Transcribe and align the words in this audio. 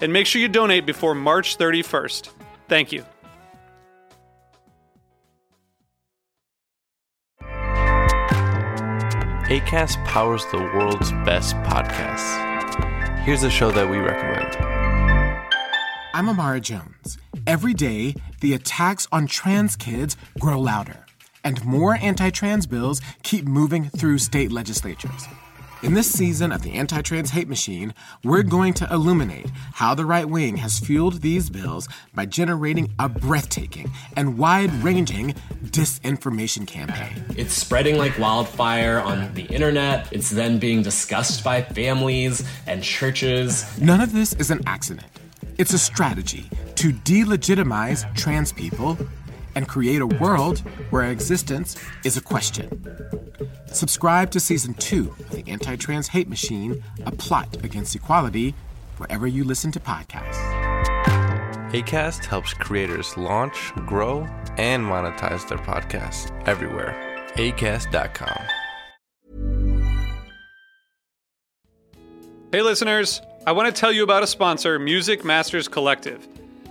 And 0.00 0.12
make 0.12 0.26
sure 0.26 0.40
you 0.40 0.48
donate 0.48 0.86
before 0.86 1.14
March 1.14 1.58
31st. 1.58 2.30
Thank 2.68 2.92
you. 2.92 3.04
ACAST 9.50 10.04
powers 10.04 10.46
the 10.52 10.58
world's 10.58 11.10
best 11.24 11.56
podcasts. 11.56 12.48
Here's 13.24 13.42
a 13.42 13.50
show 13.50 13.72
that 13.72 13.90
we 13.90 13.98
recommend. 13.98 14.56
I'm 16.14 16.28
Amara 16.28 16.60
Jones. 16.60 17.18
Every 17.48 17.74
day, 17.74 18.14
the 18.40 18.54
attacks 18.54 19.08
on 19.10 19.26
trans 19.26 19.74
kids 19.74 20.16
grow 20.38 20.60
louder, 20.60 21.04
and 21.42 21.64
more 21.64 21.96
anti 21.96 22.30
trans 22.30 22.66
bills 22.66 23.00
keep 23.24 23.44
moving 23.44 23.88
through 23.88 24.18
state 24.18 24.52
legislatures. 24.52 25.26
In 25.82 25.94
this 25.94 26.12
season 26.12 26.52
of 26.52 26.60
the 26.60 26.72
Anti 26.72 27.00
Trans 27.00 27.30
Hate 27.30 27.48
Machine, 27.48 27.94
we're 28.22 28.42
going 28.42 28.74
to 28.74 28.92
illuminate 28.92 29.50
how 29.72 29.94
the 29.94 30.04
right 30.04 30.28
wing 30.28 30.58
has 30.58 30.78
fueled 30.78 31.22
these 31.22 31.48
bills 31.48 31.88
by 32.14 32.26
generating 32.26 32.92
a 32.98 33.08
breathtaking 33.08 33.90
and 34.14 34.36
wide 34.36 34.70
ranging 34.84 35.32
disinformation 35.64 36.66
campaign. 36.66 37.24
It's 37.34 37.54
spreading 37.54 37.96
like 37.96 38.18
wildfire 38.18 39.00
on 39.00 39.32
the 39.32 39.44
internet, 39.44 40.06
it's 40.12 40.28
then 40.28 40.58
being 40.58 40.82
discussed 40.82 41.42
by 41.42 41.62
families 41.62 42.46
and 42.66 42.82
churches. 42.82 43.64
None 43.80 44.02
of 44.02 44.12
this 44.12 44.34
is 44.34 44.50
an 44.50 44.60
accident. 44.66 45.06
It's 45.56 45.72
a 45.72 45.78
strategy 45.78 46.50
to 46.74 46.92
delegitimize 46.92 48.14
trans 48.14 48.52
people 48.52 48.98
and 49.54 49.68
create 49.68 50.00
a 50.00 50.06
world 50.06 50.58
where 50.90 51.10
existence 51.10 51.76
is 52.04 52.16
a 52.16 52.20
question. 52.20 52.68
Subscribe 53.66 54.30
to 54.30 54.40
season 54.40 54.74
two 54.74 55.14
of 55.18 55.30
the 55.30 55.44
Anti 55.50 55.76
Trans 55.76 56.08
Hate 56.08 56.28
Machine, 56.28 56.82
a 57.06 57.12
plot 57.12 57.62
against 57.64 57.94
equality, 57.94 58.54
wherever 58.96 59.26
you 59.26 59.44
listen 59.44 59.72
to 59.72 59.80
podcasts. 59.80 60.60
ACAST 61.72 62.24
helps 62.24 62.52
creators 62.52 63.16
launch, 63.16 63.72
grow, 63.86 64.26
and 64.56 64.84
monetize 64.84 65.48
their 65.48 65.58
podcasts 65.58 66.30
everywhere. 66.48 66.94
ACAST.com. 67.34 68.42
Hey, 72.52 72.62
listeners. 72.62 73.22
I 73.46 73.52
want 73.52 73.74
to 73.74 73.80
tell 73.80 73.92
you 73.92 74.02
about 74.02 74.22
a 74.22 74.26
sponsor, 74.26 74.78
Music 74.78 75.24
Masters 75.24 75.66
Collective. 75.66 76.28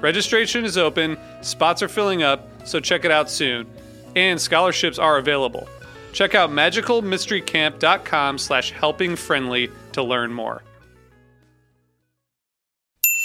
Registration 0.00 0.64
is 0.64 0.78
open, 0.78 1.18
spots 1.40 1.82
are 1.82 1.88
filling 1.88 2.22
up, 2.22 2.48
so 2.64 2.78
check 2.78 3.04
it 3.04 3.10
out 3.10 3.28
soon. 3.28 3.66
And 4.14 4.40
scholarships 4.40 4.98
are 4.98 5.18
available. 5.18 5.68
Check 6.12 6.34
out 6.34 6.50
magicalmysterycamp.com 6.50 8.38
slash 8.38 8.72
helpingfriendly 8.72 9.70
to 9.92 10.02
learn 10.02 10.32
more. 10.32 10.62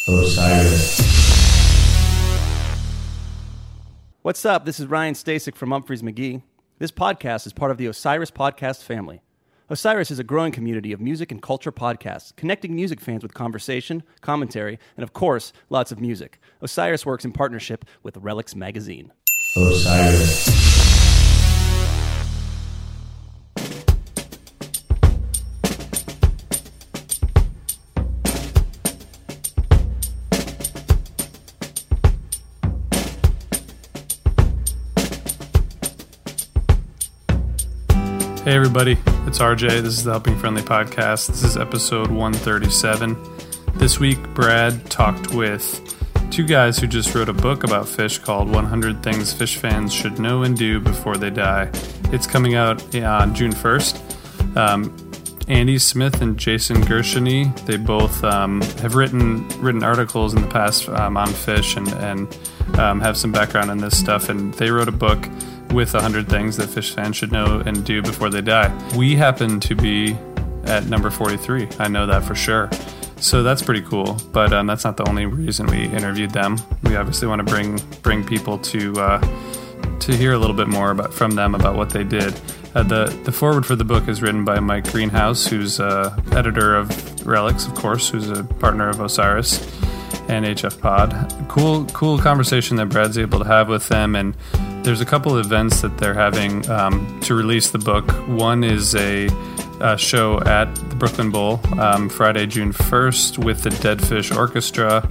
Osiris. 0.07 0.99
What's 4.21 4.45
up? 4.45 4.65
This 4.65 4.79
is 4.79 4.87
Ryan 4.87 5.13
Stasik 5.13 5.55
from 5.55 5.69
Umphrey's 5.69 6.01
McGee. 6.01 6.41
This 6.79 6.91
podcast 6.91 7.45
is 7.45 7.53
part 7.53 7.71
of 7.71 7.77
the 7.77 7.85
Osiris 7.85 8.31
Podcast 8.31 8.83
family. 8.83 9.21
Osiris 9.73 10.11
is 10.11 10.19
a 10.19 10.23
growing 10.23 10.51
community 10.51 10.93
of 10.93 11.01
music 11.01 11.31
and 11.31 11.41
culture 11.41 11.71
podcasts, 11.71 12.35
connecting 12.35 12.75
music 12.75 13.01
fans 13.01 13.23
with 13.23 13.33
conversation, 13.33 14.03
commentary, 14.21 14.77
and 14.95 15.03
of 15.03 15.13
course, 15.13 15.51
lots 15.71 15.91
of 15.91 15.99
music. 15.99 16.39
Osiris 16.61 17.07
works 17.07 17.25
in 17.25 17.31
partnership 17.31 17.83
with 18.03 18.13
Relix 18.21 18.55
Magazine. 18.55 19.11
Osiris. 19.57 20.72
Everybody, 38.75 38.99
it's 39.27 39.37
RJ. 39.37 39.83
This 39.83 39.97
is 39.99 40.03
the 40.03 40.09
Helping 40.09 40.35
Friendly 40.35 40.63
Podcast. 40.63 41.27
This 41.27 41.43
is 41.43 41.57
episode 41.57 42.09
137. 42.09 43.15
This 43.75 43.99
week, 43.99 44.17
Brad 44.33 44.89
talked 44.89 45.31
with 45.31 45.95
two 46.31 46.43
guys 46.43 46.79
who 46.79 46.87
just 46.87 47.13
wrote 47.13 47.29
a 47.29 47.33
book 47.33 47.63
about 47.63 47.85
Phish 47.85 48.19
called 48.19 48.49
100 48.49 49.03
Things 49.03 49.31
Phish 49.31 49.57
Fans 49.57 49.93
Should 49.93 50.17
Know 50.17 50.41
and 50.41 50.57
Do 50.57 50.79
Before 50.79 51.17
They 51.17 51.29
Die. 51.29 51.69
It's 52.05 52.25
coming 52.25 52.55
out 52.55 52.81
on 52.95 53.35
June 53.35 53.51
1st. 53.51 54.57
Um, 54.57 55.11
Andy 55.47 55.77
Smith 55.77 56.23
and 56.23 56.35
Jason 56.35 56.77
Gershuny, 56.77 57.55
they 57.67 57.77
both 57.77 58.23
um, 58.23 58.59
have 58.81 58.95
written 58.95 59.47
written 59.59 59.83
articles 59.83 60.33
in 60.33 60.41
the 60.41 60.47
past 60.47 60.89
um, 60.89 61.15
on 61.15 61.27
Phish 61.27 61.77
and, 61.77 61.89
and 62.01 62.79
um, 62.79 63.01
have 63.01 63.17
some 63.17 63.31
background 63.31 63.69
in 63.69 63.77
this 63.77 63.95
stuff. 63.95 64.29
And 64.29 64.51
they 64.55 64.71
wrote 64.71 64.87
a 64.87 64.91
book 64.91 65.29
with 65.73 65.93
100 65.93 66.29
things 66.29 66.57
that 66.57 66.69
Phish 66.69 66.93
fans 66.93 67.15
should 67.15 67.31
know 67.31 67.61
and 67.65 67.83
do 67.83 68.01
before 68.01 68.29
they 68.29 68.41
die. 68.41 68.71
We 68.95 69.15
happen 69.15 69.59
to 69.61 69.75
be 69.75 70.15
at 70.65 70.85
number 70.85 71.09
43. 71.09 71.67
I 71.79 71.87
know 71.87 72.05
that 72.07 72.23
for 72.23 72.35
sure. 72.35 72.69
So 73.17 73.41
that's 73.41 73.61
pretty 73.61 73.81
cool, 73.81 74.17
but 74.33 74.51
um, 74.51 74.67
that's 74.67 74.83
not 74.83 74.97
the 74.97 75.07
only 75.07 75.25
reason 75.25 75.65
we 75.67 75.85
interviewed 75.85 76.31
them. 76.31 76.57
We 76.83 76.97
obviously 76.97 77.27
want 77.27 77.39
to 77.39 77.45
bring 77.45 77.79
bring 78.01 78.25
people 78.25 78.57
to 78.59 78.99
uh, 78.99 79.99
to 79.99 80.15
hear 80.17 80.33
a 80.33 80.37
little 80.37 80.55
bit 80.55 80.67
more 80.67 80.91
about 80.91 81.13
from 81.13 81.31
them 81.31 81.55
about 81.55 81.77
what 81.77 81.89
they 81.91 82.03
did. 82.03 82.39
Uh, 82.75 82.83
the 82.83 83.05
the 83.23 83.31
forward 83.31 83.65
for 83.65 83.77
the 83.77 83.85
book 83.85 84.09
is 84.09 84.21
written 84.21 84.43
by 84.43 84.59
Mike 84.59 84.91
Greenhouse, 84.91 85.47
who's 85.47 85.79
uh, 85.79 86.13
editor 86.33 86.75
of 86.75 86.89
Relix, 87.23 87.65
of 87.65 87.75
course, 87.75 88.09
who's 88.09 88.29
a 88.29 88.43
partner 88.43 88.89
of 88.89 88.99
Osiris 88.99 89.61
and 90.27 90.45
HF 90.45 90.81
Pod. 90.81 91.33
Cool 91.47 91.85
cool 91.93 92.17
conversation 92.17 92.75
that 92.75 92.87
Brad's 92.87 93.17
able 93.17 93.39
to 93.39 93.45
have 93.45 93.69
with 93.69 93.87
them, 93.87 94.17
and 94.17 94.35
there's 94.83 95.01
a 95.01 95.05
couple 95.05 95.35
of 95.35 95.45
events 95.45 95.81
that 95.81 95.97
they're 95.97 96.13
having 96.13 96.69
um, 96.69 97.19
to 97.21 97.33
release 97.33 97.71
the 97.71 97.77
book. 97.77 98.09
One 98.27 98.63
is 98.63 98.95
a, 98.95 99.29
a 99.79 99.97
show 99.97 100.41
at 100.41 100.73
the 100.75 100.95
Brooklyn 100.95 101.31
Bowl 101.31 101.61
um, 101.79 102.09
Friday, 102.09 102.45
June 102.45 102.73
1st, 102.73 103.43
with 103.43 103.63
the 103.63 103.69
Dead 103.69 104.05
Fish 104.05 104.31
Orchestra. 104.31 105.07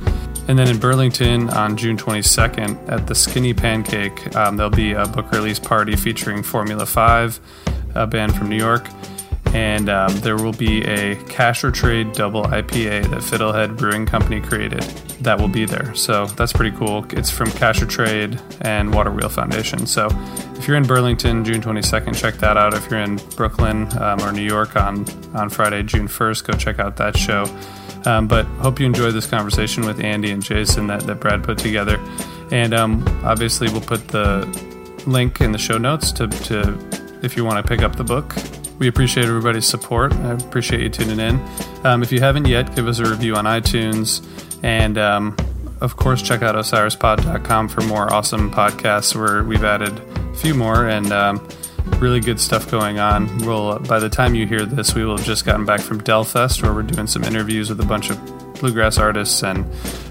And 0.49 0.59
then 0.59 0.69
in 0.69 0.79
Burlington 0.79 1.49
on 1.51 1.77
June 1.77 1.97
22nd 1.97 2.89
at 2.91 3.07
the 3.07 3.15
Skinny 3.15 3.55
Pancake, 3.55 4.35
um, 4.37 4.57
there'll 4.57 4.71
be 4.71 4.93
a 4.93 5.07
book 5.07 5.31
release 5.33 5.59
party 5.59 5.97
featuring 5.97 6.43
Formula 6.43 6.85
5, 6.85 7.41
a 7.95 8.07
band 8.07 8.37
from 8.37 8.49
New 8.51 8.57
York. 8.57 8.87
And 9.53 9.89
um, 9.89 10.15
there 10.21 10.37
will 10.37 10.53
be 10.53 10.83
a 10.85 11.17
cash 11.25 11.63
or 11.63 11.71
trade 11.71 12.13
double 12.13 12.45
IPA 12.45 13.11
that 13.11 13.21
Fiddlehead 13.21 13.77
Brewing 13.77 14.07
Company 14.07 14.41
created 14.41 14.83
that 15.23 15.39
will 15.39 15.49
be 15.49 15.65
there. 15.65 15.95
So 15.95 16.27
that's 16.27 16.53
pretty 16.53 16.77
cool. 16.77 17.07
It's 17.11 17.31
from 17.31 17.51
Cash 17.53 17.83
or 17.83 17.87
Trade 17.87 18.41
and 18.61 18.93
Water 18.93 19.11
Wheel 19.11 19.29
Foundation. 19.29 19.87
So 19.87 20.09
if 20.57 20.67
you're 20.67 20.77
in 20.77 20.85
Burlington, 20.85 21.45
June 21.45 21.61
22nd, 21.61 22.17
check 22.17 22.35
that 22.37 22.57
out. 22.57 22.75
If 22.75 22.91
you're 22.91 23.01
in 23.01 23.17
Brooklyn 23.37 23.87
um, 23.99 24.21
or 24.21 24.33
New 24.33 24.43
York 24.43 24.77
on, 24.77 25.09
on 25.35 25.49
Friday, 25.49 25.83
June 25.83 26.09
1st, 26.09 26.45
go 26.45 26.53
check 26.55 26.79
out 26.79 26.97
that 26.97 27.17
show. 27.17 27.45
Um, 28.05 28.27
but 28.27 28.47
hope 28.59 28.81
you 28.81 28.87
enjoyed 28.87 29.15
this 29.15 29.27
conversation 29.27 29.87
with 29.87 30.01
Andy 30.01 30.33
and 30.33 30.43
Jason 30.43 30.89
that, 30.89 31.03
that 31.03 31.21
Brad 31.21 31.45
put 31.45 31.59
together. 31.59 32.01
And 32.51 32.75
um, 32.75 33.05
obviously, 33.25 33.69
we'll 33.71 33.81
put 33.81 34.09
the 34.09 34.47
link 35.07 35.41
in 35.41 35.53
the 35.53 35.59
show 35.59 35.79
notes 35.79 36.11
to, 36.13 36.27
to 36.27 36.79
if 37.23 37.37
you 37.37 37.45
want 37.45 37.65
to 37.65 37.69
pick 37.69 37.83
up 37.83 37.97
the 37.97 38.05
book. 38.05 38.35
We 38.83 38.89
appreciate 38.89 39.29
everybody's 39.29 39.65
support. 39.65 40.13
I 40.13 40.33
appreciate 40.33 40.81
you 40.81 40.89
tuning 40.89 41.21
in. 41.21 41.41
Um, 41.85 42.03
if 42.03 42.11
you 42.11 42.19
haven't 42.19 42.49
yet, 42.49 42.75
give 42.75 42.89
us 42.89 42.99
a 42.99 43.09
review 43.09 43.37
on 43.37 43.45
iTunes. 43.45 44.27
And 44.65 44.99
um, 44.99 45.37
of 45.81 45.95
course, 45.95 46.21
check 46.21 46.43
out 46.43 46.57
osirispod.com 46.57 47.69
for 47.69 47.83
more 47.83 48.13
awesome 48.13 48.51
podcasts 48.51 49.15
where 49.15 49.45
we've 49.45 49.63
added 49.63 49.97
a 50.01 50.35
few 50.35 50.55
more 50.55 50.89
and 50.89 51.13
um, 51.13 51.49
really 51.99 52.21
good 52.21 52.41
stuff 52.41 52.71
going 52.71 52.99
on. 52.99 53.39
We'll, 53.39 53.79
by 53.81 53.99
the 53.99 54.09
time 54.09 54.35
you 54.35 54.47
hear 54.47 54.65
this, 54.65 54.95
we 54.95 55.05
will 55.05 55.17
have 55.17 55.27
just 55.27 55.45
gotten 55.45 55.65
back 55.65 55.81
from 55.81 56.01
Delfest 56.01 56.63
where 56.63 56.73
we're 56.73 56.83
doing 56.83 57.07
some 57.07 57.25
interviews 57.25 57.69
with 57.69 57.81
a 57.81 57.87
bunch 57.87 58.11
of 58.11 58.19
bluegrass 58.55 58.97
artists, 58.97 59.43
and 59.43 59.65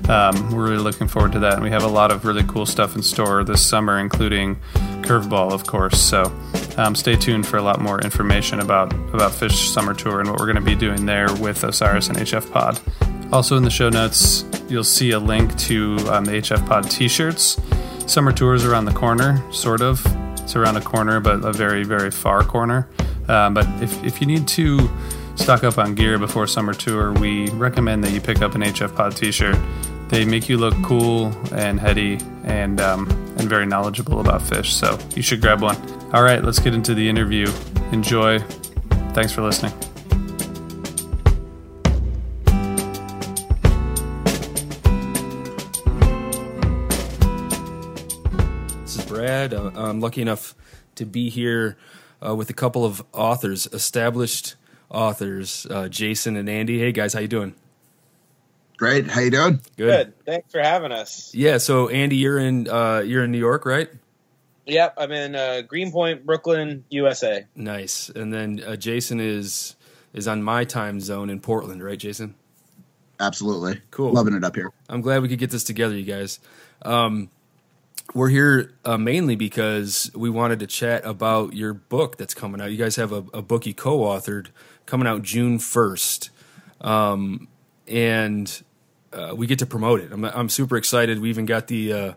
um, 0.09 0.51
we're 0.51 0.69
really 0.69 0.83
looking 0.83 1.07
forward 1.07 1.31
to 1.31 1.39
that. 1.39 1.53
And 1.53 1.63
we 1.63 1.69
have 1.69 1.83
a 1.83 1.87
lot 1.87 2.11
of 2.11 2.25
really 2.25 2.43
cool 2.43 2.65
stuff 2.65 2.95
in 2.95 3.01
store 3.01 3.43
this 3.43 3.65
summer, 3.65 3.97
including 3.97 4.57
Curveball, 5.03 5.51
of 5.51 5.65
course. 5.65 5.99
So 5.99 6.23
um, 6.77 6.95
stay 6.95 7.15
tuned 7.15 7.47
for 7.47 7.57
a 7.57 7.61
lot 7.61 7.79
more 7.79 7.99
information 8.01 8.59
about 8.59 8.93
about 9.13 9.31
Phish 9.31 9.71
Summer 9.71 9.93
Tour 9.93 10.19
and 10.19 10.29
what 10.29 10.39
we're 10.39 10.45
going 10.45 10.57
to 10.57 10.61
be 10.61 10.75
doing 10.75 11.05
there 11.05 11.33
with 11.35 11.63
Osiris 11.63 12.09
and 12.09 12.17
HF 12.17 12.51
Pod. 12.51 12.79
Also 13.31 13.55
in 13.55 13.63
the 13.63 13.69
show 13.69 13.89
notes, 13.89 14.43
you'll 14.67 14.83
see 14.83 15.11
a 15.11 15.19
link 15.19 15.57
to 15.57 15.97
um, 16.09 16.25
the 16.25 16.33
HF 16.33 16.67
Pod 16.67 16.91
T-shirts. 16.91 17.59
Summer 18.05 18.33
Tour 18.33 18.53
is 18.53 18.65
around 18.65 18.85
the 18.85 18.93
corner, 18.93 19.41
sort 19.53 19.81
of. 19.81 20.05
It's 20.51 20.57
around 20.57 20.75
a 20.75 20.81
corner, 20.81 21.21
but 21.21 21.45
a 21.45 21.53
very 21.53 21.85
very 21.85 22.11
far 22.11 22.43
corner. 22.43 22.85
Um, 23.29 23.53
but 23.53 23.65
if 23.81 24.03
if 24.03 24.19
you 24.19 24.27
need 24.27 24.49
to 24.49 24.89
stock 25.35 25.63
up 25.63 25.77
on 25.77 25.95
gear 25.95 26.19
before 26.19 26.45
summer 26.45 26.73
tour, 26.73 27.13
we 27.13 27.49
recommend 27.51 28.03
that 28.03 28.11
you 28.11 28.19
pick 28.19 28.41
up 28.41 28.53
an 28.53 28.61
HF 28.61 28.93
Pod 28.93 29.15
T-shirt. 29.15 29.55
They 30.09 30.25
make 30.25 30.49
you 30.49 30.57
look 30.57 30.73
cool 30.83 31.27
and 31.53 31.79
heady 31.79 32.19
and 32.43 32.81
um, 32.81 33.07
and 33.37 33.47
very 33.47 33.65
knowledgeable 33.65 34.19
about 34.19 34.41
Phish. 34.41 34.71
So 34.71 34.99
you 35.15 35.21
should 35.21 35.39
grab 35.39 35.61
one. 35.61 35.77
All 36.11 36.21
right, 36.21 36.43
let's 36.43 36.59
get 36.59 36.73
into 36.73 36.93
the 36.95 37.07
interview. 37.07 37.47
Enjoy. 37.93 38.39
Thanks 39.13 39.31
for 39.31 39.43
listening. 39.43 39.71
Brad. 49.21 49.53
Uh, 49.53 49.69
I'm 49.75 49.99
lucky 49.99 50.23
enough 50.23 50.55
to 50.95 51.05
be 51.05 51.29
here 51.29 51.77
uh, 52.25 52.35
with 52.35 52.49
a 52.49 52.53
couple 52.53 52.83
of 52.83 53.03
authors, 53.13 53.67
established 53.71 54.55
authors, 54.89 55.67
uh, 55.69 55.87
Jason 55.89 56.35
and 56.35 56.49
Andy. 56.49 56.79
Hey 56.79 56.91
guys, 56.91 57.13
how 57.13 57.19
you 57.19 57.27
doing? 57.27 57.53
Great. 58.77 59.05
How 59.11 59.21
you 59.21 59.29
doing? 59.29 59.61
Good. 59.77 60.13
Thanks 60.25 60.51
for 60.51 60.59
having 60.59 60.91
us. 60.91 61.35
Yeah. 61.35 61.59
So 61.59 61.87
Andy, 61.89 62.15
you're 62.15 62.39
in 62.39 62.67
uh, 62.67 63.03
you're 63.05 63.23
in 63.23 63.31
New 63.31 63.37
York, 63.37 63.63
right? 63.63 63.89
Yep, 64.65 64.95
I'm 64.97 65.11
in 65.11 65.35
uh, 65.35 65.61
Greenpoint, 65.67 66.25
Brooklyn, 66.25 66.83
USA. 66.89 67.45
Nice. 67.55 68.09
And 68.09 68.33
then 68.33 68.63
uh, 68.65 68.75
Jason 68.75 69.19
is 69.19 69.75
is 70.15 70.27
on 70.27 70.41
my 70.41 70.63
time 70.63 70.99
zone 70.99 71.29
in 71.29 71.39
Portland, 71.41 71.83
right, 71.83 71.99
Jason? 71.99 72.33
Absolutely. 73.19 73.81
Cool. 73.91 74.13
Loving 74.13 74.33
it 74.33 74.43
up 74.43 74.55
here. 74.55 74.71
I'm 74.89 75.01
glad 75.01 75.21
we 75.21 75.27
could 75.29 75.37
get 75.37 75.51
this 75.51 75.63
together, 75.63 75.95
you 75.95 76.11
guys. 76.11 76.39
Um, 76.81 77.29
we're 78.13 78.29
here 78.29 78.73
uh, 78.85 78.97
mainly 78.97 79.35
because 79.35 80.11
we 80.15 80.29
wanted 80.29 80.59
to 80.59 80.67
chat 80.67 81.05
about 81.05 81.53
your 81.53 81.73
book 81.73 82.17
that's 82.17 82.33
coming 82.33 82.61
out. 82.61 82.71
You 82.71 82.77
guys 82.77 82.95
have 82.97 83.11
a, 83.11 83.23
a 83.33 83.41
book 83.41 83.65
you 83.65 83.73
co-authored 83.73 84.47
coming 84.85 85.07
out 85.07 85.21
June 85.21 85.57
1st. 85.57 86.29
Um, 86.81 87.47
and 87.87 88.63
uh, 89.13 89.33
we 89.35 89.47
get 89.47 89.59
to 89.59 89.65
promote 89.65 90.01
it. 90.01 90.11
I'm, 90.11 90.25
I'm 90.25 90.49
super 90.49 90.77
excited. 90.77 91.19
We 91.19 91.29
even 91.29 91.45
got 91.45 91.67
the 91.67 91.93
uh, 91.93 92.13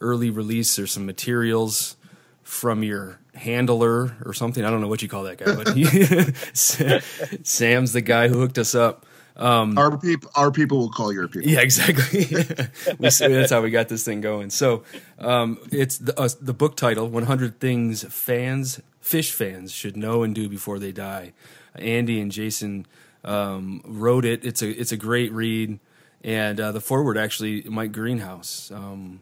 early 0.00 0.30
release. 0.30 0.76
There's 0.76 0.92
some 0.92 1.06
materials 1.06 1.96
from 2.42 2.82
your 2.82 3.20
handler 3.34 4.16
or 4.24 4.32
something. 4.34 4.64
I 4.64 4.70
don't 4.70 4.80
know 4.80 4.88
what 4.88 5.02
you 5.02 5.08
call 5.08 5.24
that 5.24 5.38
guy, 5.38 5.54
but 5.54 5.74
he, 5.74 5.84
Sam's 7.42 7.92
the 7.92 8.00
guy 8.00 8.28
who 8.28 8.38
hooked 8.38 8.58
us 8.58 8.74
up. 8.74 9.06
Um, 9.36 9.78
our 9.78 9.96
people, 9.96 10.30
our 10.34 10.50
people 10.50 10.78
will 10.78 10.90
call 10.90 11.12
your 11.12 11.28
people. 11.28 11.50
Yeah, 11.50 11.60
exactly. 11.60 12.26
we, 12.98 13.08
that's 13.08 13.50
how 13.50 13.62
we 13.62 13.70
got 13.70 13.88
this 13.88 14.04
thing 14.04 14.20
going. 14.20 14.50
So 14.50 14.84
um, 15.18 15.58
it's 15.70 15.98
the, 15.98 16.18
uh, 16.20 16.28
the 16.40 16.54
book 16.54 16.76
title: 16.76 17.08
"100 17.08 17.58
Things 17.60 18.04
Fans, 18.04 18.80
Phish 19.02 19.32
Fans 19.32 19.72
Should 19.72 19.96
Know 19.96 20.22
and 20.22 20.34
Do 20.34 20.48
Before 20.48 20.78
They 20.78 20.92
Die." 20.92 21.32
Andy 21.74 22.20
and 22.20 22.30
Jason 22.30 22.86
um, 23.24 23.82
wrote 23.84 24.24
it. 24.24 24.44
It's 24.44 24.62
a 24.62 24.70
it's 24.70 24.92
a 24.92 24.96
great 24.96 25.32
read, 25.32 25.78
and 26.22 26.60
uh, 26.60 26.72
the 26.72 26.80
forward 26.80 27.16
actually 27.16 27.62
Mike 27.62 27.92
Greenhouse 27.92 28.70
um, 28.70 29.20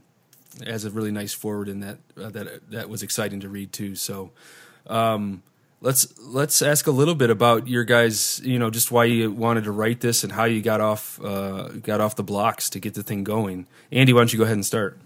has 0.67 0.85
a 0.85 0.91
really 0.91 1.13
nice 1.13 1.33
forward 1.33 1.69
in 1.69 1.81
that 1.81 1.99
uh, 2.21 2.31
that 2.31 2.71
that 2.71 2.89
was 2.89 3.03
exciting 3.03 3.41
to 3.41 3.49
read 3.49 3.73
too. 3.73 3.95
So. 3.95 4.33
Um, 4.87 5.43
let's 5.81 6.19
let's 6.21 6.63
ask 6.63 6.87
a 6.87 6.91
little 6.91 7.15
bit 7.15 7.31
about 7.31 7.69
your 7.69 7.85
guys. 7.85 8.41
You 8.45 8.59
know, 8.59 8.71
just 8.71 8.91
why 8.91 9.05
you 9.05 9.31
wanted 9.31 9.65
to 9.65 9.73
write 9.73 10.01
this 10.01 10.25
and 10.25 10.33
how 10.33 10.45
you 10.45 10.63
got 10.63 10.81
off 10.81 11.21
uh, 11.23 11.69
got 11.69 12.01
off 12.01 12.17
the 12.17 12.23
blocks 12.23 12.71
to 12.71 12.81
get 12.81 12.95
the 12.95 13.03
thing 13.03 13.25
going. 13.25 13.67
Andy, 13.91 14.13
why 14.13 14.21
don't 14.21 14.33
you 14.33 14.39
go 14.39 14.45
ahead 14.45 14.57
and 14.57 14.67
start? 14.67 14.99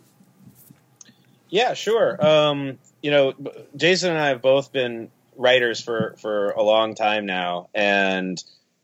Yeah, 1.48 1.74
sure. 1.74 2.24
Um, 2.24 2.78
you 3.02 3.10
know, 3.10 3.34
Jason 3.76 4.10
and 4.10 4.18
I 4.18 4.28
have 4.28 4.42
both 4.42 4.72
been 4.72 5.10
writers 5.36 5.80
for 5.80 6.16
for 6.18 6.50
a 6.50 6.62
long 6.62 6.94
time 6.94 7.26
now, 7.26 7.68
and 7.74 8.42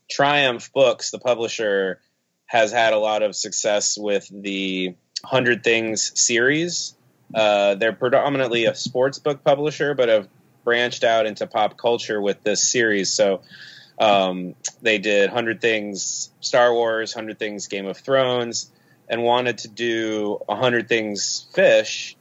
Triumph 0.09 0.71
Books, 0.73 1.11
the 1.11 1.19
publisher, 1.19 1.99
has 2.45 2.71
had 2.71 2.93
a 2.93 2.99
lot 2.99 3.23
of 3.23 3.35
success 3.35 3.97
with 3.97 4.27
the 4.31 4.95
Hundred 5.23 5.63
Things 5.63 6.11
series. 6.19 6.95
Uh, 7.33 7.75
they're 7.75 7.93
predominantly 7.93 8.65
a 8.65 8.75
sports 8.75 9.19
book 9.19 9.43
publisher, 9.43 9.93
but 9.93 10.09
have 10.09 10.27
branched 10.63 11.03
out 11.03 11.25
into 11.25 11.47
pop 11.47 11.77
culture 11.77 12.21
with 12.21 12.43
this 12.43 12.63
series. 12.63 13.11
So 13.11 13.41
um, 13.99 14.55
they 14.81 14.97
did 14.97 15.29
Hundred 15.29 15.61
Things 15.61 16.29
Star 16.39 16.73
Wars, 16.73 17.13
Hundred 17.13 17.39
Things 17.39 17.67
Game 17.67 17.85
of 17.87 17.97
Thrones, 17.97 18.71
and 19.09 19.23
wanted 19.23 19.59
to 19.59 19.67
do 19.67 20.39
Hundred 20.49 20.87
Things 20.89 21.45
Phish, 21.53 22.15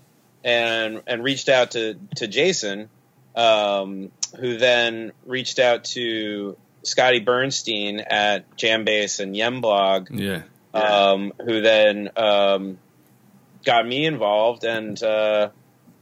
and 0.44 1.02
and 1.06 1.23
reached 1.23 1.49
out 1.49 1.73
to 1.73 1.94
to 2.16 2.26
Jason 2.26 2.88
um, 3.35 4.11
who 4.38 4.59
then 4.59 5.12
reached 5.25 5.59
out 5.59 5.85
to 5.85 6.56
Scotty 6.82 7.20
Bernstein 7.20 8.00
at 8.00 8.56
Jambase 8.56 9.20
and 9.20 9.35
Yemblog, 9.35 10.09
Yeah. 10.11 10.42
um, 10.75 11.32
who 11.44 11.61
then 11.61 12.11
um, 12.16 12.78
got 13.64 13.87
me 13.87 14.04
involved, 14.06 14.64
and 14.64 15.00
uh, 15.02 15.50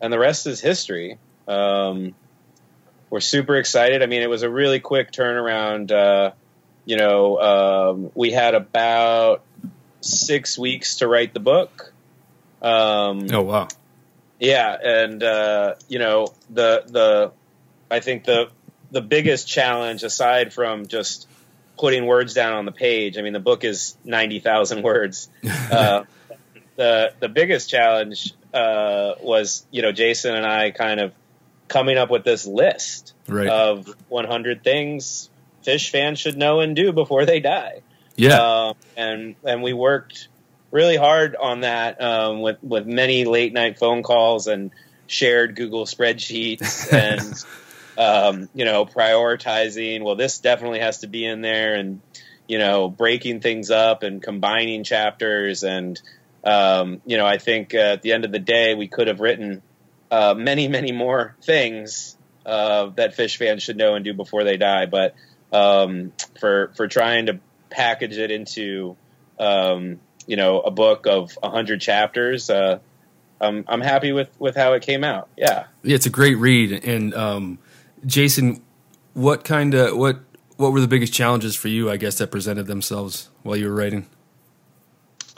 and 0.00 0.12
the 0.12 0.18
rest 0.18 0.46
is 0.46 0.60
history. 0.60 1.18
Um, 1.46 2.14
we're 3.10 3.20
super 3.20 3.56
excited. 3.56 4.02
I 4.02 4.06
mean, 4.06 4.22
it 4.22 4.30
was 4.30 4.42
a 4.42 4.50
really 4.50 4.80
quick 4.80 5.12
turnaround. 5.12 5.90
Uh, 5.90 6.32
you 6.84 6.96
know, 6.96 7.38
um, 7.40 8.10
we 8.14 8.30
had 8.30 8.54
about 8.54 9.42
six 10.00 10.58
weeks 10.58 10.96
to 10.96 11.08
write 11.08 11.34
the 11.34 11.40
book. 11.40 11.92
Um, 12.62 13.26
Oh 13.32 13.42
wow. 13.42 13.68
yeah, 14.40 14.76
and 14.82 15.22
uh, 15.22 15.74
you 15.88 15.98
know 15.98 16.28
the 16.50 16.82
the 16.86 17.32
I 17.90 18.00
think 18.00 18.24
the 18.24 18.50
the 18.90 19.00
biggest 19.00 19.46
challenge 19.46 20.02
aside 20.02 20.52
from 20.52 20.86
just 20.86 21.28
putting 21.78 22.06
words 22.06 22.34
down 22.34 22.54
on 22.54 22.64
the 22.64 22.72
page. 22.72 23.18
I 23.18 23.22
mean, 23.22 23.32
the 23.32 23.40
book 23.40 23.64
is 23.64 23.96
ninety 24.04 24.40
thousand 24.40 24.82
words. 24.82 25.28
Uh, 25.70 26.04
the 26.76 27.12
the 27.20 27.28
biggest 27.28 27.68
challenge 27.68 28.32
uh, 28.54 29.14
was 29.20 29.66
you 29.70 29.82
know 29.82 29.92
Jason 29.92 30.34
and 30.34 30.46
I 30.46 30.70
kind 30.70 31.00
of 31.00 31.12
coming 31.68 31.96
up 31.98 32.10
with 32.10 32.24
this 32.24 32.46
list 32.46 33.14
Right. 33.28 33.48
of 33.48 33.94
one 34.08 34.24
hundred 34.26 34.64
things 34.64 35.30
Phish 35.66 35.90
fans 35.90 36.18
should 36.18 36.36
know 36.36 36.60
and 36.60 36.74
do 36.74 36.92
before 36.92 37.26
they 37.26 37.40
die 37.40 37.82
Yeah. 38.16 38.38
um, 38.68 38.74
and 38.96 39.34
and 39.44 39.62
we 39.62 39.72
worked 39.72 40.28
really 40.70 40.96
hard 40.96 41.36
on 41.36 41.60
that 41.60 42.00
um, 42.02 42.40
with 42.40 42.56
with 42.62 42.86
many 42.86 43.24
late 43.24 43.52
night 43.52 43.78
phone 43.78 44.02
calls 44.02 44.46
and 44.46 44.70
shared 45.06 45.56
Google 45.56 45.84
spreadsheets 45.86 46.92
and 46.92 47.34
um, 47.96 48.48
you 48.54 48.64
know 48.64 48.84
prioritizing. 48.86 50.02
Well, 50.02 50.16
this 50.16 50.38
definitely 50.38 50.80
has 50.80 50.98
to 50.98 51.06
be 51.06 51.24
in 51.24 51.40
there, 51.40 51.74
and 51.74 52.00
you 52.46 52.58
know 52.58 52.88
breaking 52.88 53.40
things 53.40 53.70
up 53.70 54.02
and 54.02 54.22
combining 54.22 54.84
chapters, 54.84 55.64
and 55.64 56.00
um, 56.44 57.00
you 57.06 57.16
know 57.16 57.26
I 57.26 57.38
think 57.38 57.74
uh, 57.74 57.78
at 57.96 58.02
the 58.02 58.12
end 58.12 58.24
of 58.24 58.32
the 58.32 58.38
day 58.38 58.74
we 58.74 58.88
could 58.88 59.08
have 59.08 59.20
written 59.20 59.62
uh, 60.10 60.34
many 60.36 60.68
many 60.68 60.92
more 60.92 61.36
things 61.42 62.16
uh, 62.46 62.86
that 62.96 63.16
Phish 63.16 63.36
fans 63.36 63.62
should 63.62 63.76
know 63.76 63.94
and 63.94 64.04
do 64.04 64.14
before 64.14 64.44
they 64.44 64.56
die, 64.56 64.86
but 64.86 65.14
um, 65.52 66.12
for 66.40 66.72
for 66.76 66.88
trying 66.88 67.26
to 67.26 67.40
package 67.70 68.16
it 68.16 68.30
into 68.30 68.96
um, 69.38 70.00
you 70.26 70.36
know 70.36 70.60
a 70.60 70.70
book 70.70 71.06
of 71.06 71.36
hundred 71.42 71.80
chapters. 71.80 72.50
Uh, 72.50 72.78
I'm 73.40 73.64
I'm 73.68 73.80
happy 73.80 74.12
with 74.12 74.30
with 74.38 74.56
how 74.56 74.72
it 74.74 74.82
came 74.82 75.04
out. 75.04 75.28
Yeah. 75.36 75.66
Yeah, 75.82 75.94
it's 75.94 76.06
a 76.06 76.10
great 76.10 76.36
read. 76.36 76.84
And 76.84 77.14
um, 77.14 77.58
Jason, 78.04 78.62
what 79.14 79.44
kind 79.44 79.74
of 79.74 79.96
what 79.96 80.20
what 80.56 80.72
were 80.72 80.80
the 80.80 80.88
biggest 80.88 81.12
challenges 81.12 81.54
for 81.54 81.68
you? 81.68 81.90
I 81.90 81.96
guess 81.96 82.18
that 82.18 82.30
presented 82.30 82.66
themselves 82.66 83.30
while 83.42 83.56
you 83.56 83.68
were 83.68 83.74
writing. 83.74 84.06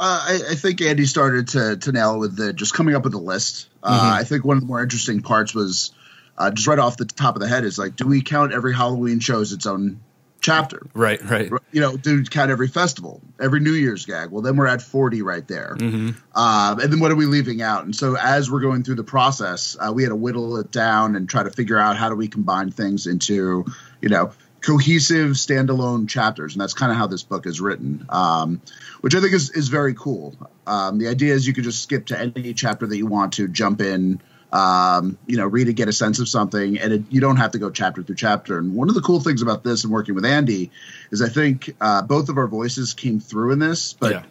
Uh, 0.02 0.25
I, 0.28 0.52
I 0.52 0.54
think 0.54 0.80
Andy 0.80 1.04
started 1.04 1.49
to 1.49 1.76
to 1.76 1.92
nail 1.92 2.14
it 2.14 2.19
with 2.19 2.37
the 2.37 2.54
just 2.54 2.73
coming 2.73 2.95
up 2.95 3.04
with 3.04 3.12
a 3.12 3.19
list. 3.19 3.69
Uh, 3.83 4.16
I 4.19 4.25
think 4.25 4.47
one 4.47 4.57
of 4.57 4.62
the 4.62 4.66
more 4.66 4.83
interesting 4.83 5.21
parts 5.21 5.54
was 5.54 5.92
uh, 6.38 6.50
just 6.50 6.66
right 6.66 6.78
off 6.78 6.97
the 6.97 7.04
top 7.04 7.37
of 7.37 7.42
the 7.42 7.49
head 7.49 7.64
is 7.64 7.78
like, 7.78 7.97
do 7.97 8.07
we 8.07 8.23
count 8.23 8.54
every 8.54 8.75
Halloween 8.75 9.21
show 9.21 9.42
as 9.42 9.52
its 9.52 9.66
own 9.66 10.00
chapter? 10.40 10.87
Right, 10.95 11.23
right. 11.23 11.50
You 11.71 11.83
know, 11.83 11.99
do 11.99 12.16
we 12.16 12.25
count 12.25 12.50
every 12.50 12.69
festival, 12.69 13.21
every 13.38 13.61
New 13.61 13.75
Year's 13.75 14.07
gag? 14.07 14.30
Well, 14.30 14.40
then 14.40 14.57
we're 14.57 14.69
at 14.69 14.80
forty 14.80 15.21
right 15.21 15.47
there. 15.47 15.76
Um, 15.78 16.16
and 16.35 16.90
then 16.90 16.99
what 16.99 17.11
are 17.11 17.16
we 17.16 17.26
leaving 17.26 17.61
out? 17.61 17.85
And 17.85 17.95
so 17.95 18.16
as 18.16 18.50
we're 18.50 18.61
going 18.61 18.85
through 18.85 18.95
the 18.95 19.04
process, 19.04 19.76
uh, 19.78 19.92
we 19.92 20.02
had 20.02 20.09
to 20.09 20.16
whittle 20.16 20.57
it 20.57 20.71
down 20.71 21.14
and 21.14 21.28
try 21.28 21.42
to 21.42 21.50
figure 21.50 21.78
out 21.78 21.99
how 21.99 22.09
do 22.09 22.14
we 22.14 22.26
combine 22.26 22.71
things 22.71 23.07
into, 23.07 23.66
you 24.00 24.09
know, 24.09 24.33
cohesive 24.61 25.33
standalone 25.33 26.09
chapters. 26.09 26.55
And 26.55 26.61
that's 26.61 26.75
kind 26.75 26.93
of 26.93 26.99
how 26.99 27.07
this 27.07 27.23
book 27.23 27.47
is 27.47 27.61
written, 27.61 28.07
um, 28.09 28.61
which 29.00 29.14
I 29.14 29.21
think 29.21 29.33
is, 29.33 29.50
is 29.50 29.69
very 29.69 29.95
cool. 29.95 30.35
Um, 30.67 30.99
the 30.99 31.09
idea 31.09 31.35
is 31.35 31.47
you 31.47 31.55
could 31.55 31.64
just 31.64 31.83
skip 31.83 32.07
to 32.07 32.19
any 32.19 32.52
chapter 32.55 32.87
that 32.87 32.97
you 32.97 33.07
want 33.07 33.35
to, 33.35 33.49
jump 33.49 33.81
in, 33.81 34.21
um, 34.52 35.17
you 35.26 35.37
know, 35.37 35.47
read 35.47 35.69
it, 35.69 35.75
get 35.75 35.88
a 35.88 35.93
sense 35.93 36.19
of 36.19 36.29
something, 36.29 36.79
and 36.79 36.93
it, 36.93 37.02
you 37.11 37.21
don't 37.21 37.37
have 37.37 37.52
to 37.52 37.59
go 37.59 37.71
chapter 37.71 38.02
through 38.02 38.17
chapter. 38.17 38.59
And 38.59 38.75
one 38.75 38.88
of 38.88 38.95
the 38.95 39.00
cool 39.00 39.21
things 39.21 39.43
about 39.43 39.62
this 39.64 39.85
and 39.85 39.93
working 39.93 40.14
with 40.14 40.25
Andy 40.25 40.71
is 41.11 41.23
I 41.23 41.29
think 41.29 41.75
uh, 41.81 42.02
both 42.02 42.29
of 42.29 42.37
our 42.37 42.49
voices 42.49 42.93
came 42.93 43.21
through 43.21 43.52
in 43.52 43.59
this, 43.59 43.93
but 43.93 44.12
yeah. 44.12 44.23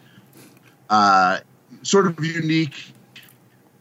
uh, 0.89 1.39
sort 1.83 2.05
of 2.05 2.24
unique 2.24 2.91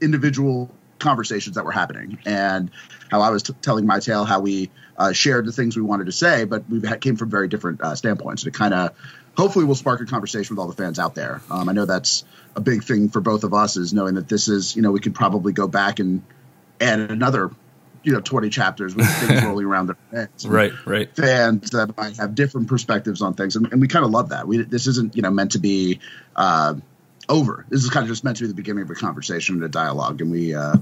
individual 0.01 0.71
conversations 0.99 1.57
that 1.57 1.65
were 1.65 1.73
happening 1.73 2.19
and 2.27 2.71
how 3.11 3.21
I 3.21 3.31
was 3.31 3.43
t- 3.43 3.55
telling 3.63 3.87
my 3.87 4.01
tale, 4.01 4.25
how 4.25 4.41
we 4.41 4.71
uh, 4.97 5.13
shared 5.13 5.47
the 5.47 5.53
things 5.53 5.77
we 5.77 5.83
wanted 5.83 6.07
to 6.07 6.13
say, 6.13 6.45
but 6.45 6.69
we 6.69 6.81
came 6.99 7.17
from 7.17 7.31
very 7.31 7.49
different 7.49 7.81
uh, 7.81 7.95
standpoints. 7.95 8.43
And 8.43 8.55
it 8.55 8.59
kind 8.59 8.75
of 8.75 8.93
hopefully 9.37 9.65
will 9.65 9.75
spark 9.75 10.01
a 10.01 10.07
conversation 10.07 10.55
with 10.55 10.61
all 10.61 10.69
the 10.69 10.75
fans 10.75 10.99
out 10.99 11.15
there. 11.15 11.41
Um, 11.51 11.69
I 11.69 11.73
know 11.73 11.85
that's 11.85 12.25
a 12.57 12.61
big 12.61 12.83
thing 12.83 13.09
for 13.09 13.21
both 13.21 13.45
of 13.45 13.55
us 13.55 13.77
is 13.77 13.93
knowing 13.93 14.17
that 14.17 14.29
this 14.29 14.49
is, 14.49 14.75
you 14.75 14.83
know, 14.83 14.91
we 14.91 15.01
could 15.01 15.15
probably 15.15 15.53
go 15.53 15.69
back 15.69 16.01
and 16.01 16.23
add 16.81 16.99
another, 16.99 17.51
you 18.03 18.13
know, 18.13 18.21
20 18.21 18.51
chapters 18.51 18.97
with 18.97 19.07
things 19.07 19.43
rolling 19.45 19.65
around 19.65 19.87
their 19.87 19.97
heads. 20.11 20.47
Right, 20.47 20.73
right. 20.85 21.15
fans 21.15 21.71
that 21.71 21.97
might 21.97 22.17
have 22.17 22.35
different 22.35 22.67
perspectives 22.69 23.23
on 23.23 23.35
things, 23.35 23.55
and, 23.55 23.73
and 23.73 23.81
we 23.81 23.87
kind 23.87 24.05
of 24.05 24.11
love 24.11 24.31
that. 24.31 24.49
We 24.49 24.63
this 24.63 24.87
isn't 24.89 25.15
you 25.15 25.23
know 25.23 25.31
meant 25.31 25.53
to 25.53 25.59
be 25.59 26.01
uh, 26.35 26.75
over. 27.29 27.67
This 27.69 27.85
is 27.85 27.91
kind 27.91 28.05
of 28.05 28.09
just 28.09 28.25
meant 28.25 28.39
to 28.39 28.45
be 28.45 28.49
the 28.49 28.55
beginning 28.55 28.83
of 28.83 28.91
a 28.91 28.95
conversation 28.95 29.57
and 29.57 29.65
a 29.65 29.69
dialogue, 29.69 30.21
and 30.21 30.31
we 30.31 30.55
uh, 30.55 30.77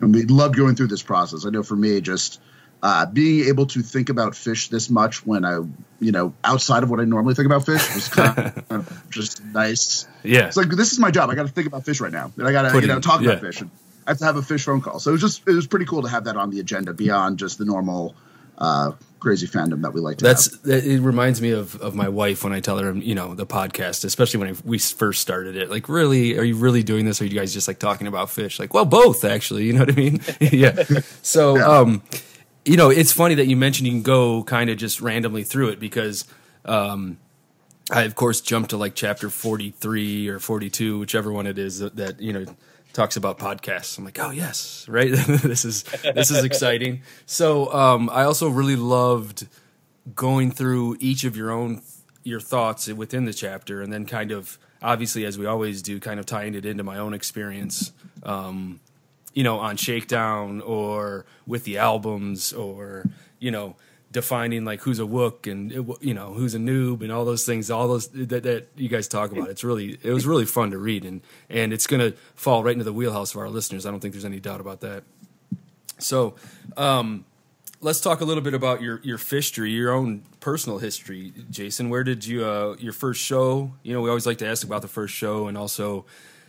and 0.00 0.14
we 0.14 0.24
love 0.24 0.54
going 0.56 0.74
through 0.74 0.88
this 0.88 1.02
process. 1.02 1.46
I 1.46 1.50
know 1.50 1.62
for 1.62 1.76
me, 1.76 2.00
just 2.00 2.40
uh, 2.82 3.06
being 3.06 3.48
able 3.48 3.66
to 3.66 3.80
think 3.80 4.08
about 4.08 4.32
Phish 4.32 4.68
this 4.68 4.90
much 4.90 5.24
when 5.24 5.44
I 5.44 5.60
you 6.00 6.12
know 6.12 6.34
outside 6.42 6.82
of 6.82 6.90
what 6.90 7.00
I 7.00 7.04
normally 7.04 7.34
think 7.34 7.46
about 7.46 7.62
Phish 7.62 7.94
was 7.94 8.08
kind 8.08 8.62
of 8.70 9.10
just 9.10 9.44
nice. 9.44 10.06
Yeah. 10.24 10.46
It's 10.46 10.56
like 10.56 10.68
this 10.70 10.92
is 10.92 10.98
my 10.98 11.10
job. 11.10 11.30
I 11.30 11.34
got 11.34 11.46
to 11.46 11.52
think 11.52 11.66
about 11.66 11.84
Phish 11.84 12.00
right 12.00 12.12
now, 12.12 12.32
and 12.36 12.46
I 12.46 12.52
got 12.52 12.70
to 12.70 12.80
you 12.80 12.86
know 12.86 13.00
talk 13.00 13.20
yeah. 13.20 13.32
about 13.32 13.44
Phish. 13.44 13.60
And 13.60 13.70
I 14.06 14.10
have 14.10 14.18
to 14.18 14.24
have 14.24 14.36
a 14.36 14.40
Phish 14.40 14.64
phone 14.64 14.80
call. 14.80 14.98
So 14.98 15.10
it 15.10 15.12
was 15.12 15.20
just 15.20 15.46
it 15.46 15.52
was 15.52 15.66
pretty 15.66 15.86
cool 15.86 16.02
to 16.02 16.08
have 16.08 16.24
that 16.24 16.36
on 16.36 16.50
the 16.50 16.60
agenda 16.60 16.92
beyond 16.92 17.38
just 17.38 17.58
the 17.58 17.64
normal 17.64 18.16
uh, 18.58 18.92
crazy 19.22 19.46
fandom 19.46 19.82
that 19.82 19.92
we 19.92 20.00
like 20.00 20.18
to 20.18 20.24
That's 20.24 20.50
have. 20.66 20.84
it. 20.84 21.00
Reminds 21.00 21.40
me 21.40 21.52
of, 21.52 21.80
of 21.80 21.94
my 21.94 22.08
wife 22.08 22.42
when 22.42 22.52
I 22.52 22.58
tell 22.58 22.78
her, 22.78 22.92
you 22.92 23.14
know, 23.14 23.34
the 23.34 23.46
podcast, 23.46 24.04
especially 24.04 24.40
when 24.40 24.48
I, 24.50 24.54
we 24.64 24.78
first 24.78 25.22
started 25.22 25.56
it. 25.56 25.70
Like, 25.70 25.88
really, 25.88 26.36
are 26.36 26.42
you 26.42 26.56
really 26.56 26.82
doing 26.82 27.06
this? 27.06 27.20
Or 27.20 27.24
are 27.24 27.28
you 27.28 27.38
guys 27.38 27.52
just 27.52 27.68
like 27.68 27.78
talking 27.78 28.08
about 28.08 28.28
Phish? 28.28 28.58
Like, 28.58 28.74
well, 28.74 28.84
both 28.84 29.24
actually. 29.24 29.64
You 29.64 29.74
know 29.74 29.80
what 29.80 29.92
I 29.92 29.96
mean? 29.96 30.20
yeah. 30.40 30.82
So, 31.22 31.56
um, 31.72 32.02
you 32.64 32.76
know, 32.76 32.90
it's 32.90 33.12
funny 33.12 33.36
that 33.36 33.46
you 33.46 33.56
mentioned 33.56 33.86
you 33.86 33.92
can 33.92 34.02
go 34.02 34.42
kind 34.42 34.68
of 34.68 34.76
just 34.76 35.00
randomly 35.00 35.44
through 35.44 35.68
it 35.68 35.80
because, 35.80 36.24
um, 36.64 37.18
I 37.90 38.02
of 38.02 38.14
course 38.14 38.40
jumped 38.40 38.70
to 38.70 38.76
like 38.76 38.94
chapter 38.94 39.28
forty 39.28 39.70
three 39.70 40.28
or 40.28 40.38
forty 40.38 40.70
two, 40.70 40.98
whichever 40.98 41.32
one 41.32 41.46
it 41.46 41.58
is 41.58 41.80
that, 41.80 41.96
that 41.96 42.20
you 42.20 42.32
know 42.32 42.46
talks 42.92 43.16
about 43.16 43.38
podcasts. 43.38 43.98
I'm 43.98 44.04
like, 44.04 44.18
oh 44.18 44.30
yes, 44.30 44.86
right. 44.88 45.10
this 45.12 45.64
is 45.64 45.84
this 46.02 46.30
is 46.30 46.44
exciting. 46.44 47.02
So 47.26 47.72
um, 47.72 48.10
I 48.10 48.24
also 48.24 48.48
really 48.48 48.76
loved 48.76 49.46
going 50.14 50.50
through 50.50 50.96
each 51.00 51.24
of 51.24 51.36
your 51.36 51.50
own 51.50 51.82
your 52.24 52.40
thoughts 52.40 52.88
within 52.88 53.24
the 53.24 53.32
chapter, 53.34 53.82
and 53.82 53.92
then 53.92 54.06
kind 54.06 54.30
of 54.30 54.58
obviously 54.80 55.24
as 55.24 55.38
we 55.38 55.46
always 55.46 55.82
do, 55.82 56.00
kind 56.00 56.20
of 56.20 56.26
tying 56.26 56.54
it 56.54 56.64
into 56.64 56.84
my 56.84 56.98
own 56.98 57.14
experience. 57.14 57.92
Um, 58.22 58.80
you 59.34 59.42
know, 59.42 59.58
on 59.58 59.76
Shakedown 59.76 60.60
or 60.60 61.24
with 61.46 61.64
the 61.64 61.78
albums 61.78 62.52
or, 62.52 63.04
you 63.38 63.50
know, 63.50 63.76
defining 64.12 64.64
like 64.64 64.82
who's 64.82 65.00
a 65.00 65.04
wook 65.04 65.50
and, 65.50 65.72
uh, 65.72 65.94
you 66.00 66.14
know, 66.14 66.34
who's 66.34 66.54
a 66.54 66.58
noob 66.58 67.02
and 67.02 67.10
all 67.10 67.24
those 67.24 67.44
things, 67.44 67.70
all 67.70 67.88
those 67.88 68.08
that, 68.08 68.42
that 68.42 68.68
you 68.76 68.88
guys 68.88 69.08
talk 69.08 69.32
about. 69.32 69.48
It's 69.48 69.64
really, 69.64 69.98
it 70.02 70.12
was 70.12 70.26
really 70.26 70.44
fun 70.44 70.70
to 70.70 70.78
read 70.78 71.04
and, 71.04 71.22
and 71.48 71.72
it's 71.72 71.86
going 71.86 72.00
to 72.00 72.16
fall 72.34 72.62
right 72.62 72.72
into 72.72 72.84
the 72.84 72.92
wheelhouse 72.92 73.34
of 73.34 73.40
our 73.40 73.48
listeners. 73.48 73.86
I 73.86 73.90
don't 73.90 74.00
think 74.00 74.12
there's 74.12 74.24
any 74.24 74.38
doubt 74.38 74.60
about 74.60 74.82
that. 74.82 75.04
So, 75.98 76.34
um, 76.76 77.24
let's 77.80 78.00
talk 78.00 78.20
a 78.20 78.24
little 78.24 78.42
bit 78.42 78.54
about 78.54 78.82
your, 78.82 79.00
your 79.02 79.18
history, 79.18 79.72
your 79.72 79.92
own 79.92 80.22
personal 80.40 80.78
history, 80.78 81.32
Jason. 81.50 81.90
Where 81.90 82.04
did 82.04 82.24
you, 82.24 82.44
uh, 82.44 82.76
your 82.78 82.92
first 82.92 83.20
show, 83.20 83.72
you 83.82 83.92
know, 83.92 84.02
we 84.02 84.08
always 84.08 84.26
like 84.26 84.38
to 84.38 84.46
ask 84.46 84.64
about 84.64 84.82
the 84.82 84.88
first 84.88 85.14
show 85.14 85.48
and 85.48 85.56
also 85.56 86.04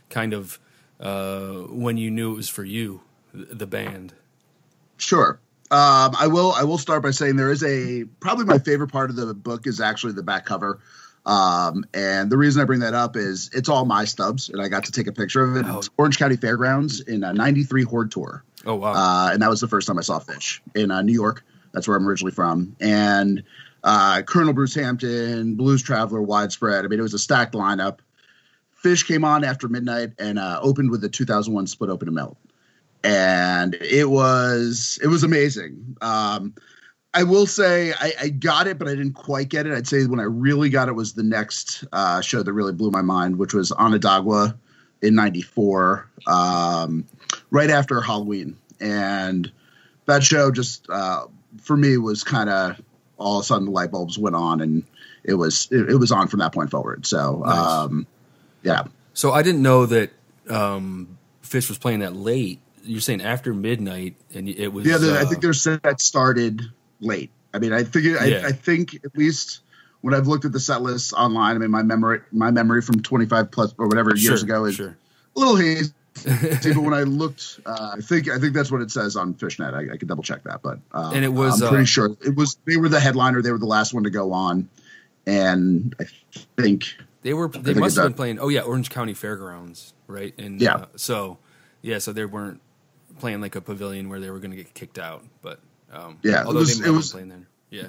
kind 0.10 0.34
of, 0.34 0.60
uh, 1.00 1.54
when 1.70 1.98
you 1.98 2.12
knew 2.12 2.34
it 2.34 2.36
was 2.36 2.50
for 2.50 2.64
you, 2.64 3.02
the 3.34 3.66
band. 3.66 4.14
Sure. 4.98 5.40
Um, 5.74 6.16
I 6.20 6.28
will. 6.28 6.52
I 6.52 6.66
will 6.66 6.78
start 6.78 7.02
by 7.02 7.10
saying 7.10 7.36
there 7.36 7.52
is 7.52 7.64
a 7.64 8.04
probably 8.20 8.46
my 8.46 8.60
favorite 8.60 8.92
part 8.92 9.10
of 9.10 9.16
the 9.16 9.34
book 9.34 9.66
is 9.66 9.82
actually 9.82 10.14
the 10.14 10.22
back 10.22 10.46
cover. 10.46 10.80
Um, 11.26 11.84
and 11.96 12.32
the 12.32 12.38
reason 12.38 12.62
I 12.62 12.66
bring 12.66 12.82
that 12.82 12.94
up 12.94 13.16
is 13.16 13.50
it's 13.54 13.70
all 13.70 13.84
my 13.84 14.06
stubs, 14.06 14.50
and 14.50 14.62
I 14.62 14.68
got 14.68 14.84
to 14.86 14.92
take 14.92 15.08
a 15.08 15.12
picture 15.12 15.44
of 15.44 15.56
it. 15.56 15.66
It's 15.78 15.90
Orange 15.98 16.20
County 16.20 16.36
Fairgrounds 16.36 17.00
in 17.00 17.24
a 17.24 17.34
'93 17.34 17.84
Horde 17.84 18.12
tour. 18.12 18.44
Oh 18.68 18.76
wow! 18.76 18.94
Uh, 18.94 19.30
and 19.34 19.42
that 19.42 19.50
was 19.50 19.62
the 19.62 19.68
first 19.68 19.88
time 19.88 19.98
I 19.98 20.02
saw 20.02 20.20
Phish 20.20 20.60
in 20.76 20.92
uh, 20.92 21.02
New 21.02 21.14
York. 21.14 21.44
That's 21.72 21.88
where 21.88 21.98
I'm 21.98 22.08
originally 22.08 22.34
from. 22.34 22.76
And 22.80 23.44
uh, 23.84 24.22
Colonel 24.22 24.54
Bruce 24.54 24.76
Hampton, 24.76 25.56
Blues 25.56 25.82
Traveler, 25.82 26.22
Widespread. 26.22 26.86
I 26.86 26.88
mean, 26.88 27.00
it 27.00 27.04
was 27.04 27.16
a 27.16 27.20
stacked 27.20 27.56
lineup. 27.56 27.98
Phish 28.84 29.08
came 29.08 29.26
on 29.26 29.44
after 29.44 29.68
midnight 29.68 30.12
and 30.20 30.38
uh, 30.38 30.60
opened 30.62 30.92
with 30.92 31.02
the 31.02 31.10
2001 31.10 31.66
Split 31.66 31.90
Open 31.90 32.10
and 32.10 32.16
Melt. 32.16 32.38
And 33.04 33.76
it 33.76 34.10
was 34.10 35.00
it 35.04 35.08
was 35.08 35.24
amazing. 35.24 35.98
Um, 36.02 36.54
I 37.14 37.24
will 37.24 37.46
say 37.46 37.94
I, 37.94 38.14
I, 38.22 38.30
got 38.30 38.66
it, 38.66 38.80
but 38.80 38.88
I 38.88 38.92
didn't 38.92 39.14
quite 39.14 39.50
get 39.50 39.68
it. 39.68 39.74
I'd 39.74 39.88
say 39.88 40.06
when 40.06 40.20
I 40.20 40.24
really 40.24 40.70
got 40.70 40.88
it 40.88 40.94
was 40.94 41.14
the 41.14 41.22
next 41.22 41.84
uh, 41.94 42.22
show 42.22 42.42
that 42.42 42.52
really 42.52 42.74
blew 42.74 42.90
my 42.90 43.04
mind, 43.04 43.38
which 43.38 43.54
was 43.54 43.72
Onondaga 43.72 44.58
in 45.02 45.14
'94, 45.14 46.10
um, 46.26 47.06
right 47.52 47.70
after 47.70 48.02
Halloween, 48.02 48.58
and 48.80 49.52
that 50.06 50.24
show 50.24 50.50
just 50.50 50.90
uh, 50.90 51.28
for 51.62 51.78
me 51.78 51.98
was 51.98 52.24
kind 52.24 52.50
of 52.50 52.82
all 53.18 53.40
of 53.40 53.44
a 53.44 53.46
sudden 53.46 53.66
the 53.66 53.72
light 53.72 53.92
bulbs 53.92 54.18
went 54.18 54.36
on, 54.36 54.62
and 54.62 54.84
it 55.24 55.36
was 55.36 55.68
it, 55.72 55.92
it 55.92 55.98
was 55.98 56.12
on 56.12 56.28
from 56.28 56.40
that 56.40 56.54
point 56.54 56.72
forward. 56.72 57.06
So 57.06 57.44
nice. 57.46 57.58
um, 57.58 58.08
yeah. 58.64 58.86
So 59.14 59.32
I 59.32 59.44
didn't 59.44 59.62
know 59.62 59.86
that 59.86 60.10
um, 60.50 61.18
Phish 61.44 61.70
was 61.70 61.78
playing 61.78 62.00
that 62.00 62.16
late. 62.16 62.60
You're 62.84 63.02
saying 63.02 63.22
after 63.22 63.54
midnight, 63.54 64.16
and 64.34 64.48
it 64.50 64.70
was 64.70 64.86
yeah. 64.86 64.98
The, 64.98 65.18
uh, 65.18 65.22
I 65.22 65.26
think 65.26 65.42
their 65.42 65.54
set 65.54 66.00
started 66.02 66.62
late. 67.00 67.32
I 67.54 67.60
mean, 67.60 67.74
I 67.74 67.84
think 67.84 68.20
I, 68.20 68.26
yeah. 68.26 68.42
I, 68.46 68.52
think 68.52 68.96
at 69.06 69.16
least 69.16 69.62
when 70.02 70.14
I've 70.14 70.28
looked 70.28 70.46
at 70.46 70.52
the 70.52 70.60
set 70.60 70.82
list 70.82 71.14
online, 71.14 71.56
I 71.56 71.60
mean, 71.60 71.72
my 71.72 71.84
memory 71.84 72.22
my 72.32 72.52
memory 72.52 72.82
from 72.82 73.02
25 73.02 73.52
plus 73.52 73.74
or 73.78 73.88
whatever 73.88 74.16
years 74.16 74.44
ago 74.44 74.66
is 74.66 74.76
sure. 74.76 74.98
a 75.36 75.40
little 75.40 75.56
hazy. 75.56 75.94
but 76.26 76.78
when 76.78 76.94
I 76.94 77.04
looked, 77.04 77.60
uh, 77.66 77.96
I 77.98 78.02
think 78.02 78.30
I 78.30 78.38
think 78.38 78.54
that's 78.54 78.72
what 78.72 78.82
it 78.82 78.92
says 78.92 79.16
on 79.16 79.34
Phish.net. 79.34 79.74
I, 79.74 79.94
I 79.94 79.98
could 79.98 80.08
double 80.08 80.24
check 80.24 80.44
that, 80.44 80.62
but 80.62 80.80
um, 80.92 81.14
and 81.14 81.26
it 81.26 81.30
was 81.30 81.62
I'm 81.62 81.70
pretty 81.70 81.84
uh, 81.84 81.86
sure 81.86 82.10
it 82.24 82.36
was 82.36 82.58
they 82.66 82.78
were 82.78 82.90
the 82.90 83.00
headliner. 83.00 83.42
They 83.42 83.52
were 83.52 83.58
the 83.58 83.66
last 83.66 83.94
one 83.94 84.04
to 84.04 84.12
go 84.12 84.32
on, 84.32 84.70
and 85.26 85.96
I 86.00 86.06
think 86.62 86.86
they 87.24 87.34
were 87.34 87.48
they 87.48 87.74
must 87.74 87.96
have 87.96 88.06
been 88.06 88.14
playing. 88.14 88.40
Oh 88.40 88.50
yeah, 88.50 88.62
Orange 88.62 88.90
County 88.90 89.16
Fairgrounds, 89.16 89.94
right? 90.08 90.36
And 90.38 90.62
yeah, 90.62 90.76
uh, 90.76 90.86
so 90.98 91.40
yeah, 91.82 91.98
so 91.98 92.14
they 92.14 92.26
weren't 92.26 92.62
playing 93.24 93.40
like 93.40 93.56
a 93.56 93.62
pavilion 93.62 94.10
where 94.10 94.20
they 94.20 94.30
were 94.30 94.40
going 94.40 94.52
to 94.52 94.58
get 94.58 94.74
kicked 94.74 95.00
out, 95.00 95.24
but 95.42 95.58
um, 95.94 96.20
yeah, 96.24 96.44
although 96.44 96.58
it 96.58 96.60
was, 96.60 96.80
they 96.82 96.90
it 96.90 96.92
was 96.92 97.14
playing 97.14 97.30
there. 97.30 97.48
Yeah. 97.70 97.88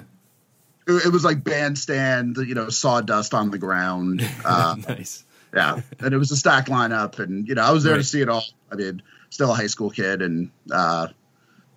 It, 0.87 1.07
it, 1.07 1.11
was 1.11 1.25
like 1.25 1.43
bandstand, 1.43 2.37
you 2.37 2.55
know, 2.55 2.69
sawdust 2.69 3.33
on 3.33 3.51
the 3.51 3.57
ground. 3.57 4.25
Uh, 4.45 4.77
nice. 4.87 5.25
Yeah, 5.53 5.81
and 5.99 6.13
it 6.13 6.17
was 6.17 6.31
a 6.31 6.37
stack 6.37 6.67
lineup, 6.67 7.19
and 7.19 7.45
you 7.49 7.55
know, 7.55 7.63
I 7.63 7.71
was 7.71 7.83
there 7.83 7.95
right. 7.95 7.97
to 7.97 8.03
see 8.05 8.21
it 8.21 8.29
all. 8.29 8.45
I 8.71 8.75
mean, 8.75 9.01
still 9.29 9.51
a 9.51 9.53
high 9.53 9.67
school 9.67 9.89
kid, 9.89 10.21
and 10.21 10.51
uh, 10.71 11.07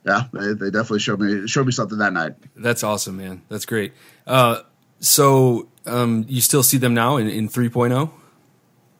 yeah, 0.06 0.26
they, 0.32 0.52
they, 0.52 0.70
definitely 0.70 1.00
showed 1.00 1.18
me 1.18 1.48
showed 1.48 1.66
me 1.66 1.72
something 1.72 1.98
that 1.98 2.12
night. 2.12 2.34
That's 2.54 2.84
awesome, 2.84 3.16
man. 3.16 3.42
That's 3.48 3.66
great. 3.66 3.92
Uh, 4.24 4.60
so, 5.00 5.66
um, 5.84 6.26
you 6.28 6.40
still 6.40 6.62
see 6.62 6.78
them 6.78 6.94
now 6.94 7.16
in, 7.16 7.28
in 7.28 7.48
3.0? 7.48 8.10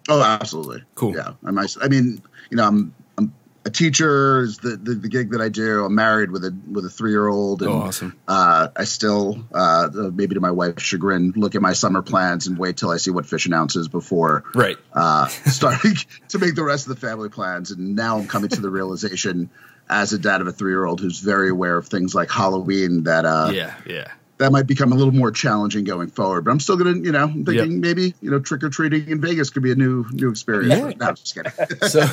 Oh, 0.09 0.23
absolutely. 0.23 0.83
Cool. 0.97 1.15
Yeah, 1.15 1.35
I, 1.45 1.67
I 1.81 1.89
mean, 1.89 2.23
you 2.51 2.57
know, 2.57 2.67
I'm 2.67 2.95
a 3.69 3.71
teacher 3.71 4.41
is 4.41 4.59
the, 4.59 4.77
the, 4.77 4.95
the, 4.95 5.09
gig 5.09 5.33
that 5.33 5.43
I 5.43 5.51
do. 5.51 5.85
I'm 5.85 5.95
married 5.95 6.31
with 6.31 6.43
a 6.43 6.57
with 6.71 6.87
a 6.87 6.89
three 6.89 7.11
year 7.11 7.29
old. 7.29 7.63
Oh, 7.63 7.73
awesome! 7.73 8.19
Uh, 8.27 8.69
I 8.75 8.85
still, 8.85 9.45
uh, 9.53 9.91
maybe 10.13 10.35
to 10.35 10.41
my 10.41 10.51
wife's 10.51 10.83
chagrin, 10.83 11.35
look 11.37 11.55
at 11.55 11.61
my 11.61 11.75
summer 11.75 12.01
plans 12.01 12.47
and 12.47 12.59
wait 12.59 12.79
till 12.79 12.91
I 12.91 12.97
see 12.97 13.11
what 13.11 13.27
Phish 13.27 13.47
announces 13.47 13.89
before 13.89 14.45
right 14.55 14.79
uh, 14.95 15.27
starting 15.47 15.97
to 16.29 16.39
make 16.39 16.55
the 16.55 16.65
rest 16.65 16.89
of 16.89 16.99
the 16.99 17.07
family 17.07 17.29
plans. 17.29 17.71
And 17.71 17.95
now 17.95 18.19
I'm 18.19 18.27
coming 18.27 18.49
to 18.51 18.61
the 18.61 18.71
realization, 18.71 19.51
as 19.89 20.15
a 20.15 20.19
dad 20.19 20.41
of 20.41 20.47
a 20.47 20.53
three 20.53 20.73
year 20.73 20.85
old 20.85 21.01
who's 21.01 21.21
very 21.21 21.51
aware 21.51 21.77
of 21.77 21.89
things 21.89 22.15
like 22.15 22.31
Halloween, 22.31 23.05
that 23.05 23.27
uh, 23.27 23.51
yeah, 23.53 23.75
yeah, 23.87 24.13
that 24.39 24.53
might 24.53 24.67
become 24.67 24.93
a 24.93 24.95
little 24.95 25.13
more 25.13 25.31
challenging 25.31 25.85
going 25.85 26.09
forward. 26.09 26.45
But 26.45 26.53
I'm 26.53 26.61
still 26.61 26.77
gonna, 26.77 26.97
you 26.97 27.13
know, 27.13 27.25
I'm 27.25 27.45
thinking 27.45 27.73
yep. 27.73 27.81
maybe 27.81 28.15
you 28.21 28.31
know 28.31 28.39
trick 28.39 28.63
or 28.63 28.71
treating 28.71 29.09
in 29.09 29.21
Vegas 29.21 29.51
could 29.51 29.63
be 29.63 29.73
a 29.73 29.77
new 29.77 30.07
new 30.13 30.31
experience. 30.31 30.75
Yeah. 30.75 31.07
No, 31.07 31.13
just 31.13 31.35
kidding. 31.35 31.53
so 31.89 32.07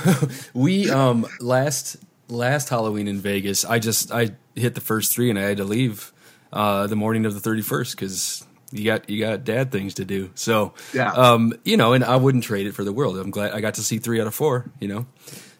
we 0.54 0.90
um 0.90 1.26
last 1.40 1.98
last 2.28 2.70
Halloween 2.70 3.08
in 3.08 3.20
Vegas, 3.20 3.66
I 3.66 3.80
just 3.80 4.12
I 4.12 4.32
hit 4.56 4.76
the 4.76 4.82
first 4.82 5.14
three 5.14 5.30
and 5.30 5.40
I 5.40 5.44
had 5.44 5.58
to 5.58 5.64
leave 5.64 6.12
uh, 6.52 6.88
the 6.88 6.96
morning 6.96 7.26
of 7.26 7.40
the 7.40 7.50
31st 7.50 7.92
because 7.92 8.46
you 8.72 8.86
got 8.86 9.10
you 9.10 9.20
got 9.20 9.44
dad 9.44 9.72
things 9.72 9.96
to 9.96 10.06
do. 10.06 10.32
So 10.36 10.74
yeah, 10.94 11.12
um, 11.12 11.54
you 11.64 11.78
know, 11.78 11.94
and 11.94 12.04
I 12.04 12.16
wouldn't 12.16 12.44
trade 12.44 12.68
it 12.68 12.74
for 12.74 12.84
the 12.84 12.94
world. 12.94 13.18
I'm 13.18 13.32
glad 13.32 13.52
I 13.52 13.62
got 13.62 13.76
to 13.76 13.84
see 13.84 14.00
three 14.00 14.20
out 14.20 14.28
of 14.28 14.36
four. 14.36 14.72
You 14.80 14.88
know, 14.88 15.06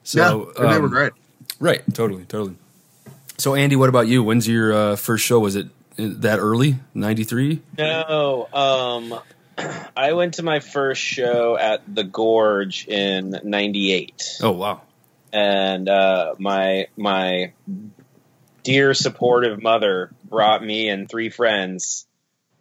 so 0.04 0.52
yeah, 0.58 0.68
they 0.68 0.76
um, 0.76 0.82
were 0.82 0.90
great. 0.90 1.14
Right, 1.60 1.82
totally, 1.94 2.26
totally. 2.26 2.56
So 3.38 3.56
Andy, 3.56 3.76
what 3.76 3.90
about 3.90 4.08
you? 4.08 4.24
When's 4.24 4.48
your 4.48 4.74
uh, 4.74 4.96
first 4.96 5.26
show? 5.26 5.40
Was 5.40 5.56
it 5.56 5.68
that 5.98 6.40
early? 6.40 6.76
93? 6.94 7.62
No. 7.78 8.48
Um, 8.54 9.20
I 9.98 10.14
went 10.14 10.36
to 10.36 10.44
my 10.44 10.60
first 10.60 11.02
show 11.02 11.58
at 11.58 11.82
the 11.94 12.04
Gorge 12.04 12.88
in 12.88 13.40
98. 13.44 14.40
Oh, 14.42 14.52
wow. 14.52 14.82
And 15.32 15.90
uh, 15.90 16.36
my 16.40 16.88
my 16.96 17.52
dear 18.64 18.94
supportive 18.94 19.62
mother 19.62 20.12
brought 20.24 20.64
me 20.64 20.90
and 20.90 21.10
three 21.10 21.30
friends 21.30 22.08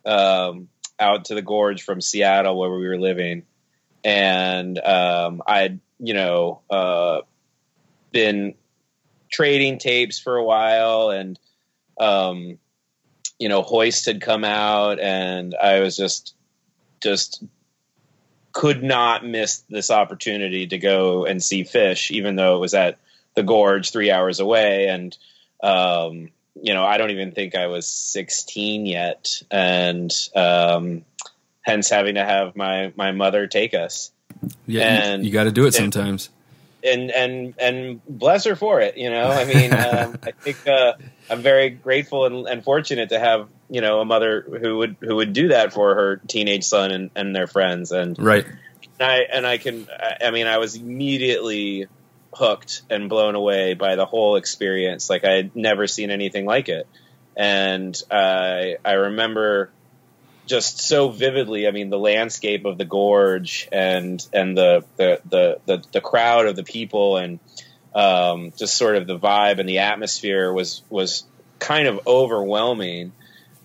um, 0.04 0.68
out 0.98 1.26
to 1.26 1.34
the 1.34 1.42
Gorge 1.42 1.82
from 1.82 2.00
Seattle 2.00 2.58
where 2.58 2.70
we 2.70 2.86
were 2.88 2.98
living. 2.98 3.44
And 4.02 4.78
um, 4.78 5.42
I'd, 5.46 5.80
you 5.98 6.14
know, 6.14 6.60
uh, 6.68 7.20
been 8.12 8.54
trading 9.30 9.78
tapes 9.78 10.18
for 10.18 10.36
a 10.36 10.44
while 10.44 11.10
and 11.10 11.38
um, 11.98 12.58
you 13.38 13.48
know, 13.48 13.62
Hoist 13.62 14.06
had 14.06 14.20
come 14.20 14.44
out, 14.44 15.00
and 15.00 15.54
I 15.54 15.80
was 15.80 15.96
just, 15.96 16.34
just 17.02 17.42
could 18.52 18.82
not 18.82 19.26
miss 19.26 19.64
this 19.68 19.90
opportunity 19.90 20.66
to 20.68 20.78
go 20.78 21.24
and 21.24 21.42
see 21.42 21.64
Phish, 21.64 22.10
even 22.10 22.36
though 22.36 22.56
it 22.56 22.60
was 22.60 22.74
at 22.74 22.98
the 23.34 23.42
Gorge, 23.42 23.90
three 23.90 24.10
hours 24.10 24.40
away, 24.40 24.88
and 24.88 25.16
um, 25.62 26.30
you 26.62 26.72
know, 26.72 26.84
I 26.84 26.98
don't 26.98 27.10
even 27.10 27.32
think 27.32 27.54
I 27.54 27.66
was 27.66 27.86
16 27.86 28.86
yet, 28.86 29.42
and 29.50 30.12
um, 30.36 31.04
hence 31.62 31.90
having 31.90 32.14
to 32.14 32.24
have 32.24 32.54
my 32.54 32.92
my 32.96 33.12
mother 33.12 33.46
take 33.46 33.74
us. 33.74 34.12
Yeah, 34.66 34.82
and, 34.82 35.22
you, 35.22 35.28
you 35.28 35.32
got 35.32 35.44
to 35.44 35.52
do 35.52 35.66
it 35.66 35.74
sometimes 35.74 36.30
and 36.84 37.10
and 37.10 37.54
and 37.58 38.00
bless 38.06 38.44
her 38.44 38.56
for 38.56 38.80
it. 38.80 38.96
You 38.96 39.10
know, 39.10 39.26
I 39.26 39.44
mean, 39.44 39.72
um, 39.72 40.18
I 40.22 40.32
think 40.32 40.66
uh, 40.68 40.94
I'm 41.30 41.40
very 41.40 41.70
grateful 41.70 42.26
and, 42.26 42.46
and, 42.46 42.62
fortunate 42.62 43.08
to 43.08 43.18
have 43.18 43.48
you 43.70 43.80
know 43.80 44.00
a 44.00 44.04
mother 44.04 44.42
who 44.42 44.78
would 44.78 44.96
who 45.00 45.16
would 45.16 45.32
do 45.32 45.48
that 45.48 45.72
for 45.72 45.94
her 45.94 46.16
teenage 46.28 46.64
son 46.64 46.90
and, 46.90 47.10
and 47.14 47.34
their 47.34 47.46
friends. 47.46 47.90
And 47.92 48.18
right, 48.18 48.44
and 48.98 49.10
I 49.10 49.16
and 49.32 49.46
I 49.46 49.58
can. 49.58 49.88
I 50.22 50.30
mean, 50.30 50.46
I 50.46 50.58
was 50.58 50.76
immediately 50.76 51.86
hooked 52.32 52.82
and 52.90 53.08
blown 53.08 53.34
away 53.34 53.74
by 53.74 53.96
the 53.96 54.06
whole 54.06 54.36
experience. 54.36 55.08
Like 55.08 55.24
I 55.24 55.32
had 55.32 55.56
never 55.56 55.86
seen 55.86 56.10
anything 56.10 56.44
like 56.44 56.68
it, 56.68 56.86
and 57.36 58.00
I 58.10 58.76
I 58.84 58.92
remember 58.92 59.70
just 60.46 60.80
so 60.80 61.08
vividly. 61.08 61.66
I 61.66 61.70
mean, 61.70 61.90
the 61.90 61.98
landscape 61.98 62.64
of 62.64 62.78
the 62.78 62.84
gorge 62.84 63.68
and 63.72 64.24
and 64.32 64.56
the 64.56 64.84
the 64.96 65.20
the 65.28 65.60
the, 65.66 65.84
the 65.92 66.00
crowd 66.00 66.46
of 66.46 66.56
the 66.56 66.64
people 66.64 67.16
and 67.16 67.40
um, 67.94 68.52
just 68.56 68.76
sort 68.76 68.96
of 68.96 69.06
the 69.06 69.18
vibe 69.18 69.58
and 69.58 69.68
the 69.68 69.80
atmosphere 69.80 70.52
was 70.52 70.82
was 70.90 71.24
kind 71.58 71.88
of 71.88 72.06
overwhelming. 72.06 73.12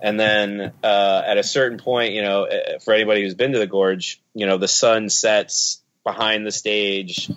And 0.01 0.17
then 0.17 0.71
uh, 0.81 1.21
at 1.25 1.37
a 1.37 1.43
certain 1.43 1.77
point, 1.77 2.13
you 2.13 2.21
know, 2.21 2.45
uh, 2.45 2.79
for 2.79 2.93
anybody 2.93 3.21
who's 3.21 3.35
been 3.35 3.51
to 3.51 3.59
the 3.59 3.67
gorge, 3.67 4.21
you 4.33 4.45
know, 4.45 4.57
the 4.57 4.67
sun 4.67 5.09
sets 5.09 5.81
behind 6.03 6.45
the 6.45 6.51
stage. 6.51 7.29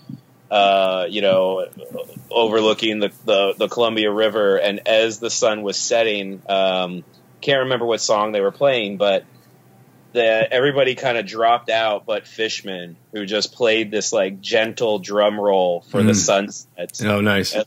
Uh, 0.48 1.07
you 1.09 1.22
know, 1.22 1.66
overlooking 2.31 2.98
the, 2.98 3.11
the, 3.24 3.55
the 3.57 3.68
Columbia 3.68 4.12
River, 4.12 4.59
and 4.59 4.87
as 4.87 5.18
the 5.18 5.31
sun 5.31 5.62
was 5.62 5.78
setting, 5.78 6.42
um, 6.46 7.05
can't 7.42 7.61
remember 7.61 7.85
what 7.85 8.00
song 8.00 8.33
they 8.33 8.40
were 8.40 8.52
playing, 8.52 8.96
but 8.96 9.24
that 10.14 10.52
everybody 10.52 10.94
kind 10.94 11.16
of 11.16 11.26
dropped 11.26 11.70
out, 11.70 12.07
but 12.07 12.26
Fishman, 12.26 12.96
who 13.12 13.24
just 13.26 13.55
played 13.55 13.90
this 13.90 14.12
like 14.12 14.40
gentle 14.40 14.98
drum 14.98 15.38
roll 15.38 15.83
for 15.83 16.00
mm. 16.00 16.07
the 16.07 16.14
sunset. 16.14 17.00
Oh, 17.02 17.20
nice. 17.20 17.55
And, 17.55 17.64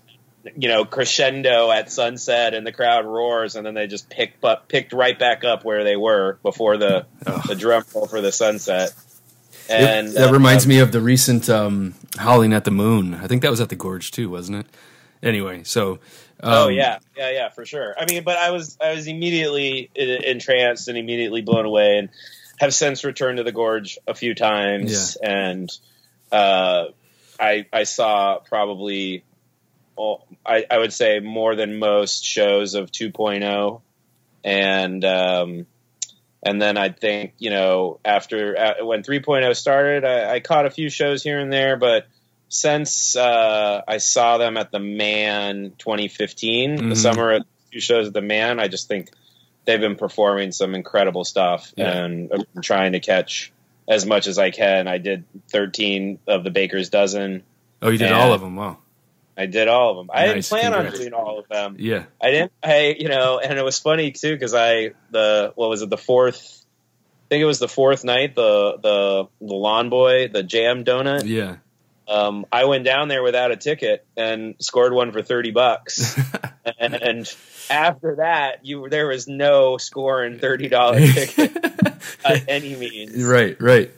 you 0.55 0.69
know, 0.69 0.85
crescendo 0.85 1.71
at 1.71 1.91
sunset, 1.91 2.53
and 2.53 2.67
the 2.67 2.71
crowd 2.71 3.05
roars, 3.05 3.55
and 3.55 3.65
then 3.65 3.73
they 3.73 3.87
just 3.87 4.09
picked 4.09 4.43
up, 4.43 4.67
picked 4.67 4.93
right 4.93 5.17
back 5.17 5.43
up 5.43 5.65
where 5.65 5.83
they 5.83 5.95
were 5.95 6.37
before 6.43 6.77
the 6.77 7.07
oh. 7.25 7.41
the 7.47 7.55
drum 7.55 7.83
roll 7.95 8.05
for 8.05 8.21
the 8.21 8.31
sunset. 8.31 8.93
And 9.67 10.09
it, 10.09 10.13
that 10.13 10.29
uh, 10.29 10.31
reminds 10.31 10.65
um, 10.65 10.69
me 10.69 10.79
of 10.79 10.91
the 10.91 11.01
recent 11.01 11.49
um, 11.49 11.95
Howling 12.19 12.53
at 12.53 12.63
the 12.63 12.71
Moon. 12.71 13.15
I 13.15 13.25
think 13.25 13.41
that 13.41 13.49
was 13.49 13.59
at 13.59 13.69
the 13.69 13.75
Gorge 13.75 14.11
too, 14.11 14.29
wasn't 14.29 14.59
it? 14.59 14.67
Anyway, 15.23 15.63
so 15.63 15.97
oh 16.41 16.67
um, 16.67 16.73
yeah, 16.73 16.99
yeah, 17.17 17.31
yeah, 17.31 17.49
for 17.49 17.65
sure. 17.65 17.95
I 17.97 18.05
mean, 18.05 18.23
but 18.23 18.37
I 18.37 18.51
was 18.51 18.77
I 18.81 18.93
was 18.93 19.07
immediately 19.07 19.89
entranced 19.95 20.87
and 20.87 20.97
immediately 20.97 21.41
blown 21.41 21.65
away, 21.65 21.97
and 21.97 22.09
have 22.59 22.73
since 22.73 23.03
returned 23.03 23.37
to 23.37 23.43
the 23.43 23.51
gorge 23.51 23.97
a 24.07 24.13
few 24.13 24.35
times, 24.35 25.17
yeah. 25.21 25.29
and 25.29 25.71
uh, 26.31 26.85
I 27.39 27.65
I 27.71 27.83
saw 27.83 28.39
probably 28.39 29.23
well, 29.97 30.25
I, 30.45 30.65
I 30.69 30.77
would 30.77 30.93
say 30.93 31.19
more 31.19 31.55
than 31.55 31.79
most 31.79 32.25
shows 32.25 32.73
of 32.73 32.91
2.0, 32.91 33.81
and 34.43 35.05
um, 35.05 35.65
and 36.43 36.61
then 36.61 36.77
I 36.77 36.89
think 36.89 37.33
you 37.37 37.49
know 37.49 37.99
after 38.03 38.57
uh, 38.57 38.85
when 38.85 39.03
3.0 39.03 39.55
started, 39.55 40.03
I, 40.03 40.35
I, 40.35 40.39
caught 40.41 40.65
a 40.65 40.71
few 40.71 40.89
shows 40.89 41.23
here 41.23 41.39
and 41.39 41.51
there, 41.51 41.77
but 41.77 42.07
since 42.49 43.15
uh, 43.15 43.81
I 43.87 43.97
saw 43.97 44.37
them 44.37 44.57
at 44.57 44.71
the 44.71 44.79
Man 44.79 45.73
2015, 45.77 46.77
Mhm. 46.77 46.89
the 46.89 46.95
summer 46.95 47.31
at 47.31 47.41
two 47.71 47.79
shows 47.79 48.07
at 48.07 48.13
the 48.13 48.21
Man, 48.21 48.59
I 48.59 48.67
just 48.67 48.87
think 48.87 49.09
they've 49.65 49.79
been 49.79 49.95
performing 49.95 50.51
some 50.51 50.75
incredible 50.75 51.23
stuff, 51.25 51.71
Yeah. 51.75 51.91
and 51.91 52.29
been 52.29 52.45
trying 52.61 52.93
to 52.93 52.99
catch 52.99 53.51
as 53.87 54.05
much 54.05 54.27
as 54.27 54.37
I 54.39 54.51
can. 54.51 54.87
I 54.87 54.97
did 54.99 55.23
13 55.51 56.19
of 56.27 56.43
the 56.43 56.51
Baker's 56.51 56.89
dozen. 56.89 57.43
Oh, 57.81 57.89
you 57.89 57.97
did 57.97 58.11
all 58.11 58.33
of 58.33 58.41
them. 58.41 58.55
Wow. 58.55 58.77
I 59.37 59.47
did 59.47 59.67
all 59.67 59.91
of 59.91 59.97
them. 59.97 60.09
I 60.13 60.27
didn't 60.27 60.45
plan 60.45 60.71
congrats. 60.71 60.95
on 60.95 61.01
doing 61.01 61.13
all 61.13 61.39
of 61.39 61.47
them. 61.49 61.75
Yeah. 61.77 62.03
I 62.21 62.31
didn't. 62.31 62.51
I 62.63 62.95
you 62.97 63.09
know, 63.09 63.37
and 63.39 63.59
it 63.59 63.65
was 63.65 63.77
funny 63.79 64.11
too 64.11 64.31
because 64.33 64.53
I 64.53 64.91
the 65.11 65.51
what 65.55 65.69
was 65.69 65.81
it 65.81 65.89
the 65.89 65.97
fourth? 65.97 66.63
I 66.63 67.27
think 67.29 67.41
it 67.41 67.45
was 67.45 67.59
the 67.59 67.67
fourth 67.67 68.05
night. 68.05 68.33
The 68.33 68.77
the 68.81 69.27
the 69.45 69.53
lawn 69.53 69.89
boy, 69.89 70.29
the 70.29 70.41
jam 70.41 70.85
donut. 70.85 71.23
Yeah. 71.25 71.57
Um, 72.07 72.45
I 72.51 72.65
went 72.65 72.85
down 72.85 73.07
there 73.07 73.23
without 73.23 73.51
a 73.51 73.55
ticket 73.57 74.05
and 74.15 74.55
scored 74.59 74.93
one 74.93 75.11
for 75.11 75.21
thirty 75.21 75.51
bucks. 75.51 76.19
and, 76.79 76.93
and 77.01 77.35
after 77.69 78.17
that, 78.17 78.65
you 78.65 78.87
there 78.89 79.07
was 79.07 79.27
no 79.27 79.77
scoring 79.77 80.39
thirty 80.39 80.67
dollar 80.67 80.99
ticket 81.07 81.53
by 82.23 82.43
any 82.47 82.75
means. 82.75 83.23
right. 83.23 83.59
Right. 83.59 83.91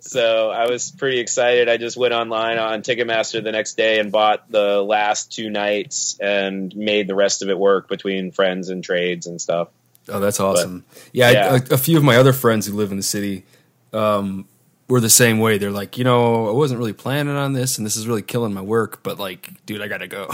So 0.00 0.50
I 0.50 0.70
was 0.70 0.92
pretty 0.92 1.18
excited. 1.18 1.68
I 1.68 1.78
just 1.78 1.96
went 1.96 2.14
online 2.14 2.58
on 2.58 2.82
Ticketmaster 2.82 3.42
the 3.42 3.50
next 3.50 3.76
day 3.76 3.98
and 3.98 4.12
bought 4.12 4.50
the 4.50 4.80
last 4.80 5.32
two 5.32 5.50
nights 5.50 6.16
and 6.20 6.74
made 6.76 7.08
the 7.08 7.16
rest 7.16 7.42
of 7.42 7.48
it 7.48 7.58
work 7.58 7.88
between 7.88 8.30
friends 8.30 8.68
and 8.68 8.84
trades 8.84 9.26
and 9.26 9.40
stuff. 9.40 9.68
Oh, 10.08 10.20
that's 10.20 10.38
awesome. 10.38 10.84
yeah, 11.12 11.30
yeah. 11.30 11.52
I, 11.52 11.56
a, 11.56 11.74
a 11.74 11.78
few 11.78 11.96
of 11.98 12.04
my 12.04 12.16
other 12.16 12.32
friends 12.32 12.66
who 12.66 12.74
live 12.74 12.92
in 12.92 12.96
the 12.96 13.02
city 13.02 13.44
um, 13.92 14.46
were 14.88 15.00
the 15.00 15.10
same 15.10 15.38
way. 15.38 15.58
They're 15.58 15.70
like, 15.70 15.98
you 15.98 16.04
know, 16.04 16.48
I 16.48 16.52
wasn't 16.52 16.78
really 16.78 16.92
planning 16.92 17.36
on 17.36 17.52
this, 17.52 17.78
and 17.78 17.86
this 17.86 17.96
is 17.96 18.06
really 18.06 18.22
killing 18.22 18.54
my 18.54 18.62
work. 18.62 19.02
But 19.02 19.18
like, 19.18 19.64
dude, 19.66 19.82
I 19.82 19.88
gotta 19.88 20.08
go, 20.08 20.28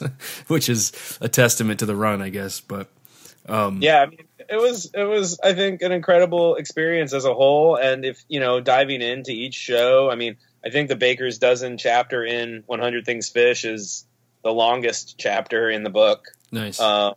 which 0.46 0.68
is 0.68 1.18
a 1.20 1.28
testament 1.28 1.80
to 1.80 1.86
the 1.86 1.96
run, 1.96 2.22
I 2.22 2.28
guess. 2.28 2.60
But 2.60 2.88
um, 3.48 3.80
Yeah, 3.82 4.02
I 4.02 4.06
mean, 4.06 4.24
it 4.48 4.56
was 4.56 4.90
it 4.94 5.04
was 5.04 5.38
I 5.42 5.54
think 5.54 5.82
an 5.82 5.92
incredible 5.92 6.56
experience 6.56 7.12
as 7.12 7.24
a 7.24 7.34
whole. 7.34 7.76
And 7.76 8.04
if 8.04 8.24
you 8.28 8.40
know 8.40 8.60
diving 8.60 9.02
into 9.02 9.32
each 9.32 9.54
show, 9.54 10.10
I 10.10 10.14
mean, 10.14 10.36
I 10.64 10.70
think 10.70 10.88
the 10.88 10.96
Baker's 10.96 11.38
Dozen 11.38 11.78
chapter 11.78 12.24
in 12.24 12.62
100 12.66 13.04
Things 13.04 13.32
Phish 13.32 13.68
is 13.68 14.04
the 14.44 14.52
longest 14.52 15.16
chapter 15.18 15.68
in 15.68 15.82
the 15.82 15.90
book. 15.90 16.28
nice. 16.52 16.80
um, 16.80 17.14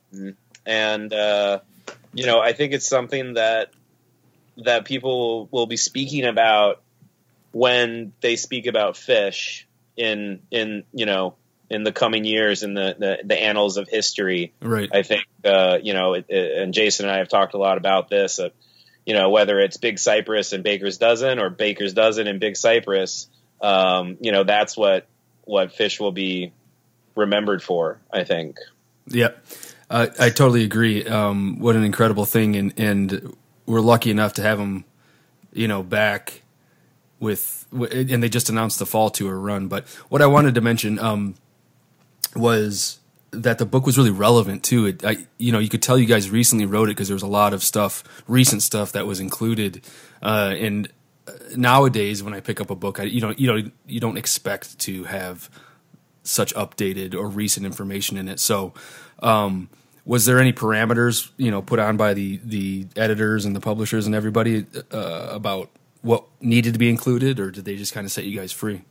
and 0.65 1.13
uh, 1.13 1.60
you 2.13 2.26
know 2.26 2.39
I 2.39 2.54
think 2.54 2.74
it's 2.74 2.88
something 2.88 3.36
that 3.36 3.72
that 4.58 4.86
people 4.86 5.48
will 5.52 5.68
be 5.68 5.78
speaking 5.78 6.26
about 6.26 6.82
when 7.52 8.14
they 8.22 8.36
speak 8.36 8.68
about 8.68 8.96
Phish 8.96 9.64
in 9.98 10.42
in 10.52 10.84
you 10.94 11.06
know 11.06 11.36
in 11.70 11.84
the 11.84 11.92
coming 11.92 12.26
years 12.26 12.64
in 12.64 12.74
the 12.74 12.96
the, 12.98 13.18
the 13.24 13.42
annals 13.42 13.78
of 13.78 13.88
history. 13.88 14.54
right. 14.62 14.90
I 14.94 15.04
think 15.04 15.24
uh, 15.46 15.78
you 15.82 15.94
know, 15.94 16.14
it, 16.14 16.26
it- 16.30 16.58
and 16.62 16.74
Jason 16.74 17.06
and 17.06 17.16
I 17.16 17.20
have 17.20 17.30
talked 17.30 17.54
a 17.54 17.58
lot 17.58 17.78
about 17.78 18.10
this. 18.10 18.40
Uh, 18.40 18.50
you 19.06 19.16
know, 19.16 19.30
whether 19.32 19.60
it's 19.60 19.78
Big 19.78 19.98
Cypress 19.98 20.54
and 20.54 20.64
Baker's 20.64 20.98
Dozen 20.98 21.40
or 21.40 21.50
Baker's 21.50 21.94
Dozen 21.94 22.28
and 22.28 22.40
Big 22.40 22.56
Cypress, 22.56 23.28
um, 23.62 24.18
you 24.22 24.32
know, 24.32 24.44
that's 24.44 24.78
what 24.78 25.08
what 25.46 25.70
Phish 25.76 26.00
will 26.00 26.12
be 26.12 26.54
remembered 27.16 27.64
for. 27.64 28.00
I 28.12 28.24
think. 28.26 28.58
Yeah, 29.08 29.30
uh, 29.90 30.08
I 30.20 30.30
totally 30.30 30.64
agree. 30.64 31.06
Um, 31.06 31.58
what 31.60 31.76
an 31.76 31.84
incredible 31.84 32.26
thing, 32.26 32.56
and 32.56 32.74
and 32.78 33.36
we're 33.65 33.82
lucky 33.82 34.12
enough 34.12 34.34
to 34.34 34.41
have 34.41 34.60
him, 34.60 34.86
you 35.54 35.67
know, 35.67 35.84
back 35.84 36.41
with, 37.19 37.67
and 37.71 38.21
they 38.24 38.30
just 38.30 38.50
announced 38.50 38.80
the 38.80 38.86
fall 38.86 39.10
tour 39.10 39.38
run. 39.38 39.67
But 39.67 39.88
what 40.10 40.21
I 40.21 40.26
wanted 40.26 40.56
to 40.56 40.62
mention 40.62 41.00
um, 41.00 41.36
was 42.36 43.00
that 43.32 43.58
the 43.58 43.65
book 43.65 43.86
was 43.86 43.97
really 43.97 44.12
relevant 44.12 44.63
too. 44.63 44.88
It, 44.88 45.06
I, 45.06 45.17
you 45.38 45.52
know, 45.52 45.60
you 45.60 45.69
could 45.69 45.82
tell 45.82 45.97
you 45.97 46.06
guys 46.06 46.30
recently 46.30 46.65
wrote 46.65 46.89
it 46.89 46.91
because 46.91 47.08
there 47.08 47.15
was 47.15 47.24
a 47.24 47.28
lot 47.28 47.54
of 47.54 47.63
stuff, 47.63 48.04
recent 48.28 48.62
stuff 48.62 48.91
that 48.91 49.08
was 49.08 49.19
included, 49.19 49.86
uh, 50.21 50.54
and 50.58 50.91
nowadays 51.56 52.24
when 52.24 52.34
I 52.34 52.39
pick 52.39 52.60
up 52.60 52.69
a 52.69 52.76
book, 52.76 53.00
I, 53.00 53.04
you 53.04 53.21
know, 53.21 53.34
you 53.38 53.47
know, 53.47 53.69
you 53.86 54.00
don't 54.00 54.17
expect 54.17 54.80
to 54.80 55.06
have 55.06 55.50
such 56.24 56.54
updated 56.56 57.15
or 57.15 57.28
recent 57.28 57.65
information 57.65 58.17
in 58.17 58.28
it. 58.28 58.39
So, 58.39 58.74
um, 59.19 59.69
was 60.06 60.26
there 60.26 60.40
any 60.40 60.54
parameters, 60.54 61.30
you 61.38 61.52
know, 61.52 61.62
put 61.62 61.80
on 61.80 61.98
by 61.98 62.14
the 62.14 62.40
the 62.44 62.88
editors 62.96 63.46
and 63.46 63.56
the 63.56 63.60
publishers 63.60 64.06
and 64.06 64.16
everybody 64.16 64.66
uh, 64.92 65.28
about 65.32 65.70
what 66.02 66.26
needed 66.40 66.74
to 66.74 66.80
be 66.80 66.90
included, 66.90 67.40
or 67.40 67.52
did 67.52 67.66
they 67.66 67.76
just 67.76 67.94
kind 67.94 68.06
of 68.06 68.12
set 68.12 68.26
you 68.26 68.38
guys 68.40 68.52
free? 68.52 68.82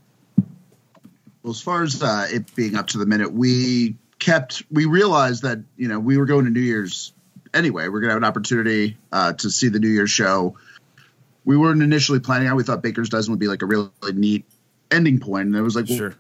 Well, 1.43 1.51
as 1.53 1.61
far 1.61 1.83
as 1.83 2.03
uh, 2.03 2.27
it 2.31 2.55
being 2.55 2.77
up 2.77 2.89
to 2.89 2.99
the 2.99 3.07
minute, 3.07 3.33
we 3.33 3.97
kept. 4.19 4.63
We 4.71 4.85
realized 4.85 5.43
that 5.43 5.59
you 5.77 5.89
know 5.89 5.99
we 5.99 6.19
were 6.19 6.27
going 6.27 6.45
to 6.45 6.51
New 6.51 6.61
Year's 6.61 7.13
anyway. 7.55 7.89
We're 7.89 8.01
gonna 8.01 8.13
have 8.13 8.23
an 8.23 8.29
opportunity 8.29 8.97
uh, 9.11 9.33
to 9.35 9.51
see 9.51 9.69
the 9.69 9.79
New 9.81 9.89
Year's 9.89 10.11
show. 10.11 10.57
We 11.45 11.57
weren't 11.57 11.83
initially 11.83 12.21
planning 12.21 12.49
on. 12.49 12.57
We 12.57 12.63
thought 12.63 12.83
Baker's 12.83 13.09
Dozen 13.09 13.33
would 13.33 13.41
be 13.41 13.49
like 13.49 13.63
a 13.63 13.67
really 13.67 13.91
neat 14.13 14.45
ending 14.91 15.19
point, 15.19 15.47
and 15.47 15.57
it 15.57 15.63
was 15.63 15.75
like, 15.75 15.87
Sure. 15.87 16.15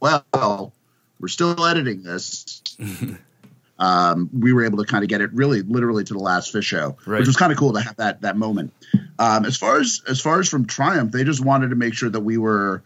well, 0.00 0.72
we're 1.20 1.28
still 1.28 1.64
editing 1.64 2.02
this. 2.02 2.62
um, 3.78 4.30
we 4.32 4.52
were 4.52 4.64
able 4.64 4.78
to 4.78 4.84
kind 4.84 5.02
of 5.02 5.08
get 5.08 5.20
it 5.20 5.32
really, 5.32 5.62
literally 5.62 6.04
to 6.04 6.12
the 6.14 6.20
last 6.20 6.54
Phish 6.54 6.62
show, 6.64 6.96
Right. 7.06 7.18
which 7.18 7.26
was 7.26 7.36
kind 7.36 7.50
of 7.52 7.58
cool 7.58 7.72
to 7.72 7.80
have 7.80 7.96
that 7.96 8.20
that 8.22 8.36
moment. 8.36 8.72
Um, 9.18 9.44
as 9.44 9.56
far 9.56 9.80
as 9.80 10.02
as 10.08 10.20
far 10.20 10.40
as 10.40 10.48
from 10.48 10.66
Triumph, 10.66 11.12
they 11.12 11.24
just 11.24 11.44
wanted 11.44 11.70
to 11.70 11.76
make 11.76 11.94
sure 11.94 12.08
that 12.08 12.20
we 12.20 12.38
were, 12.38 12.82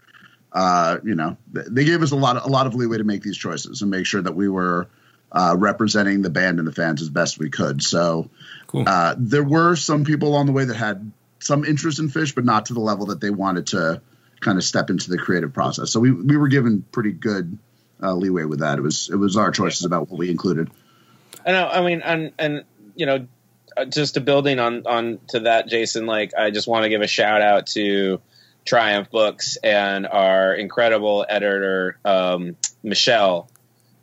uh, 0.53 0.99
you 1.05 1.15
know, 1.15 1.37
they 1.53 1.85
gave 1.85 2.03
us 2.03 2.11
a 2.13 2.17
lot 2.17 2.37
of, 2.37 2.45
a 2.45 2.49
lot 2.49 2.67
of 2.67 2.75
leeway 2.75 2.99
to 2.99 3.05
make 3.05 3.23
these 3.23 3.37
choices 3.37 3.83
and 3.83 3.91
make 3.91 4.07
sure 4.07 4.23
that 4.23 4.35
we 4.35 4.49
were 4.49 4.89
uh, 5.31 5.55
representing 5.59 6.23
the 6.23 6.31
band 6.31 6.59
and 6.59 6.67
the 6.67 6.73
fans 6.73 7.03
as 7.03 7.11
best 7.11 7.39
we 7.39 7.51
could. 7.51 7.83
So 7.83 8.31
Cool. 8.67 8.85
uh, 8.87 9.15
there 9.19 9.45
were 9.45 9.77
some 9.77 10.05
people 10.05 10.29
along 10.29 10.47
the 10.47 10.53
way 10.53 10.65
that 10.65 10.77
had 10.77 11.13
some 11.41 11.65
interest 11.65 11.99
in 11.99 12.09
Phish, 12.09 12.35
but 12.35 12.45
not 12.45 12.67
to 12.67 12.75
the 12.75 12.81
level 12.81 13.07
that 13.07 13.21
they 13.21 13.31
wanted 13.31 13.69
to 13.69 14.01
kind 14.41 14.57
of 14.59 14.65
step 14.65 14.89
into 14.91 15.11
the 15.11 15.19
creative 15.19 15.53
process. 15.53 15.91
So 15.91 16.01
we 16.01 16.13
we 16.13 16.37
were 16.37 16.49
given 16.49 16.83
pretty 16.93 17.13
good 17.13 17.59
uh, 18.03 18.15
leeway 18.15 18.45
with 18.45 18.61
that. 18.61 18.79
It 18.79 18.83
was 18.83 19.09
it 19.11 19.17
was 19.17 19.37
our 19.37 19.51
choices 19.51 19.85
about 19.85 20.09
what 20.09 20.19
we 20.19 20.31
included. 20.31 20.71
I 21.47 21.53
know. 21.53 21.69
I 21.69 21.83
mean, 21.83 22.03
and 22.03 22.33
and 22.39 22.65
you 22.95 23.07
know, 23.07 23.27
uh, 23.77 23.85
just 23.87 24.15
to 24.15 24.21
building 24.21 24.59
on 24.59 24.87
on 24.87 25.19
to 25.29 25.41
that, 25.41 25.69
Jason. 25.69 26.07
Like, 26.07 26.35
I 26.37 26.51
just 26.51 26.69
want 26.69 26.85
to 26.85 26.89
give 26.89 27.01
a 27.03 27.07
shout 27.07 27.43
out 27.43 27.67
to 27.69 28.21
Triumph 28.65 29.11
Books 29.11 29.57
and 29.63 30.07
our 30.07 30.55
incredible 30.55 31.25
editor 31.29 31.99
um, 32.05 32.57
Michelle, 32.83 33.49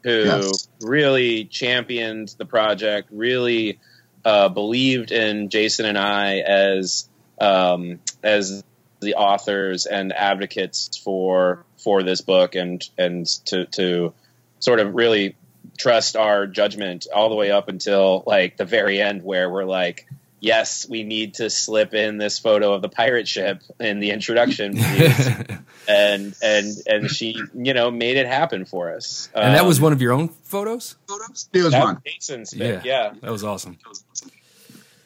who 0.04 0.24
Yes. 0.26 0.68
really 0.82 1.46
championed 1.46 2.34
the 2.38 2.46
project. 2.46 3.10
Really 3.12 3.80
uh, 4.24 4.50
believed 4.50 5.12
in 5.12 5.50
Jason 5.50 5.86
and 5.86 5.98
I 5.98 6.40
as 6.40 7.08
um, 7.40 8.00
as 8.24 8.64
the 9.02 9.16
authors 9.16 9.86
and 9.86 10.12
advocates 10.14 10.98
for 10.98 11.64
for 11.86 12.04
this 12.04 12.20
book, 12.22 12.56
and 12.56 12.84
and 12.98 13.26
to 13.46 13.66
to 13.68 14.14
sort 14.60 14.80
of 14.82 14.94
really 14.96 15.36
trust 15.78 16.16
our 16.18 16.48
judgment 16.48 17.08
all 17.14 17.30
the 17.30 17.36
way 17.36 17.52
up 17.52 17.70
until 17.70 18.24
like 18.26 18.58
the 18.58 18.66
very 18.66 19.00
end 19.02 19.24
where 19.24 19.50
we're 19.50 19.64
like 19.66 20.08
yes 20.40 20.88
we 20.88 21.04
need 21.04 21.34
to 21.36 21.50
slip 21.50 21.94
in 21.94 22.18
this 22.18 22.40
photo 22.40 22.74
of 22.74 22.82
the 22.82 22.88
pirate 22.90 23.28
ship 23.28 23.62
in 23.80 24.00
the 24.00 24.12
introduction 24.12 24.78
and 25.88 26.36
and 26.42 26.68
and 26.88 27.10
she 27.10 27.36
you 27.56 27.74
know 27.74 27.90
made 27.92 28.16
it 28.18 28.26
happen 28.28 28.64
for 28.66 28.94
us 28.96 29.30
and 29.34 29.56
that 29.56 29.66
was 29.66 29.78
Um, 29.80 29.84
one 29.86 29.94
of 29.94 30.02
your 30.02 30.14
own 30.14 30.30
photos. 30.30 30.96
photos 31.08 31.50
It 31.52 31.64
was 31.64 31.72
that 31.74 31.82
fun. 31.84 31.96
was 31.96 32.14
Jason's 32.14 32.54
pick, 32.54 32.86
yeah 32.86 33.14
that 33.22 33.32
was 33.32 33.44
awesome. 33.44 33.78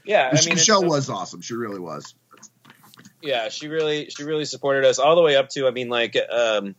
yeah 0.06 0.30
i 0.32 0.40
mean 0.46 0.56
Michelle 0.56 0.84
was 0.86 1.10
awesome. 1.10 1.42
She 1.42 1.54
really 1.54 1.80
was. 1.80 2.14
Yeah 3.22 3.50
she 3.50 3.68
really 3.68 4.10
she 4.10 4.24
really 4.24 4.46
supported 4.46 4.86
us 4.86 5.00
all 5.00 5.16
the 5.16 5.22
way 5.22 5.36
up 5.36 5.50
to 5.50 5.68
i 5.68 5.72
mean 5.72 5.90
like 5.90 6.16
um 6.32 6.76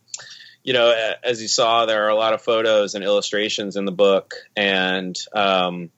you 0.63 0.73
know 0.73 1.15
as 1.23 1.41
you 1.41 1.47
saw 1.47 1.85
there 1.85 2.05
are 2.05 2.09
a 2.09 2.15
lot 2.15 2.33
of 2.33 2.41
photos 2.41 2.95
and 2.95 3.03
illustrations 3.03 3.75
in 3.75 3.85
the 3.85 3.91
book 3.91 4.35
and 4.55 5.17
um 5.33 5.89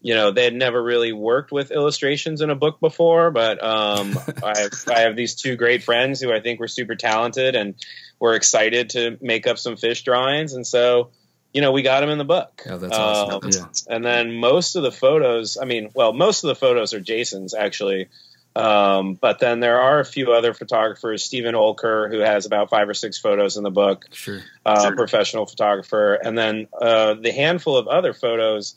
you 0.00 0.14
know 0.14 0.30
they 0.30 0.44
had 0.44 0.54
never 0.54 0.82
really 0.82 1.12
worked 1.12 1.50
with 1.50 1.70
illustrations 1.70 2.40
in 2.40 2.50
a 2.50 2.54
book 2.54 2.78
before 2.80 3.30
but 3.30 3.62
um 3.64 4.18
I, 4.44 4.58
have, 4.60 4.72
I 4.88 5.00
have 5.00 5.16
these 5.16 5.34
two 5.34 5.56
great 5.56 5.82
friends 5.82 6.20
who 6.20 6.32
i 6.32 6.40
think 6.40 6.60
were 6.60 6.68
super 6.68 6.94
talented 6.94 7.56
and 7.56 7.74
were 8.20 8.34
excited 8.34 8.90
to 8.90 9.18
make 9.20 9.46
up 9.46 9.58
some 9.58 9.74
Phish 9.74 10.04
drawings 10.04 10.54
and 10.54 10.66
so 10.66 11.10
you 11.52 11.60
know 11.60 11.72
we 11.72 11.82
got 11.82 12.00
them 12.00 12.10
in 12.10 12.18
the 12.18 12.24
book 12.24 12.62
Oh, 12.68 12.78
that's 12.78 12.96
awesome. 12.96 13.44
Um, 13.44 13.50
yeah. 13.50 13.94
and 13.94 14.04
then 14.04 14.32
most 14.32 14.76
of 14.76 14.82
the 14.82 14.92
photos 14.92 15.56
i 15.60 15.64
mean 15.64 15.90
well 15.94 16.12
most 16.12 16.44
of 16.44 16.48
the 16.48 16.54
photos 16.54 16.94
are 16.94 17.00
jason's 17.00 17.54
actually 17.54 18.08
um, 18.56 19.14
but 19.14 19.38
then 19.40 19.60
there 19.60 19.80
are 19.80 20.00
a 20.00 20.04
few 20.04 20.32
other 20.32 20.54
photographers 20.54 21.22
stephen 21.24 21.54
olker 21.54 22.10
who 22.10 22.18
has 22.20 22.46
about 22.46 22.70
five 22.70 22.88
or 22.88 22.94
six 22.94 23.18
photos 23.18 23.56
in 23.56 23.62
the 23.62 23.70
book 23.70 24.06
Sure. 24.12 24.40
uh, 24.64 24.90
professional 24.96 25.46
photographer 25.46 26.14
and 26.14 26.36
then 26.36 26.68
uh, 26.80 27.14
the 27.14 27.32
handful 27.32 27.76
of 27.76 27.88
other 27.88 28.12
photos 28.12 28.76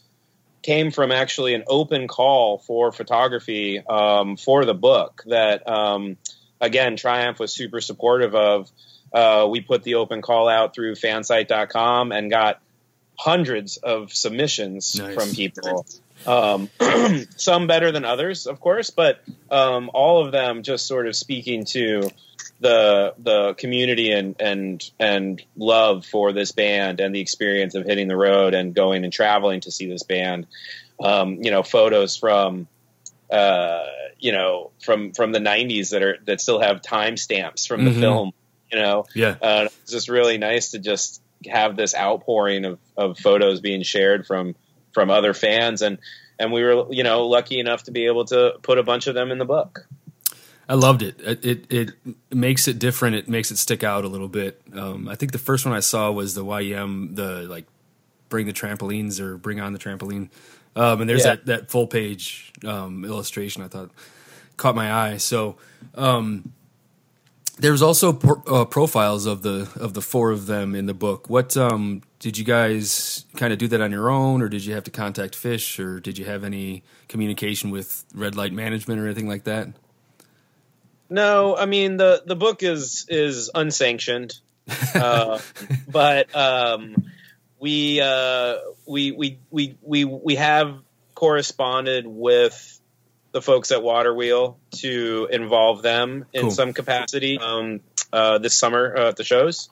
came 0.63 0.92
from 0.92 1.12
actually 1.12 1.54
an 1.54 1.63
open 1.68 2.08
call 2.08 2.58
for 2.58 2.92
photography 2.92 3.80
um, 3.88 4.36
for 4.38 4.66
the 4.66 4.74
book 4.74 5.24
that 5.28 5.68
um, 5.70 6.18
again 6.60 6.98
triumph 6.98 7.40
was 7.40 7.54
super 7.54 7.80
supportive 7.82 8.34
of 8.36 8.70
uh, 9.13 9.48
we 9.50 9.62
put 9.62 9.84
the 9.84 9.96
open 9.96 10.22
call 10.22 10.50
out 10.50 10.76
through 10.76 10.94
fansite.com 10.96 12.12
and 12.12 12.30
got 12.30 12.62
hundreds 13.18 13.78
of 13.78 14.12
submissions 14.13 14.96
Nice. 15.00 15.16
from 15.16 15.30
people. 15.34 15.86
Um, 16.25 16.69
some 17.38 17.67
better 17.67 17.91
than 17.91 18.03
others, 18.06 18.47
of 18.47 18.60
course, 18.60 18.89
but 18.89 19.21
um, 19.49 19.89
all 19.93 20.25
of 20.25 20.32
them 20.32 20.63
just 20.63 20.88
sort 20.88 21.08
of 21.08 21.15
speaking 21.15 21.65
to 21.65 22.10
the 22.60 23.13
the 23.19 23.53
community 23.53 24.12
and 24.12 24.36
and 24.39 24.89
and 24.99 25.41
love 25.56 26.06
for 26.06 26.34
this 26.34 26.51
band 26.51 26.99
and 26.99 27.13
the 27.13 27.19
experience 27.21 27.75
of 27.75 27.86
hitting 27.86 28.08
the 28.08 28.17
road 28.17 28.53
and 28.56 28.73
going 28.73 29.03
and 29.03 29.13
traveling 29.13 29.62
to 29.62 29.71
see 29.71 29.88
this 29.88 30.03
band. 30.03 30.47
Um, 30.99 31.43
you 31.43 31.51
know, 31.51 31.62
photos 31.63 32.17
from 32.17 32.67
uh, 33.30 33.84
you 34.19 34.32
know 34.32 34.71
from 34.84 35.13
from 35.13 35.32
the 35.32 35.39
'90s 35.39 35.91
that 35.91 36.01
are 36.01 36.17
that 36.25 36.41
still 36.41 36.60
have 36.60 36.82
timestamps 36.82 37.67
from 37.67 37.86
the 37.86 37.91
Mhm. 37.91 37.99
film. 37.99 38.32
You 38.71 38.80
know, 38.80 39.06
Yeah. 39.13 39.36
uh, 39.41 39.67
it's 39.84 39.91
just 39.91 40.10
really 40.10 40.38
nice 40.38 40.71
to 40.71 40.80
just 40.80 41.21
have 41.47 41.77
this 41.77 41.95
outpouring 41.95 42.65
of, 42.65 42.80
of 42.97 43.17
photos 43.19 43.62
being 43.62 43.84
shared 43.84 44.25
from 44.25 44.56
from 44.97 45.12
other 45.12 45.36
fans 45.36 45.83
and 45.83 45.99
and 46.39 46.51
we 46.51 46.63
were 46.63 46.88
you 46.89 47.03
know 47.03 47.27
lucky 47.27 47.60
enough 47.60 47.83
to 47.83 47.91
be 47.91 48.07
able 48.07 48.25
to 48.25 48.53
put 48.63 48.79
a 48.79 48.83
bunch 48.83 49.05
of 49.05 49.13
them 49.13 49.29
in 49.29 49.38
the 49.38 49.45
book 49.45 49.86
I 50.69 50.73
loved 50.73 51.01
it. 51.01 51.21
It, 51.21 51.45
it. 51.45 51.71
it 51.71 51.89
makes 52.29 52.67
it 52.67 52.77
different. 52.77 53.15
It 53.15 53.29
makes 53.29 53.51
it 53.51 53.57
stick 53.57 53.86
out 53.86 54.03
a 54.03 54.10
little 54.10 54.27
bit. 54.27 54.62
Um, 54.73 55.07
I 55.07 55.15
think 55.15 55.31
the 55.31 55.38
first 55.38 55.65
one 55.65 55.73
I 55.73 55.79
saw 55.79 56.12
was 56.12 56.33
the 56.36 56.43
YM, 56.43 57.15
the 57.15 57.43
like 57.43 57.65
bring 58.27 58.47
the 58.47 58.51
trampolines 58.51 59.21
or 59.21 59.38
bring 59.38 59.62
on 59.62 59.71
the 59.71 59.79
trampoline. 59.79 60.27
Um, 60.75 60.99
and 60.99 61.10
there's 61.10 61.23
Yeah. 61.23 61.36
that, 61.36 61.45
that 61.45 61.71
full 61.71 61.88
page 61.88 62.51
um, 62.65 63.05
illustration 63.05 63.63
I 63.63 63.69
thought 63.69 63.91
caught 64.57 64.75
my 64.75 64.91
eye. 64.91 65.17
So 65.17 65.55
um, 65.95 66.51
there's 67.58 67.82
also 67.82 68.13
por- 68.13 68.43
uh, 68.48 68.65
profiles 68.65 69.26
of 69.26 69.41
the 69.41 69.70
of 69.80 69.93
the 69.93 70.02
four 70.02 70.32
of 70.32 70.46
them 70.46 70.76
in 70.76 70.86
the 70.86 70.93
book. 70.93 71.30
What 71.30 71.58
um, 71.58 72.02
did 72.20 72.38
you 72.38 72.46
guys 72.46 73.26
kind 73.36 73.52
of 73.52 73.60
do 73.60 73.67
that 73.67 73.82
on 73.82 73.91
your 73.91 74.10
own, 74.10 74.41
or 74.41 74.50
did 74.50 74.65
you 74.65 74.74
have 74.74 74.84
to 74.86 74.91
contact 74.91 75.36
Phish, 75.36 75.84
or 75.84 76.00
did 76.00 76.17
you 76.17 76.26
have 76.26 76.43
any 76.43 76.84
communication 77.08 77.72
with 77.72 78.06
Red 78.13 78.36
Light 78.36 78.54
Management 78.54 79.00
or 79.00 79.06
anything 79.06 79.28
like 79.28 79.43
that? 79.43 79.70
no 81.10 81.56
i 81.56 81.65
mean 81.65 81.98
the 81.98 82.22
the 82.26 82.36
book 82.36 82.63
is 82.63 83.06
is 83.10 83.50
unsanctioned 83.54 84.39
uh, 84.96 85.39
but 85.89 86.36
um 86.36 86.96
we 87.60 88.02
uh 88.02 88.56
we 88.86 89.12
we 89.12 89.39
we 89.50 89.78
we 89.82 90.04
we 90.04 90.36
have 90.36 90.78
corresponded 91.15 92.06
with 92.06 92.80
the 93.38 93.41
folks 93.43 93.71
at 93.71 93.84
Waterwheel 93.84 94.58
to 94.80 95.28
involve 95.32 95.84
them 95.84 96.26
in 96.34 96.41
Cool. 96.41 96.52
some 96.52 96.73
capacity 96.73 97.38
um, 97.38 97.82
uh, 98.12 98.39
this 98.39 98.58
summer 98.58 98.95
uh, 98.97 99.08
at 99.10 99.15
the 99.15 99.23
shows, 99.23 99.69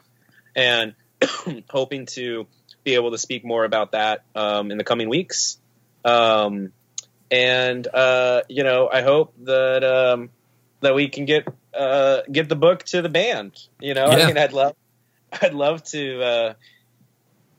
and 0.55 0.93
hoping 1.71 2.05
to 2.05 2.45
be 2.83 2.93
able 2.93 3.09
to 3.09 3.17
speak 3.17 3.43
more 3.43 3.65
about 3.65 3.93
that 3.93 4.23
um, 4.35 4.69
in 4.69 4.77
the 4.77 4.83
coming 4.83 5.09
weeks. 5.09 5.57
Um, 6.03 6.73
and 7.31 7.87
uh, 7.91 8.41
you 8.49 8.63
know, 8.63 8.87
I 8.87 9.01
hope 9.01 9.33
that 9.45 9.83
um, 9.83 10.29
that 10.81 10.93
we 10.93 11.09
can 11.09 11.25
get 11.25 11.47
uh, 11.73 12.21
get 12.31 12.47
the 12.47 12.55
book 12.55 12.83
to 12.83 13.01
the 13.01 13.09
band. 13.09 13.57
You 13.79 13.95
know, 13.95 14.05
Yeah. 14.11 14.25
I 14.25 14.27
mean, 14.27 14.37
I'd 14.37 14.53
love 14.53 14.75
I'd 15.41 15.55
love 15.55 15.81
to 15.85 16.21
uh, 16.21 16.53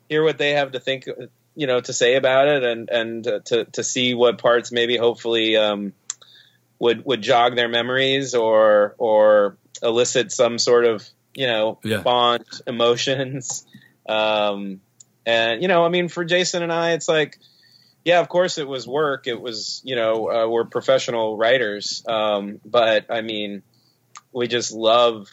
hear 0.09 0.23
what 0.23 0.39
they 0.39 0.53
have 0.53 0.71
to 0.71 0.79
think 0.79 1.09
you 1.57 1.67
know 1.67 1.81
to 1.81 1.93
say 1.93 2.15
about 2.15 2.47
it 2.47 2.63
and 2.63 2.91
and 2.91 3.27
uh, 3.27 3.41
to 3.47 3.65
to 3.65 3.83
see 3.83 4.15
what 4.15 4.39
parts 4.39 4.71
maybe 4.71 4.97
hopefully 4.97 5.57
um, 5.57 5.93
would 6.79 7.05
would 7.05 7.23
jog 7.23 7.57
their 7.57 7.69
memories 7.69 8.35
or 8.35 8.95
or 8.99 9.57
elicit 9.83 10.31
some 10.31 10.59
sort 10.59 10.85
of 10.85 11.05
you 11.35 11.47
know 11.47 11.79
Yeah. 11.83 12.03
bond 12.03 12.45
emotions. 12.67 13.67
Um, 14.09 14.81
and 15.25 15.63
you 15.63 15.69
know 15.69 15.85
I 15.85 15.89
mean 15.89 16.09
for 16.09 16.25
Jason 16.25 16.63
and 16.63 16.73
I 16.73 16.93
it's 16.93 17.09
like 17.09 17.39
yeah 18.05 18.21
of 18.21 18.29
course 18.29 18.59
it 18.59 18.69
was 18.69 18.87
work. 18.87 19.27
It 19.27 19.41
was 19.41 19.81
you 19.83 19.97
know 19.97 20.31
uh, 20.31 20.49
we're 20.49 20.67
professional 20.67 21.37
writers. 21.37 22.05
Um, 22.07 22.61
but 22.65 23.07
I 23.11 23.23
mean 23.23 23.63
we 24.33 24.47
just 24.47 24.73
love 24.73 25.29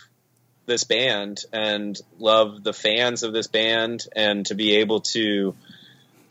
this 0.66 0.86
band 0.86 1.42
and 1.52 2.00
love 2.18 2.64
the 2.64 2.72
fans 2.72 3.24
of 3.24 3.34
this 3.34 3.48
band 3.48 4.04
and 4.16 4.46
to 4.46 4.56
be 4.56 4.78
able 4.78 5.02
to 5.02 5.56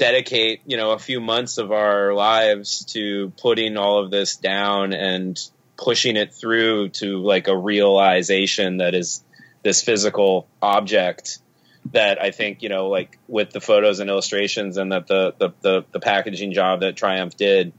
dedicate 0.02 0.62
you 0.66 0.76
know 0.76 0.90
a 0.90 0.98
few 0.98 1.20
months 1.20 1.58
of 1.58 1.70
our 1.70 2.12
lives 2.12 2.84
to 2.86 3.32
putting 3.40 3.76
all 3.76 4.02
of 4.02 4.10
this 4.10 4.34
down 4.34 4.92
and 4.92 5.38
pushing 5.76 6.16
it 6.16 6.34
through 6.34 6.88
to 6.88 7.22
like 7.22 7.46
a 7.46 7.56
realization 7.56 8.78
that 8.78 8.96
is 8.96 9.22
this 9.62 9.80
physical 9.80 10.48
object 10.60 11.38
that 11.92 12.20
I 12.20 12.32
think 12.32 12.64
you 12.64 12.68
know 12.68 12.88
like 12.88 13.16
with 13.28 13.50
the 13.50 13.60
photos 13.60 14.00
and 14.00 14.10
illustrations 14.10 14.76
and 14.76 14.90
that 14.90 15.06
the 15.06 15.34
the 15.38 15.50
the, 15.60 15.84
the 15.92 16.00
packaging 16.00 16.52
job 16.52 16.80
that 16.80 16.96
Triumph 16.96 17.36
did 17.36 17.72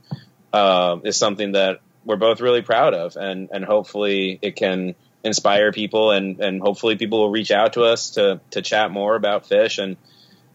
um, 0.54 1.02
is 1.04 1.18
something 1.18 1.52
that 1.52 1.80
we're 2.06 2.16
both 2.16 2.40
really 2.40 2.62
proud 2.62 2.94
of. 2.94 3.16
And 3.16 3.50
and 3.52 3.66
hopefully 3.66 4.38
it 4.40 4.56
can 4.56 4.94
inspire 5.22 5.72
people 5.72 6.10
and 6.10 6.40
and 6.40 6.62
hopefully 6.62 6.96
people 6.96 7.18
will 7.18 7.30
reach 7.30 7.50
out 7.50 7.74
to 7.74 7.82
us 7.82 8.12
to 8.12 8.40
to 8.52 8.62
chat 8.62 8.90
more 8.90 9.14
about 9.14 9.46
Phish 9.46 9.82
and 9.82 9.98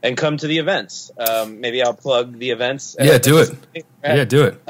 and 0.04 0.16
come 0.18 0.38
to 0.38 0.48
the 0.48 0.58
events. 0.60 1.12
Um, 1.18 1.60
maybe 1.62 1.82
I'll 1.82 1.94
plug 1.94 2.38
the 2.38 2.52
events. 2.52 2.96
Yeah, 3.00 3.18
do 3.18 3.40
it. 3.40 3.86
Yeah, 4.04 4.26
do 4.26 4.44
it. 4.46 4.62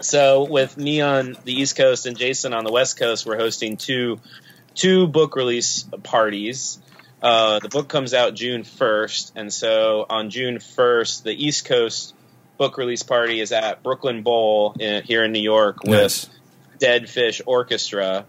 So 0.00 0.44
with 0.44 0.76
me 0.76 1.00
on 1.00 1.36
the 1.44 1.52
East 1.52 1.76
Coast 1.76 2.06
and 2.06 2.16
Jason 2.16 2.52
on 2.52 2.64
the 2.64 2.72
West 2.72 2.98
Coast, 2.98 3.24
we're 3.26 3.38
hosting 3.38 3.76
two 3.76 4.20
two 4.74 5.06
book 5.06 5.36
release 5.36 5.84
parties. 6.02 6.78
Uh, 7.22 7.58
the 7.60 7.68
book 7.68 7.88
comes 7.88 8.12
out 8.12 8.34
June 8.34 8.64
first, 8.64 9.32
and 9.36 9.52
so 9.52 10.04
on 10.10 10.30
June 10.30 10.58
first, 10.58 11.24
the 11.24 11.30
East 11.32 11.64
Coast 11.64 12.14
book 12.58 12.76
release 12.76 13.02
party 13.02 13.40
is 13.40 13.50
at 13.52 13.82
Brooklyn 13.82 14.22
Bowl 14.22 14.74
in, 14.78 15.02
here 15.04 15.24
in 15.24 15.32
New 15.32 15.40
York 15.40 15.82
with 15.84 16.00
Yes. 16.00 16.30
Dead 16.78 17.08
Fish 17.08 17.40
Orchestra. 17.46 18.26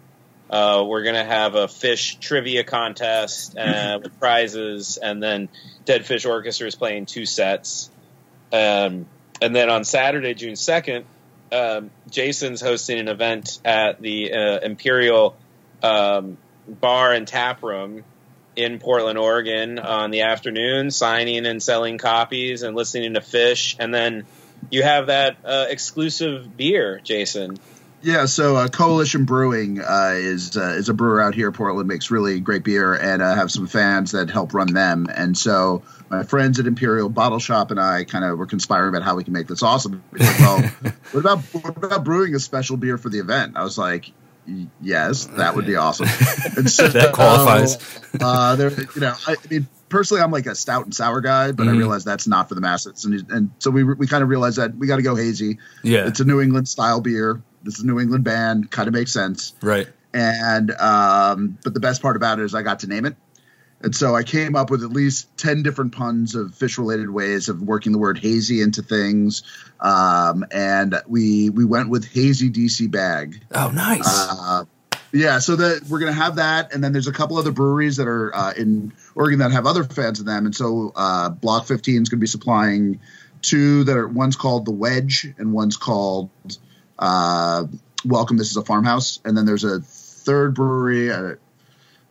Uh, 0.49 0.83
we're 0.87 1.03
gonna 1.03 1.25
have 1.25 1.55
a 1.55 1.67
Phish 1.67 2.19
trivia 2.19 2.63
contest 2.63 3.57
uh, 3.57 3.99
with 4.03 4.19
prizes, 4.19 4.97
and 4.97 5.21
then 5.21 5.49
Dead 5.85 6.03
Phish 6.03 6.27
Orchestra 6.27 6.67
is 6.67 6.75
playing 6.75 7.05
two 7.05 7.25
sets. 7.25 7.89
Um, 8.53 9.07
and 9.41 9.55
then 9.55 9.69
on 9.69 9.83
Saturday, 9.83 10.33
June 10.33 10.55
second, 10.55 11.05
um, 11.51 11.91
Jason's 12.09 12.61
hosting 12.61 12.99
an 12.99 13.07
event 13.07 13.59
at 13.65 14.01
the 14.01 14.33
uh, 14.33 14.59
Imperial 14.59 15.35
um, 15.83 16.37
Bar 16.67 17.13
and 17.13 17.27
Tap 17.27 17.63
Room 17.63 18.03
in 18.55 18.79
Portland, 18.79 19.17
Oregon, 19.17 19.79
on 19.79 20.11
the 20.11 20.21
afternoon, 20.21 20.91
signing 20.91 21.45
and 21.45 21.61
selling 21.61 21.97
copies 21.97 22.63
and 22.63 22.75
listening 22.75 23.13
to 23.15 23.21
Fish. 23.21 23.75
And 23.79 23.93
then 23.93 24.25
you 24.69 24.83
have 24.83 25.07
that 25.07 25.37
uh, 25.43 25.65
exclusive 25.69 26.55
beer, 26.55 27.01
Jason. 27.03 27.57
Yeah, 28.05 28.25
so 28.25 28.55
uh, 28.55 28.67
Coalition 28.67 29.25
Brewing 29.25 29.81
uh, 29.81 30.11
is 30.13 30.55
uh, 30.55 30.75
is 30.77 30.89
a 30.89 30.93
brewer 30.93 31.19
out 31.19 31.33
here. 31.33 31.47
in 31.47 31.53
Portland 31.53 31.87
makes 31.87 32.11
really 32.11 32.39
great 32.39 32.63
beer, 32.63 32.93
and 32.93 33.19
uh, 33.19 33.33
have 33.33 33.49
some 33.49 33.65
fans 33.65 34.11
that 34.11 34.29
help 34.29 34.53
run 34.53 34.71
them. 34.71 35.07
And 35.09 35.35
so 35.35 35.81
my 36.07 36.21
friends 36.21 36.59
at 36.59 36.67
Imperial 36.67 37.09
Bottle 37.09 37.39
Shop 37.39 37.71
and 37.71 37.79
I 37.79 38.03
kind 38.03 38.23
of 38.23 38.37
were 38.37 38.45
conspiring 38.45 38.89
about 38.89 39.01
how 39.01 39.15
we 39.15 39.23
can 39.23 39.33
make 39.33 39.47
this 39.47 39.63
awesome. 39.63 40.03
We 40.11 40.19
said, 40.19 40.39
well, 40.39 40.61
what 41.13 41.19
about 41.19 41.39
what 41.39 41.77
about 41.77 42.03
brewing 42.03 42.35
a 42.35 42.39
special 42.39 42.77
beer 42.77 42.99
for 42.99 43.09
the 43.09 43.17
event? 43.17 43.57
I 43.57 43.63
was 43.63 43.75
like, 43.75 44.11
yes, 44.79 45.25
that 45.25 45.55
would 45.55 45.65
be 45.65 45.75
awesome. 45.75 46.05
And 46.57 46.69
so, 46.69 46.87
That 46.87 47.11
qualifies. 47.11 47.77
Uh, 48.21 48.55
there, 48.55 48.69
you 48.69 49.01
know, 49.01 49.15
I, 49.27 49.31
I 49.31 49.47
mean, 49.49 49.67
personally, 49.89 50.21
I'm 50.23 50.31
like 50.31 50.45
a 50.45 50.55
stout 50.55 50.85
and 50.85 50.93
sour 50.93 51.21
guy, 51.21 51.51
but 51.51 51.65
Mhm. 51.67 51.69
I 51.69 51.77
realize 51.77 52.03
that's 52.03 52.27
not 52.27 52.49
for 52.49 52.55
the 52.55 52.61
masses, 52.61 53.05
and 53.05 53.25
and 53.31 53.51
so 53.59 53.71
we 53.71 53.83
we 53.83 54.07
kind 54.07 54.23
of 54.23 54.29
realized 54.29 54.57
that 54.57 54.75
we 54.77 54.87
got 54.87 54.97
to 54.97 55.01
go 55.01 55.15
hazy. 55.15 55.59
Yeah. 55.83 56.07
It's 56.07 56.19
a 56.19 56.25
New 56.25 56.41
England 56.41 56.67
style 56.67 57.01
beer. 57.01 57.41
This 57.63 57.77
is 57.77 57.83
a 57.83 57.87
New 57.87 57.99
England 57.99 58.23
band. 58.23 58.71
Kind 58.71 58.87
of 58.87 58.93
makes 58.93 59.11
sense. 59.11 59.53
Right. 59.61 59.87
And 60.13 60.71
um, 60.71 61.57
but 61.63 61.73
the 61.73 61.79
best 61.79 62.01
part 62.01 62.15
about 62.15 62.39
it 62.39 62.43
is 62.45 62.53
I 62.55 62.61
got 62.61 62.79
to 62.79 62.87
name 62.87 63.05
it. 63.05 63.15
And 63.81 63.93
so 63.93 64.15
I 64.15 64.23
came 64.23 64.55
up 64.55 64.71
with 64.71 64.83
at 64.83 64.89
least 64.91 65.27
ten 65.37 65.61
different 65.61 65.91
puns 65.91 66.33
of 66.33 66.51
Phish-related 66.51 67.09
ways 67.09 67.49
of 67.49 67.61
working 67.61 67.91
the 67.91 67.97
word 67.97 68.17
hazy 68.17 68.61
into 68.61 68.81
things, 68.81 69.43
um, 69.81 70.45
and 70.51 70.95
we 71.07 71.49
we 71.49 71.65
went 71.65 71.89
with 71.89 72.05
hazy 72.05 72.49
DC 72.49 72.89
bag. 72.89 73.41
Oh, 73.53 73.69
nice. 73.71 74.01
Uh, 74.07 74.63
yeah, 75.15 75.39
so 75.39 75.55
that 75.55 75.83
we're 75.89 75.99
gonna 75.99 76.11
have 76.11 76.35
that, 76.35 76.73
and 76.73 76.83
then 76.83 76.91
there's 76.91 77.07
a 77.07 77.13
couple 77.13 77.37
other 77.37 77.51
breweries 77.51 77.95
that 77.97 78.07
are 78.07 78.35
uh, 78.35 78.53
in 78.55 78.91
Oregon 79.15 79.39
that 79.39 79.51
have 79.51 79.65
other 79.65 79.83
fans 79.85 80.19
in 80.19 80.25
them, 80.25 80.45
and 80.45 80.53
so 80.55 80.91
uh, 80.95 81.29
Block 81.29 81.65
15 81.67 82.01
is 82.03 82.09
gonna 82.09 82.19
be 82.19 82.27
supplying 82.27 82.99
two 83.41 83.85
that 83.85 83.95
are 83.95 84.07
one's 84.07 84.35
called 84.35 84.65
the 84.65 84.71
Wedge 84.71 85.25
and 85.37 85.53
one's 85.53 85.77
called 85.77 86.29
uh, 86.99 87.65
Welcome. 88.05 88.37
This 88.37 88.51
is 88.51 88.57
a 88.57 88.63
farmhouse, 88.63 89.21
and 89.23 89.37
then 89.37 89.45
there's 89.45 89.63
a 89.63 89.79
third 89.79 90.53
brewery. 90.53 91.11
I, 91.13 91.31
I, 91.31 91.35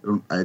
don't- 0.03 0.25
I, 0.31 0.45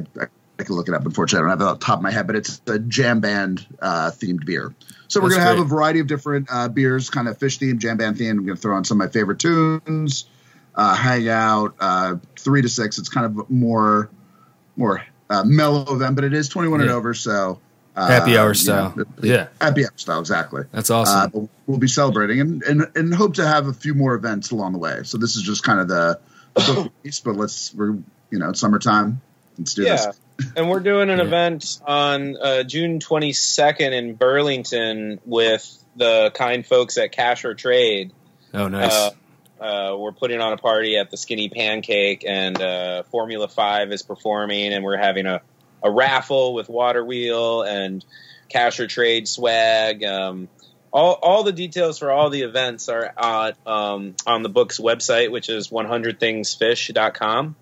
I 0.58 0.62
can 0.62 0.76
look 0.76 0.88
it 0.88 0.94
up. 0.94 1.06
Unfortunately, 1.06 1.38
I 1.38 1.48
don't 1.48 1.58
have 1.58 1.66
it 1.66 1.70
off 1.72 1.80
the 1.80 1.86
top 1.86 1.98
of 1.98 2.02
my 2.02 2.10
head, 2.10 2.26
but 2.26 2.36
it's 2.36 2.60
a 2.66 2.78
jam 2.78 3.20
band 3.20 3.66
uh, 3.80 4.10
themed 4.10 4.44
beer. 4.44 4.74
So 5.08 5.20
we're 5.20 5.30
gonna 5.30 5.42
have 5.44 5.58
a 5.58 5.68
variety 5.68 6.00
of 6.00 6.06
different 6.06 6.48
uh, 6.52 6.68
beers, 6.68 7.08
kind 7.08 7.26
of 7.26 7.38
Phish 7.38 7.58
themed, 7.58 7.78
jam 7.78 7.96
band 7.96 8.16
themed. 8.16 8.32
I'm 8.32 8.44
gonna 8.44 8.56
throw 8.56 8.76
on 8.76 8.84
some 8.84 9.00
of 9.00 9.06
my 9.06 9.10
favorite 9.10 9.38
tunes 9.38 10.26
uh, 10.74 10.94
hang 10.94 11.28
out 11.28 11.74
uh, 11.80 12.16
three 12.38 12.62
to 12.62 12.68
six. 12.68 12.98
It's 12.98 13.08
kind 13.08 13.26
of 13.26 13.50
more 13.50 14.10
more 14.76 15.04
uh, 15.28 15.44
mellow 15.44 15.94
event, 15.94 16.14
but 16.16 16.24
it 16.24 16.32
is 16.32 16.48
21 16.48 16.80
and 16.82 16.90
over, 16.90 17.12
so 17.14 17.60
uh, 17.96 18.06
Happy 18.08 18.36
hour 18.38 18.48
you 18.48 18.54
style. 18.54 18.94
know, 18.96 19.04
Yeah. 19.22 19.48
happy 19.60 19.84
hour 19.84 19.92
style, 19.96 20.20
exactly. 20.20 20.62
That's 20.72 20.90
awesome. 20.90 21.30
Uh, 21.44 21.46
we'll 21.66 21.78
be 21.78 21.88
celebrating 21.88 22.40
and, 22.40 22.62
and 22.62 22.86
and 22.94 23.14
hope 23.14 23.34
to 23.34 23.46
have 23.46 23.66
a 23.66 23.72
few 23.72 23.94
more 23.94 24.14
events 24.14 24.50
along 24.52 24.72
the 24.72 24.78
way. 24.78 25.00
So 25.04 25.18
this 25.18 25.36
is 25.36 25.42
just 25.42 25.62
kind 25.64 25.80
of 25.80 25.88
the, 25.88 26.18
the 26.54 26.62
book 26.74 26.92
but 27.24 27.36
let's 27.36 27.74
we're 27.74 27.92
you 28.30 28.38
know 28.38 28.50
it's 28.50 28.60
summertime. 28.60 29.20
Let's 29.58 29.74
do 29.74 29.82
Yeah. 29.82 29.96
this. 29.96 30.18
and 30.56 30.70
we're 30.70 30.80
doing 30.80 31.10
an 31.10 31.18
Yeah. 31.18 31.24
event 31.26 31.80
on 31.86 32.36
uh, 32.40 32.62
June 32.62 32.98
22nd 33.00 33.92
in 33.92 34.14
Burlington 34.14 35.20
with 35.26 35.76
the 35.96 36.30
kind 36.34 36.64
folks 36.64 36.96
at 36.96 37.12
Cash 37.12 37.44
or 37.44 37.54
Trade. 37.54 38.12
oh, 38.54 38.68
nice. 38.68 38.92
Uh, 38.94 39.10
uh, 39.60 39.94
we're 39.98 40.12
putting 40.12 40.40
on 40.40 40.52
a 40.52 40.56
party 40.56 40.96
at 40.96 41.10
the 41.10 41.16
Skinny 41.16 41.48
Pancake, 41.48 42.24
and 42.26 42.60
uh, 42.60 43.02
Formula 43.04 43.46
Five 43.46 43.92
is 43.92 44.02
performing, 44.02 44.72
and 44.72 44.84
we're 44.84 44.96
having 44.96 45.26
a, 45.26 45.42
a 45.82 45.90
raffle 45.90 46.54
with 46.54 46.68
Water 46.68 47.04
Wheel 47.04 47.62
and 47.62 48.04
Cash 48.48 48.80
or 48.80 48.86
Trade 48.86 49.28
swag. 49.28 50.02
Um, 50.02 50.48
all, 50.92 51.18
all 51.22 51.42
the 51.44 51.52
details 51.52 51.98
for 51.98 52.10
all 52.10 52.30
the 52.30 52.42
events 52.42 52.88
are 52.88 53.12
at, 53.16 53.56
um, 53.66 54.16
on 54.26 54.42
the 54.42 54.48
book's 54.48 54.80
website, 54.80 55.30
which 55.30 55.48
is 55.48 55.68
100thingsphish.com. 55.68 57.56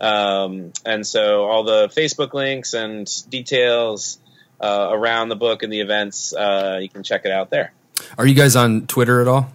Um, 0.00 0.72
and 0.86 1.06
so 1.06 1.44
all 1.44 1.64
the 1.64 1.88
Facebook 1.88 2.32
links 2.32 2.74
and 2.74 3.10
details 3.28 4.18
uh, 4.60 4.88
around 4.90 5.30
the 5.30 5.36
book 5.36 5.62
and 5.62 5.72
the 5.72 5.80
events, 5.80 6.32
uh, 6.32 6.78
you 6.80 6.88
can 6.88 7.02
check 7.02 7.24
it 7.24 7.32
out 7.32 7.50
there. 7.50 7.72
Are 8.16 8.26
you 8.26 8.34
guys 8.34 8.56
on 8.56 8.86
Twitter 8.86 9.20
at 9.20 9.28
all? 9.28 9.50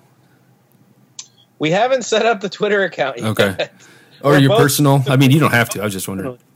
We 1.59 1.71
haven't 1.71 2.03
set 2.03 2.25
up 2.25 2.41
the 2.41 2.49
Twitter 2.49 2.83
account 2.83 3.17
yet. 3.17 3.27
Okay. 3.27 3.69
Or 4.21 4.31
We're 4.31 4.39
your 4.39 4.57
personal? 4.57 5.03
I 5.07 5.17
mean, 5.17 5.29
you 5.29 5.39
don't 5.39 5.51
have 5.51 5.69
to. 5.71 5.81
I 5.81 5.83
was 5.83 5.93
just 5.93 6.07
wondering. 6.07 6.39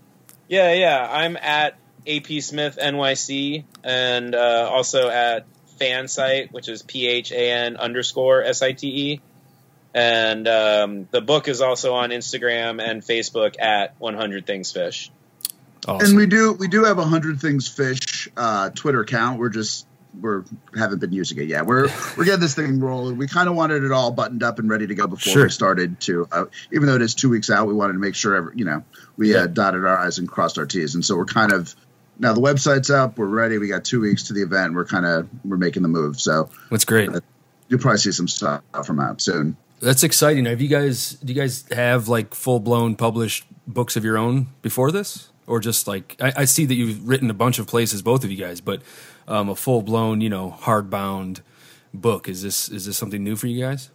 Yeah, 0.47 0.73
yeah. 0.73 1.07
I'm 1.07 1.37
at 1.37 1.77
AP 2.07 2.41
Smith 2.41 2.79
NYC 2.81 3.65
and 3.83 4.33
uh, 4.33 4.67
also 4.71 5.07
at 5.07 5.45
Phansite, 5.79 6.51
which 6.51 6.67
is 6.67 6.81
P 6.81 7.07
H 7.07 7.31
A 7.31 7.51
N 7.51 7.77
underscore 7.77 8.43
S 8.43 8.63
I 8.63 8.71
T 8.71 9.11
E. 9.11 9.21
And 9.93 10.47
um, 10.47 11.07
the 11.11 11.21
book 11.21 11.47
is 11.47 11.61
also 11.61 11.93
on 11.93 12.09
Instagram 12.09 12.81
and 12.81 13.03
Facebook 13.03 13.61
at 13.61 13.93
100 13.99 14.47
Things 14.47 14.73
Phish. 14.73 15.11
Awesome. 15.87 16.07
And 16.09 16.17
we 16.17 16.25
do 16.25 16.53
we 16.53 16.67
do 16.67 16.83
have 16.83 16.97
a 16.97 17.05
hundred 17.05 17.39
things 17.39 17.69
Phish 17.69 18.27
uh, 18.35 18.69
Twitter 18.71 19.01
account. 19.01 19.39
We're 19.39 19.49
just 19.49 19.87
we're 20.19 20.43
haven't 20.77 20.99
been 20.99 21.11
using 21.13 21.37
it 21.37 21.43
yet. 21.47 21.65
We're 21.65 21.87
we're 22.17 22.25
getting 22.25 22.39
this 22.39 22.55
thing 22.55 22.79
rolling. 22.79 23.17
We 23.17 23.27
kind 23.27 23.47
of 23.49 23.55
wanted 23.55 23.83
it 23.83 23.91
all 23.91 24.11
buttoned 24.11 24.41
up 24.43 24.59
and 24.59 24.69
ready 24.69 24.87
to 24.87 24.95
go 24.95 25.07
before 25.07 25.33
Sure. 25.33 25.43
we 25.43 25.49
started 25.49 25.99
to. 26.01 26.27
Uh, 26.31 26.45
even 26.71 26.87
though 26.87 26.95
it 26.95 27.01
is 27.01 27.13
two 27.13 27.29
weeks 27.29 27.49
out, 27.49 27.67
we 27.67 27.73
wanted 27.73 27.93
to 27.93 27.99
make 27.99 28.15
sure 28.15 28.35
every, 28.35 28.53
you 28.57 28.65
know 28.65 28.83
we 29.17 29.35
uh, 29.35 29.47
dotted 29.47 29.85
our 29.85 29.97
i's 29.99 30.17
and 30.17 30.27
crossed 30.29 30.57
our 30.57 30.65
t's. 30.65 30.95
And 30.95 31.03
so 31.05 31.15
we're 31.15 31.25
kind 31.25 31.51
of 31.51 31.75
now 32.17 32.33
the 32.33 32.41
website's 32.41 32.89
up. 32.89 33.17
We're 33.17 33.27
ready. 33.27 33.57
We 33.59 33.67
got 33.67 33.85
two 33.85 34.01
weeks 34.01 34.23
to 34.23 34.33
the 34.33 34.41
event. 34.41 34.73
We're 34.73 34.85
kind 34.85 35.05
of 35.05 35.27
we're 35.45 35.57
making 35.57 35.83
the 35.83 35.89
move. 35.89 36.19
So 36.19 36.49
That's 36.71 36.85
great. 36.85 37.09
you'll 37.67 37.79
probably 37.79 37.99
see 37.99 38.11
some 38.11 38.27
stuff 38.27 38.61
from 38.85 38.99
out 38.99 39.21
soon. 39.21 39.55
That's 39.81 40.03
exciting. 40.03 40.45
Have 40.45 40.59
you 40.59 40.67
guys? 40.67 41.11
Do 41.23 41.31
you 41.31 41.39
guys 41.39 41.63
have 41.71 42.07
like 42.09 42.33
full 42.33 42.59
blown 42.59 42.95
published 42.95 43.45
books 43.67 43.95
of 43.95 44.03
your 44.03 44.17
own 44.17 44.47
before 44.61 44.91
this, 44.91 45.29
or 45.49 45.59
just 45.59 45.87
like 45.87 46.15
I, 46.21 46.33
I 46.37 46.45
see 46.45 46.65
that 46.65 46.75
you've 46.75 47.07
written 47.07 47.29
a 47.29 47.33
bunch 47.33 47.59
of 47.59 47.67
places, 47.67 48.01
both 48.01 48.23
of 48.23 48.31
you 48.31 48.37
guys, 48.37 48.61
but 48.61 48.81
um, 49.27 49.49
a 49.49 49.55
full 49.55 49.81
blown, 49.81 50.21
you 50.21 50.29
know, 50.29 50.55
hardbound 50.61 51.41
book 51.93 52.29
is 52.29 52.41
this 52.41 52.69
is 52.69 52.85
this 52.85 52.97
something 52.97 53.23
new 53.23 53.35
for 53.35 53.47
you 53.47 53.61
guys? 53.61 53.89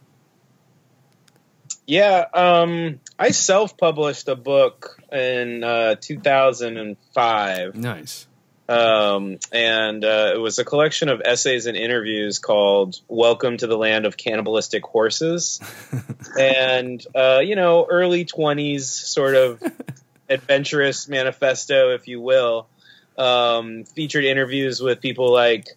Yeah, 1.87 2.25
um, 2.33 2.99
I 3.17 3.31
self 3.31 3.77
published 3.77 4.27
a 4.27 4.35
book 4.35 4.99
in 5.11 5.63
uh, 5.63 5.95
2005. 6.01 7.75
Nice. 7.75 8.27
um, 8.67 9.37
and 9.51 10.03
uh, 10.03 10.31
it 10.33 10.39
was 10.39 10.57
a 10.57 10.65
collection 10.65 11.09
of 11.09 11.21
essays 11.23 11.67
and 11.67 11.77
interviews 11.77 12.39
called 12.39 12.99
"Welcome 13.07 13.57
to 13.57 13.67
the 13.67 13.77
Land 13.77 14.07
of 14.07 14.17
Cannibalistic 14.17 14.83
Horses," 14.83 15.59
and 16.39 17.05
uh, 17.15 17.41
you 17.43 17.55
know, 17.55 17.85
early 17.87 18.25
twenties 18.25 18.89
sort 18.89 19.35
of 19.35 19.61
adventurous 20.29 21.07
manifesto, 21.07 21.93
if 21.93 22.07
you 22.07 22.21
will. 22.21 22.67
Um, 23.17 23.85
featured 23.85 24.25
interviews 24.25 24.81
with 24.81 24.99
people 25.01 25.31
like 25.31 25.67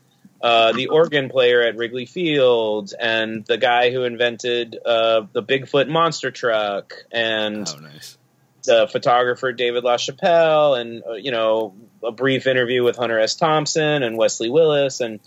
uh, 0.42 0.72
the 0.72 0.88
organ 0.88 1.28
player 1.28 1.62
at 1.62 1.76
Wrigley 1.76 2.06
Field 2.06 2.92
and 2.98 3.44
the 3.46 3.56
guy 3.58 3.90
who 3.92 4.02
invented 4.04 4.76
uh, 4.84 5.22
the 5.32 5.42
Bigfoot 5.42 5.88
monster 5.88 6.30
truck 6.32 6.94
and 7.12 7.68
Oh, 7.68 7.78
nice. 7.80 8.18
the 8.64 8.88
photographer 8.90 9.52
David 9.52 9.84
LaChapelle, 9.84 10.80
and 10.80 11.02
uh, 11.08 11.12
you 11.14 11.30
know 11.30 11.74
a 12.02 12.10
brief 12.10 12.46
interview 12.48 12.82
with 12.82 12.96
Hunter 12.96 13.20
S. 13.20 13.36
Thompson 13.36 14.02
and 14.02 14.16
Wesley 14.16 14.50
Willis, 14.50 15.00
and 15.00 15.20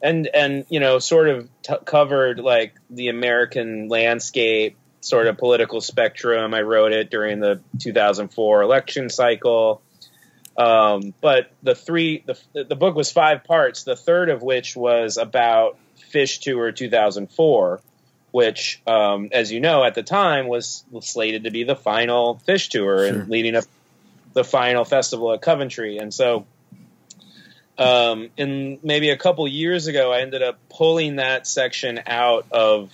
and 0.00 0.28
and 0.32 0.64
you 0.68 0.78
know 0.78 1.00
sort 1.00 1.28
of 1.28 1.48
t- 1.62 1.74
covered 1.84 2.38
like 2.38 2.74
the 2.88 3.08
American 3.08 3.88
landscape, 3.88 4.77
sort 5.00 5.26
of 5.26 5.38
political 5.38 5.80
spectrum. 5.80 6.54
I 6.54 6.62
wrote 6.62 6.92
it 6.92 7.10
during 7.10 7.40
the 7.40 7.60
2004 7.78 8.62
election 8.62 9.10
cycle. 9.10 9.80
Um, 10.56 11.14
but 11.20 11.52
the 11.62 11.74
three, 11.74 12.24
the, 12.26 12.64
the 12.64 12.74
book 12.74 12.96
was 12.96 13.12
five 13.12 13.44
parts. 13.44 13.84
The 13.84 13.94
third 13.96 14.28
of 14.28 14.42
which 14.42 14.74
was 14.74 15.16
about 15.16 15.76
Phish 16.12 16.40
Tour 16.40 16.72
2004, 16.72 17.80
which, 18.32 18.82
um, 18.86 19.28
as 19.30 19.52
you 19.52 19.60
know, 19.60 19.84
at 19.84 19.94
the 19.94 20.02
time 20.02 20.48
was 20.48 20.84
slated 21.00 21.44
to 21.44 21.50
be 21.50 21.62
the 21.62 21.76
final 21.76 22.40
Phish 22.46 22.70
Tour 22.70 22.98
Sure. 22.98 23.06
and 23.06 23.28
leading 23.28 23.54
up 23.54 23.64
the 24.32 24.42
final 24.42 24.84
festival 24.84 25.32
at 25.32 25.40
Coventry. 25.42 25.98
And 25.98 26.12
so, 26.12 26.44
um, 27.78 28.30
in 28.36 28.80
maybe 28.82 29.10
a 29.10 29.16
couple 29.16 29.46
years 29.46 29.86
ago, 29.86 30.12
I 30.12 30.20
ended 30.22 30.42
up 30.42 30.58
pulling 30.68 31.16
that 31.16 31.46
section 31.46 32.00
out 32.06 32.46
of 32.50 32.90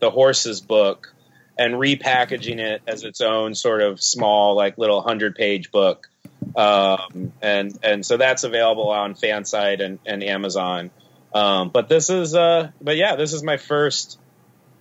the 0.00 0.10
horses 0.10 0.62
book 0.62 1.11
and 1.58 1.74
repackaging 1.74 2.58
it 2.58 2.82
as 2.86 3.04
its 3.04 3.20
own 3.20 3.54
sort 3.54 3.82
of 3.82 4.00
small, 4.02 4.54
like 4.56 4.78
little 4.78 5.00
hundred 5.02 5.34
page 5.34 5.70
book. 5.70 6.08
Um, 6.56 7.32
and 7.40 7.78
and 7.82 8.04
so 8.04 8.16
that's 8.16 8.44
available 8.44 8.88
on 8.90 9.14
Phansite 9.14 9.80
and, 9.82 9.98
and 10.06 10.22
Amazon. 10.22 10.90
Um, 11.34 11.70
but 11.70 11.88
this 11.88 12.10
is, 12.10 12.34
uh, 12.34 12.70
but 12.80 12.96
yeah, 12.96 13.16
this 13.16 13.32
is 13.32 13.42
my 13.42 13.56
first, 13.56 14.18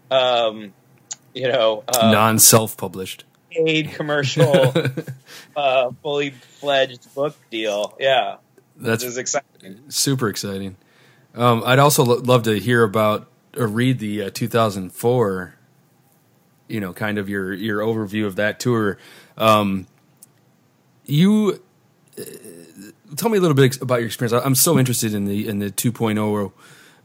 um, 0.09 0.73
you 1.33 1.47
know, 1.47 1.83
uh, 1.87 2.11
Non 2.11 2.39
self 2.39 2.75
published. 2.77 3.23
paid 3.51 3.91
commercial, 3.93 4.73
uh, 5.55 5.91
fully 6.01 6.31
fledged 6.31 7.13
book 7.15 7.35
deal. 7.49 7.95
Yeah, 7.99 8.37
That's 8.75 9.03
is 9.03 9.17
exciting. 9.17 9.79
super 9.89 10.27
exciting. 10.29 10.75
Um, 11.35 11.63
I'd 11.65 11.79
also 11.79 12.03
lo- 12.03 12.17
love 12.21 12.43
to 12.43 12.59
hear 12.59 12.83
about 12.83 13.29
or 13.55 13.67
read 13.67 13.99
the 13.99 14.23
uh, 14.23 14.29
2004. 14.31 15.55
You 16.71 16.79
know, 16.79 16.93
kind 16.93 17.17
of 17.17 17.29
your 17.29 17.53
your 17.53 17.79
overview 17.81 18.25
of 18.25 18.35
that 18.37 18.59
tour. 18.59 18.97
Um, 19.37 19.87
you 21.05 21.61
uh, 22.17 22.23
tell 23.15 23.29
me 23.29 23.37
a 23.37 23.41
little 23.41 23.55
bit 23.55 23.81
about 23.81 23.97
your 23.97 24.05
experience. 24.07 24.33
I- 24.33 24.45
I'm 24.45 24.55
so 24.55 24.79
interested 24.79 25.13
in 25.13 25.25
the 25.25 25.47
in 25.47 25.59
the 25.59 25.69
2.0 25.71 26.51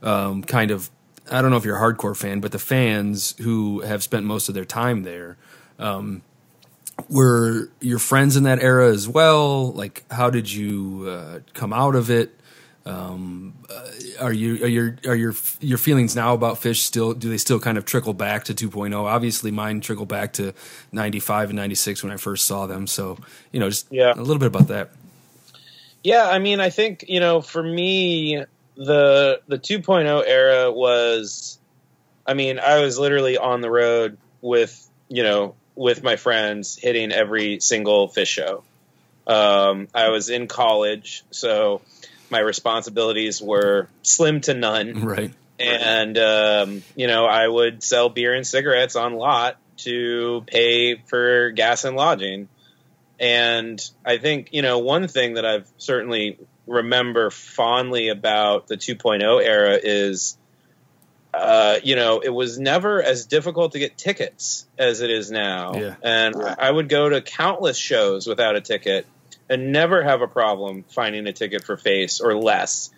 um, 0.03 0.43
kind 0.43 0.71
of. 0.71 0.89
I 1.29 1.41
don't 1.41 1.51
know 1.51 1.57
if 1.57 1.65
you're 1.65 1.75
a 1.77 1.81
hardcore 1.81 2.15
fan, 2.15 2.39
but 2.39 2.53
the 2.53 2.59
fans 2.59 3.35
who 3.41 3.81
have 3.81 4.01
spent 4.01 4.25
most 4.25 4.47
of 4.47 4.55
their 4.55 4.65
time 4.65 5.03
there. 5.03 5.37
Um, 5.77 6.21
were 7.09 7.69
your 7.79 7.99
friends 7.99 8.35
in 8.35 8.43
that 8.43 8.59
era 8.63 8.89
as 8.91 9.07
well? 9.07 9.71
Like, 9.73 10.03
how 10.09 10.29
did 10.31 10.51
you 10.51 11.05
uh, 11.07 11.39
come 11.53 11.71
out 11.73 11.95
of 11.95 12.09
it? 12.09 12.36
Um, 12.87 13.53
uh, 13.69 13.87
are 14.21 14.31
you 14.33 14.63
are 14.63 14.67
your 14.67 14.97
are 15.05 15.15
your 15.15 15.33
your 15.59 15.77
feelings 15.77 16.15
now 16.15 16.33
about 16.33 16.55
Phish 16.55 16.77
still? 16.77 17.13
Do 17.13 17.29
they 17.29 17.37
still 17.37 17.59
kind 17.59 17.77
of 17.77 17.85
trickle 17.85 18.13
back 18.13 18.45
to 18.45 18.53
2.0? 18.53 18.95
Obviously, 19.03 19.51
mine 19.51 19.81
trickle 19.81 20.05
back 20.05 20.33
to 20.33 20.53
95 20.91 21.49
and 21.49 21.57
96 21.57 22.03
when 22.03 22.11
I 22.13 22.17
first 22.17 22.45
saw 22.45 22.65
them. 22.65 22.87
So, 22.87 23.17
you 23.51 23.59
know, 23.59 23.69
just 23.69 23.91
Yeah. 23.91 24.13
a 24.13 24.21
little 24.21 24.37
bit 24.39 24.47
about 24.47 24.69
that. 24.69 24.91
Yeah, 26.03 26.27
I 26.29 26.39
mean, 26.39 26.59
I 26.61 26.69
think 26.69 27.05
you 27.07 27.19
know, 27.19 27.41
for 27.41 27.61
me, 27.61 28.43
the 28.75 29.41
the 29.47 29.57
2.0 29.59 30.23
era 30.25 30.71
was, 30.71 31.59
I 32.25 32.33
mean, 32.35 32.59
I 32.59 32.79
was 32.79 32.97
literally 32.97 33.37
on 33.37 33.61
the 33.61 33.69
road 33.69 34.17
with 34.41 34.87
you 35.09 35.23
know 35.23 35.55
with 35.75 36.03
my 36.03 36.15
friends, 36.15 36.77
hitting 36.81 37.11
every 37.11 37.59
single 37.59 38.07
Phish 38.09 38.27
show. 38.27 38.63
Um, 39.27 39.89
I 39.93 40.09
was 40.09 40.29
in 40.29 40.47
college, 40.47 41.23
so 41.31 41.81
my 42.29 42.39
responsibilities 42.39 43.41
were 43.41 43.87
slim 44.01 44.41
to 44.41 44.53
none. 44.53 45.01
Right. 45.07 45.33
and 45.59 46.17
um, 46.17 46.83
you 46.95 47.07
know 47.07 47.25
I 47.25 47.47
would 47.47 47.81
sell 47.81 48.09
beer 48.09 48.33
and 48.33 48.45
cigarettes 48.45 48.95
on 48.95 49.13
lot 49.13 49.57
to 49.77 50.43
pay 50.47 50.95
for 50.95 51.51
gas 51.51 51.83
and 51.83 51.95
lodging. 51.95 52.49
And 53.19 53.83
I 54.05 54.17
think 54.17 54.49
you 54.51 54.61
know 54.61 54.79
one 54.79 55.07
thing 55.07 55.35
that 55.35 55.45
I've 55.45 55.67
certainly 55.77 56.37
remember 56.67 57.29
fondly 57.29 58.09
about 58.09 58.67
the 58.67 58.75
2.0 58.75 59.43
era 59.43 59.79
is, 59.81 60.37
uh, 61.33 61.77
you 61.83 61.95
know, 61.95 62.19
it 62.19 62.29
was 62.29 62.59
never 62.59 63.01
as 63.01 63.25
difficult 63.25 63.71
to 63.71 63.79
get 63.79 63.97
tickets 63.97 64.67
as 64.77 65.01
it 65.01 65.09
is 65.09 65.31
now. 65.31 65.73
Yeah. 65.75 65.95
And 66.03 66.35
I 66.35 66.69
would 66.69 66.89
go 66.89 67.09
to 67.09 67.21
countless 67.21 67.77
shows 67.77 68.27
without 68.27 68.55
a 68.55 68.61
ticket. 68.61 69.07
And 69.49 69.71
never 69.71 70.03
have 70.03 70.21
a 70.21 70.27
problem 70.27 70.83
finding 70.89 71.25
a 71.27 71.33
ticket 71.33 71.63
for 71.63 71.77
face 71.77 72.19
or 72.21 72.35
less. 72.35 72.89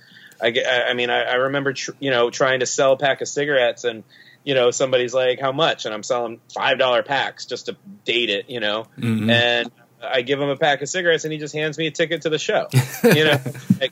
I, 0.41 0.54
I 0.89 0.93
mean, 0.93 1.10
I, 1.10 1.24
I 1.24 1.34
remember, 1.36 1.74
tr- 1.74 1.91
you 2.00 2.12
know, 2.12 2.30
trying 2.30 2.62
to 2.62 2.66
sell 2.66 2.93
a 2.93 2.97
pack 2.97 3.22
of 3.22 3.28
cigarettes 3.28 3.84
and, 3.84 4.04
you 4.43 4.54
know, 4.56 4.72
somebody's 4.72 5.14
like, 5.14 5.39
how 5.39 5.52
much? 5.52 5.86
And 5.86 5.93
I'm 5.93 6.02
selling 6.04 6.39
$5 6.56 7.06
packs 7.06 7.45
just 7.45 7.66
to 7.66 7.76
date 8.06 8.30
it, 8.30 8.50
you 8.50 8.60
know, 8.62 8.86
Mhm. 8.97 9.30
and 9.30 9.72
I 10.02 10.22
give 10.22 10.39
him 10.39 10.47
a 10.47 10.56
pack 10.56 10.82
of 10.82 10.88
cigarettes 10.89 11.26
and 11.26 11.34
he 11.34 11.39
just 11.39 11.54
hands 11.54 11.78
me 11.78 11.88
a 11.88 11.91
ticket 11.91 12.22
to 12.22 12.30
the 12.30 12.39
show. 12.39 12.68
you 13.04 13.26
know, 13.26 13.38
like, 13.82 13.91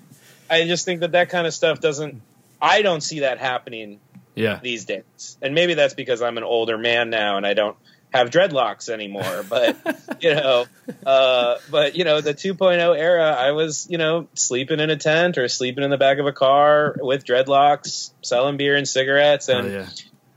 I 0.49 0.65
just 0.65 0.85
think 0.85 1.01
that 1.01 1.11
that 1.11 1.29
kind 1.29 1.45
of 1.45 1.53
stuff 1.53 1.81
doesn't, 1.81 2.21
I 2.61 2.81
don't 2.81 3.01
see 3.01 3.19
that 3.19 3.39
happening 3.39 3.99
Yeah. 4.33 4.59
these 4.63 4.85
days. 4.85 5.37
And 5.41 5.53
maybe 5.53 5.73
that's 5.73 5.95
because 5.95 6.21
I'm 6.21 6.37
an 6.37 6.45
older 6.45 6.77
man 6.77 7.09
now 7.09 7.35
and 7.35 7.45
I 7.45 7.53
don't 7.53 7.75
have 8.17 8.29
dreadlocks 8.29 8.89
anymore. 8.89 9.43
But 9.47 9.77
you 10.21 10.35
know, 10.35 10.65
uh, 11.05 11.55
but 11.71 11.95
you 11.95 12.03
know, 12.03 12.21
the 12.21 12.33
2.0 12.33 12.97
era, 12.97 13.31
I 13.31 13.51
was 13.51 13.87
you 13.89 13.97
know 13.97 14.27
sleeping 14.33 14.79
in 14.79 14.89
a 14.89 14.97
tent 14.97 15.37
or 15.37 15.47
sleeping 15.47 15.83
in 15.83 15.89
the 15.89 15.97
back 15.97 16.17
of 16.19 16.25
a 16.25 16.33
car 16.33 16.95
with 16.99 17.23
dreadlocks, 17.25 18.11
selling 18.21 18.57
beer 18.57 18.75
and 18.75 18.87
cigarettes, 18.87 19.49
and 19.49 19.67
Oh, 19.67 19.69
yeah. 19.71 19.89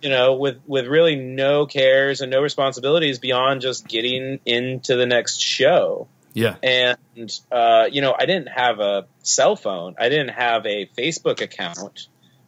you 0.02 0.08
know, 0.10 0.34
with 0.34 0.58
with 0.66 0.86
really 0.86 1.16
no 1.16 1.66
cares 1.66 2.20
and 2.20 2.30
no 2.30 2.40
responsibilities 2.40 3.18
beyond 3.18 3.60
just 3.60 3.86
getting 3.88 4.40
into 4.46 4.96
the 4.96 5.06
next 5.06 5.40
show 5.40 6.08
Yeah. 6.32 6.56
and 6.62 6.96
uh, 7.52 7.86
you 7.90 8.00
know 8.02 8.14
i 8.18 8.24
didn't 8.24 8.48
have 8.48 8.78
a 8.80 9.06
cell 9.22 9.56
phone 9.56 9.96
i 9.98 10.08
didn't 10.08 10.28
have 10.30 10.64
a 10.64 10.86
facebook 10.96 11.40
account 11.42 12.06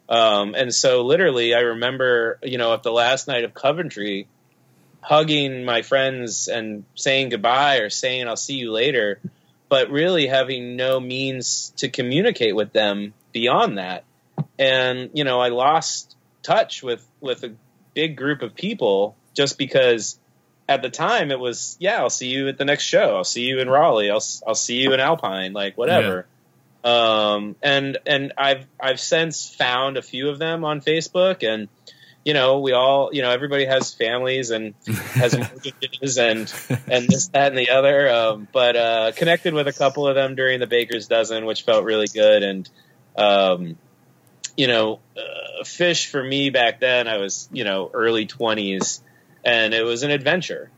um, 0.09 0.55
and 0.55 0.73
so 0.75 1.03
literally 1.05 1.53
i 1.55 1.61
remember 1.61 2.39
you 2.43 2.59
know 2.59 2.73
at 2.75 2.83
the 2.83 2.93
last 2.93 3.29
night 3.29 3.45
of 3.45 3.53
coventry 3.55 4.29
hugging 5.03 5.65
my 5.65 5.83
friends 5.83 6.49
and 6.49 6.85
saying 6.95 7.29
goodbye 7.29 7.79
or 7.79 7.91
saying 7.91 8.29
i'll 8.29 8.37
see 8.37 8.55
you 8.55 8.73
later 8.73 9.21
but 9.73 9.91
really 9.91 10.27
having 10.27 10.77
no 10.77 11.01
means 11.01 11.73
to 11.79 11.89
communicate 11.89 12.55
with 12.55 12.75
them 12.75 13.15
beyond 13.33 13.79
that. 13.79 14.05
And 14.59 15.09
you 15.15 15.25
know 15.25 15.41
i 15.41 15.49
lost 15.49 16.15
touch 16.43 16.83
with 16.83 17.03
with 17.23 17.43
a 17.43 17.55
big 17.95 18.19
group 18.19 18.43
of 18.43 18.55
people 18.55 19.17
just 19.33 19.57
because 19.57 20.19
at 20.69 20.83
the 20.83 20.91
time 20.91 21.31
it 21.31 21.41
was 21.41 21.79
yeah 21.81 22.03
i'll 22.03 22.11
see 22.11 22.27
you 22.27 22.49
at 22.49 22.59
the 22.59 22.67
next 22.67 22.85
show. 22.85 23.17
I'll 23.17 23.25
see 23.25 23.45
you 23.45 23.61
in 23.61 23.71
raleigh. 23.71 24.11
I'll, 24.11 24.23
I'll 24.47 24.55
see 24.55 24.77
you 24.77 24.93
in 24.93 25.01
alpine 25.01 25.55
like 25.55 25.79
whatever. 25.79 26.27
Um 26.85 27.57
and 27.63 27.97
and 28.05 28.35
i've 28.37 28.67
i've 28.79 29.01
since 29.01 29.49
found 29.49 29.97
a 29.97 30.03
few 30.03 30.29
of 30.29 30.39
them 30.39 30.67
on 30.67 30.83
facebook 30.83 31.49
and 31.49 31.69
you 32.25 32.35
know 32.35 32.61
we 32.61 32.73
all 32.73 33.11
you 33.13 33.23
know 33.23 33.31
everybody 33.31 33.65
has 33.65 33.93
families 33.93 34.51
and 34.51 34.75
has 35.15 35.37
mortgages 35.39 36.19
and 36.19 36.53
and 36.89 37.09
this 37.09 37.29
that 37.29 37.49
and 37.49 37.59
the 37.59 37.71
other 37.71 38.09
um 38.09 38.49
but 38.53 38.77
uh 38.77 39.13
connected 39.17 39.55
with 39.55 39.67
a 39.69 39.73
couple 39.73 40.07
of 40.07 40.15
them 40.15 40.35
during 40.35 40.61
the 40.61 40.67
baker's 40.67 41.09
dozen 41.09 41.47
which 41.47 41.63
felt 41.63 41.85
really 41.85 42.07
good 42.07 42.43
and 42.43 42.69
um 43.17 43.77
you 44.57 44.67
know 44.67 45.01
uh, 45.17 45.63
Phish 45.65 46.07
for 46.07 46.23
me 46.23 46.51
back 46.51 46.81
then 46.81 47.09
i 47.09 47.17
was 47.19 47.49
you 47.53 47.65
know 47.65 47.91
early 47.93 48.27
20s 48.27 49.01
and 49.45 49.75
it 49.75 49.83
was 49.83 50.03
an 50.03 50.11
adventure. 50.11 50.71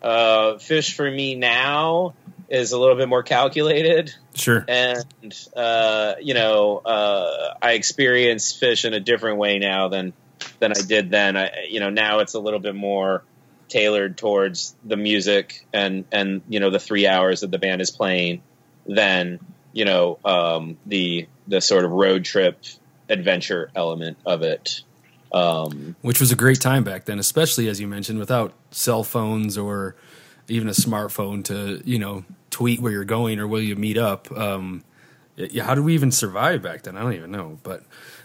Uh, 0.00 0.54
Phish 0.56 0.94
for 0.94 1.10
me 1.10 1.34
now 1.34 2.14
is 2.48 2.72
a 2.72 2.78
little 2.78 2.96
bit 2.96 3.08
more 3.08 3.22
calculated, 3.22 4.14
Sure. 4.34 4.64
and 4.68 5.04
uh, 5.56 6.14
you 6.20 6.34
know, 6.34 6.78
uh, 6.78 7.54
I 7.62 7.72
experience 7.72 8.52
Phish 8.58 8.84
in 8.84 8.94
a 8.94 9.00
different 9.00 9.38
way 9.38 9.58
now 9.58 9.88
than 9.88 10.12
than 10.62 10.72
I 10.72 10.80
did 10.80 11.10
then. 11.10 11.36
I, 11.36 11.66
you 11.68 11.80
know, 11.80 11.90
now 11.90 12.20
it's 12.20 12.34
a 12.34 12.40
little 12.40 12.60
bit 12.60 12.76
more 12.76 13.24
tailored 13.68 14.16
towards 14.16 14.76
the 14.84 14.96
music 14.96 15.66
and 15.72 16.04
and 16.12 16.42
you 16.48 16.60
know 16.60 16.70
the 16.70 16.78
three 16.78 17.06
hours 17.06 17.40
that 17.40 17.50
the 17.50 17.58
band 17.58 17.80
is 17.80 17.90
playing 17.90 18.42
than 18.86 19.40
you 19.72 19.84
know 19.84 20.18
um, 20.24 20.78
the 20.86 21.26
the 21.48 21.60
sort 21.60 21.84
of 21.84 21.90
road 21.90 22.24
trip 22.24 22.62
adventure 23.08 23.70
element 23.74 24.16
of 24.24 24.42
it. 24.42 24.82
Um, 25.32 25.96
Which 26.02 26.20
was 26.20 26.30
a 26.30 26.36
great 26.36 26.60
time 26.60 26.84
back 26.84 27.06
then, 27.06 27.18
especially 27.18 27.68
as 27.68 27.80
you 27.80 27.88
mentioned, 27.88 28.18
without 28.18 28.52
cell 28.70 29.02
phones 29.02 29.58
or 29.58 29.96
even 30.48 30.68
a 30.68 30.72
smartphone 30.72 31.42
to, 31.44 31.80
you 31.84 31.98
know, 31.98 32.24
tweet 32.50 32.80
where 32.80 32.92
you're 32.92 33.04
going 33.04 33.38
or 33.38 33.48
where 33.48 33.62
you 33.62 33.74
meet 33.74 33.96
up. 33.96 34.30
Um, 34.30 34.84
how 35.58 35.74
did 35.74 35.84
we 35.84 35.94
even 35.94 36.12
survive 36.12 36.62
back 36.62 36.82
then? 36.82 36.98
I 36.98 37.02
don't 37.02 37.14
even 37.14 37.30
know. 37.30 37.58
But 37.62 37.82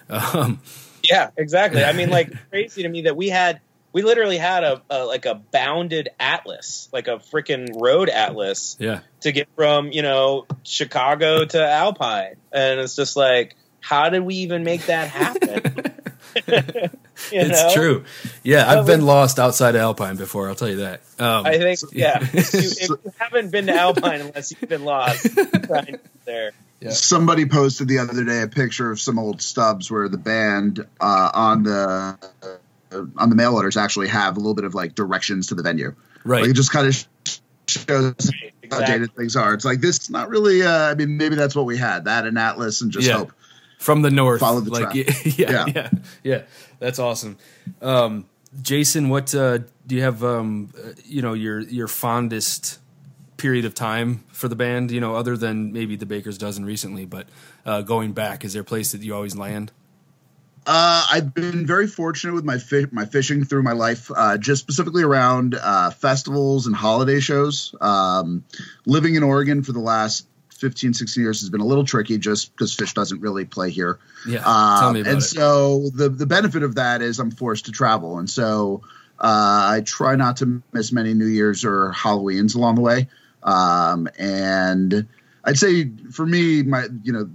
um, 0.09 0.59
Yeah, 1.03 1.29
exactly. 1.37 1.83
I 1.83 1.93
mean, 1.93 2.09
like 2.09 2.33
crazy 2.49 2.83
to 2.83 2.89
me 2.89 3.03
that 3.03 3.15
we 3.15 3.29
had 3.29 3.61
we 3.93 4.03
literally 4.03 4.37
had 4.37 4.63
a, 4.63 4.81
a 4.89 5.05
like 5.05 5.25
a 5.25 5.35
bounded 5.35 6.09
atlas, 6.19 6.89
like 6.91 7.07
a 7.07 7.17
freaking 7.17 7.81
road 7.81 8.09
atlas 8.09 8.77
yeah, 8.79 8.99
to 9.21 9.31
get 9.31 9.47
from 9.55 9.91
you 9.91 10.01
know 10.01 10.45
Chicago 10.63 11.45
to 11.45 11.67
Alpine, 11.67 12.35
and 12.51 12.79
it's 12.79 12.95
just 12.95 13.15
like, 13.15 13.55
how 13.79 14.09
did 14.09 14.21
we 14.21 14.35
even 14.35 14.63
make 14.63 14.85
that 14.87 15.09
happen? 15.09 15.93
It's 17.31 17.63
know? 17.63 17.73
true. 17.73 18.05
Yeah, 18.43 18.69
I've 18.69 18.85
been 18.85 19.05
lost 19.05 19.39
outside 19.39 19.75
of 19.75 19.81
Alpine 19.81 20.17
before. 20.17 20.47
I'll 20.47 20.55
tell 20.55 20.69
you 20.69 20.77
that. 20.77 21.01
Um, 21.19 21.45
I 21.45 21.57
think, 21.57 21.79
yeah. 21.91 22.19
If 22.21 22.53
you, 22.53 22.59
if 22.59 22.89
you 22.89 23.13
haven't 23.17 23.51
been 23.51 23.65
to 23.67 23.73
Alpine 23.73 24.21
unless 24.21 24.51
you've 24.51 24.69
been 24.69 24.85
lost, 24.85 25.25
trying 25.65 25.99
to 26.79 26.85
get 26.85 26.89
there. 26.89 26.95
Somebody 26.95 27.45
posted 27.45 27.87
the 27.87 27.99
other 27.99 28.23
day 28.23 28.41
a 28.41 28.47
picture 28.47 28.91
of 28.91 28.99
some 28.99 29.17
old 29.19 29.41
stubs 29.41 29.89
where 29.91 30.07
the 30.09 30.17
band 30.17 30.85
uh, 30.99 31.31
on 31.33 31.63
the 31.63 32.17
uh, 32.91 32.97
on 33.17 33.29
the 33.29 33.35
mail 33.35 33.55
orders 33.55 33.77
actually 33.77 34.07
have 34.07 34.37
a 34.37 34.39
little 34.39 34.53
bit 34.55 34.63
of 34.65 34.73
like 34.73 34.95
directions 34.95 35.47
to 35.47 35.55
the 35.55 35.63
venue. 35.63 35.93
right. 36.23 36.41
Like 36.41 36.51
it 36.51 36.53
just 36.53 36.71
kind 36.71 36.87
of 36.87 36.95
shows 37.67 38.13
how 38.69 38.79
Exactly. 38.79 38.85
dated 38.95 39.15
things 39.15 39.35
are. 39.37 39.53
It's 39.53 39.63
like 39.65 39.79
this 39.81 39.97
is 40.01 40.09
not 40.09 40.29
really. 40.29 40.61
Uh, 40.63 40.91
I 40.91 40.95
mean, 40.95 41.15
maybe 41.17 41.35
that's 41.35 41.55
what 41.55 41.65
we 41.65 41.77
had 41.77 42.05
that 42.05 42.25
and 42.25 42.37
Atlas 42.37 42.81
and 42.81 42.91
just 42.91 43.07
Yeah. 43.07 43.19
hope. 43.19 43.31
from 43.79 44.01
the 44.01 44.09
north. 44.09 44.39
Follow 44.41 44.59
the 44.61 44.71
like, 44.71 44.91
track. 44.91 44.95
yeah, 44.95 45.13
yeah, 45.37 45.49
Yeah. 45.49 45.65
yeah, 45.75 45.89
yeah. 46.23 46.41
That's 46.79 46.99
awesome. 46.99 47.37
Um, 47.81 48.25
Jason, 48.61 49.07
what 49.09 49.33
uh, 49.35 49.59
do 49.85 49.95
you 49.95 50.01
have? 50.01 50.21
Um, 50.23 50.69
uh, 50.77 50.89
you 51.05 51.21
know, 51.21 51.33
your 51.33 51.59
your 51.61 51.87
fondest 51.87 52.79
period 53.37 53.65
of 53.65 53.73
time 53.73 54.23
for 54.31 54.47
the 54.47 54.55
band. 54.55 54.91
You 54.91 54.99
know, 54.99 55.15
other 55.15 55.37
than 55.37 55.71
maybe 55.71 55.95
the 55.95 56.05
Baker's 56.05 56.37
dozen 56.37 56.65
recently, 56.65 57.05
but 57.05 57.27
uh, 57.65 57.81
going 57.81 58.13
back, 58.13 58.43
is 58.43 58.53
there 58.53 58.61
a 58.61 58.65
place 58.65 58.91
that 58.91 59.01
you 59.01 59.15
always 59.15 59.35
land? 59.35 59.71
Uh, 60.65 61.05
I've 61.09 61.33
been 61.33 61.65
very 61.65 61.87
fortunate 61.87 62.33
with 62.33 62.43
my 62.43 62.57
fi- 62.57 62.87
my 62.91 63.05
fishing 63.05 63.45
through 63.45 63.63
my 63.63 63.71
life, 63.71 64.11
uh, 64.13 64.37
just 64.37 64.61
specifically 64.61 65.03
around 65.03 65.55
uh, 65.55 65.91
festivals 65.91 66.67
and 66.67 66.75
holiday 66.75 67.21
shows. 67.21 67.73
Um, 67.79 68.43
living 68.85 69.15
in 69.15 69.23
Oregon 69.23 69.63
for 69.63 69.71
the 69.71 69.79
last 69.79 70.27
15, 70.49 70.93
16 70.93 71.23
years 71.23 71.39
has 71.39 71.49
been 71.49 71.61
a 71.61 71.65
little 71.65 71.85
tricky 71.85 72.17
just 72.17 72.51
because 72.51 72.75
Phish 72.75 72.93
doesn't 72.93 73.21
really 73.21 73.45
play 73.45 73.69
here. 73.69 73.99
Yeah, 74.27 74.39
Um, 74.39 74.79
tell 74.79 74.93
me 74.93 75.01
about 75.01 75.13
and 75.13 75.19
it. 75.19 75.25
so 75.25 75.89
the 75.93 76.09
the 76.09 76.25
benefit 76.25 76.63
of 76.63 76.75
that 76.75 77.01
is 77.01 77.19
I'm 77.19 77.31
forced 77.31 77.65
to 77.67 77.71
travel, 77.71 78.17
and 78.19 78.29
so 78.29 78.81
uh, 79.19 79.69
I 79.71 79.83
try 79.85 80.17
not 80.17 80.35
to 80.37 80.61
miss 80.73 80.91
many 80.91 81.13
New 81.13 81.27
Year's 81.27 81.63
or 81.63 81.93
Halloweens 81.95 82.55
along 82.55 82.75
the 82.75 82.81
way. 82.81 83.07
Um, 83.43 84.07
and 84.17 85.07
I'd 85.43 85.57
say 85.57 85.89
for 86.11 86.25
me, 86.25 86.63
my 86.63 86.87
you 87.03 87.13
know, 87.13 87.29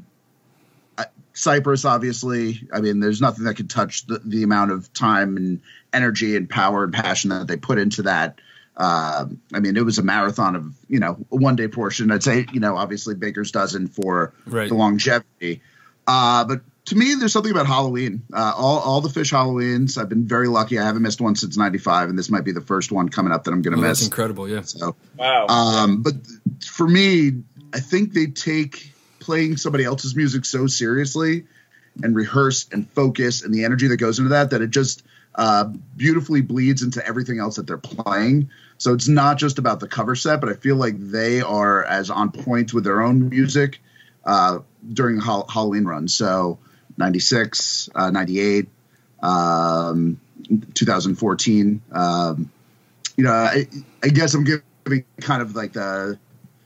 Cypress 1.35 1.85
obviously. 1.85 2.69
I 2.73 2.81
mean, 2.81 3.01
there's 3.01 3.21
nothing 3.21 3.45
that 3.45 3.55
could 3.55 3.71
touch 3.71 4.07
the, 4.07 4.21
the 4.25 4.43
amount 4.43 4.71
of 4.71 4.93
time 4.93 5.37
and 5.37 5.61
energy 5.93 6.37
and 6.37 6.49
power 6.49 6.85
and 6.85 6.93
passion 6.93 7.31
that 7.31 7.47
they 7.47 7.57
put 7.57 7.79
into 7.79 8.03
that. 8.03 8.39
Um, 8.77 9.41
I 9.53 9.61
mean, 9.61 9.77
it 9.77 9.85
was 9.85 9.99
a 9.99 10.03
marathon 10.03 10.57
of 10.57 10.75
you 10.89 10.99
know 10.99 11.17
a 11.31 11.37
one 11.37 11.57
day 11.57 11.69
portion. 11.69 12.11
I'd 12.11 12.23
say 12.23 12.47
you 12.53 12.61
know 12.61 12.77
obviously 12.77 13.15
Baker's 13.15 13.51
dozen 13.51 13.89
for 13.89 14.33
Right. 14.47 14.69
the 14.69 14.75
longevity. 14.75 15.63
Uh, 16.07 16.45
but 16.45 16.61
to 16.93 16.99
me, 16.99 17.15
there's 17.15 17.33
something 17.33 17.51
about 17.51 17.67
Halloween. 17.67 18.23
Uh, 18.33 18.53
all, 18.55 18.79
all 18.81 19.01
the 19.01 19.09
Phish 19.09 19.33
Halloweens, 19.33 19.97
I've 19.97 20.09
been 20.11 20.27
very 20.27 20.47
lucky. 20.47 20.79
I 20.79 20.85
haven't 20.85 21.01
missed 21.03 21.21
one 21.23 21.35
since 21.37 21.57
'95, 21.57 22.11
and 22.11 22.19
this 22.19 22.29
might 22.31 22.45
be 22.45 22.53
the 22.53 22.61
first 22.61 22.93
one 22.93 23.09
coming 23.09 23.33
up 23.33 23.45
that 23.45 23.53
I'm 23.53 23.63
going 23.63 23.75
to 23.77 23.83
Oh, 23.83 23.87
that's 23.87 24.01
miss. 24.01 24.09
incredible. 24.09 24.47
Yeah, 24.49 24.61
So, 24.63 24.95
Wow. 25.19 25.47
um, 25.49 26.03
but 26.03 26.15
for 26.67 26.87
me, 26.87 27.43
I 27.73 27.81
think 27.81 28.13
they 28.13 28.27
take 28.27 28.93
playing 29.21 29.57
somebody 29.57 29.85
else's 29.85 30.15
music 30.15 30.45
so 30.45 30.67
seriously 30.67 31.45
and 32.03 32.15
rehearse 32.15 32.67
and 32.73 32.89
focus 32.91 33.43
and 33.43 33.55
the 33.55 33.65
energy 33.65 33.89
that 33.89 33.97
goes 33.97 34.19
into 34.19 34.31
that 34.31 34.51
that 34.51 34.61
it 34.61 34.71
just 34.71 35.03
uh, 35.35 35.65
beautifully 35.97 36.43
bleeds 36.43 36.83
into 36.83 37.07
everything 37.07 37.39
else 37.39 37.57
that 37.57 37.67
they're 37.67 37.79
playing. 37.79 38.51
So 38.77 38.93
it's 38.93 39.09
not 39.09 39.39
just 39.39 39.59
about 39.59 39.81
the 39.81 39.89
cover 39.89 40.15
set, 40.15 40.41
but 40.41 40.51
I 40.51 40.55
feel 40.55 40.77
like 40.77 40.97
they 40.99 41.41
are 41.41 41.83
as 41.85 42.11
on 42.11 42.33
point 42.33 42.75
with 42.75 42.85
their 42.85 43.01
own 43.01 43.31
music 43.31 43.81
uh, 44.27 44.59
during 44.93 45.17
the 45.17 45.23
Halloween 45.49 45.85
run. 45.85 46.09
So 46.09 46.59
96, 46.99 47.89
uh, 47.95 48.11
98, 48.11 48.69
um, 49.23 50.19
2014. 50.75 51.81
Um, 51.93 52.51
you 53.17 53.25
know, 53.25 53.33
I, 53.33 53.67
I 54.03 54.09
guess 54.09 54.35
I'm 54.35 54.45
giving 54.45 55.05
kind 55.21 55.43
of 55.43 55.55
like 55.55 55.73
the 55.73 56.19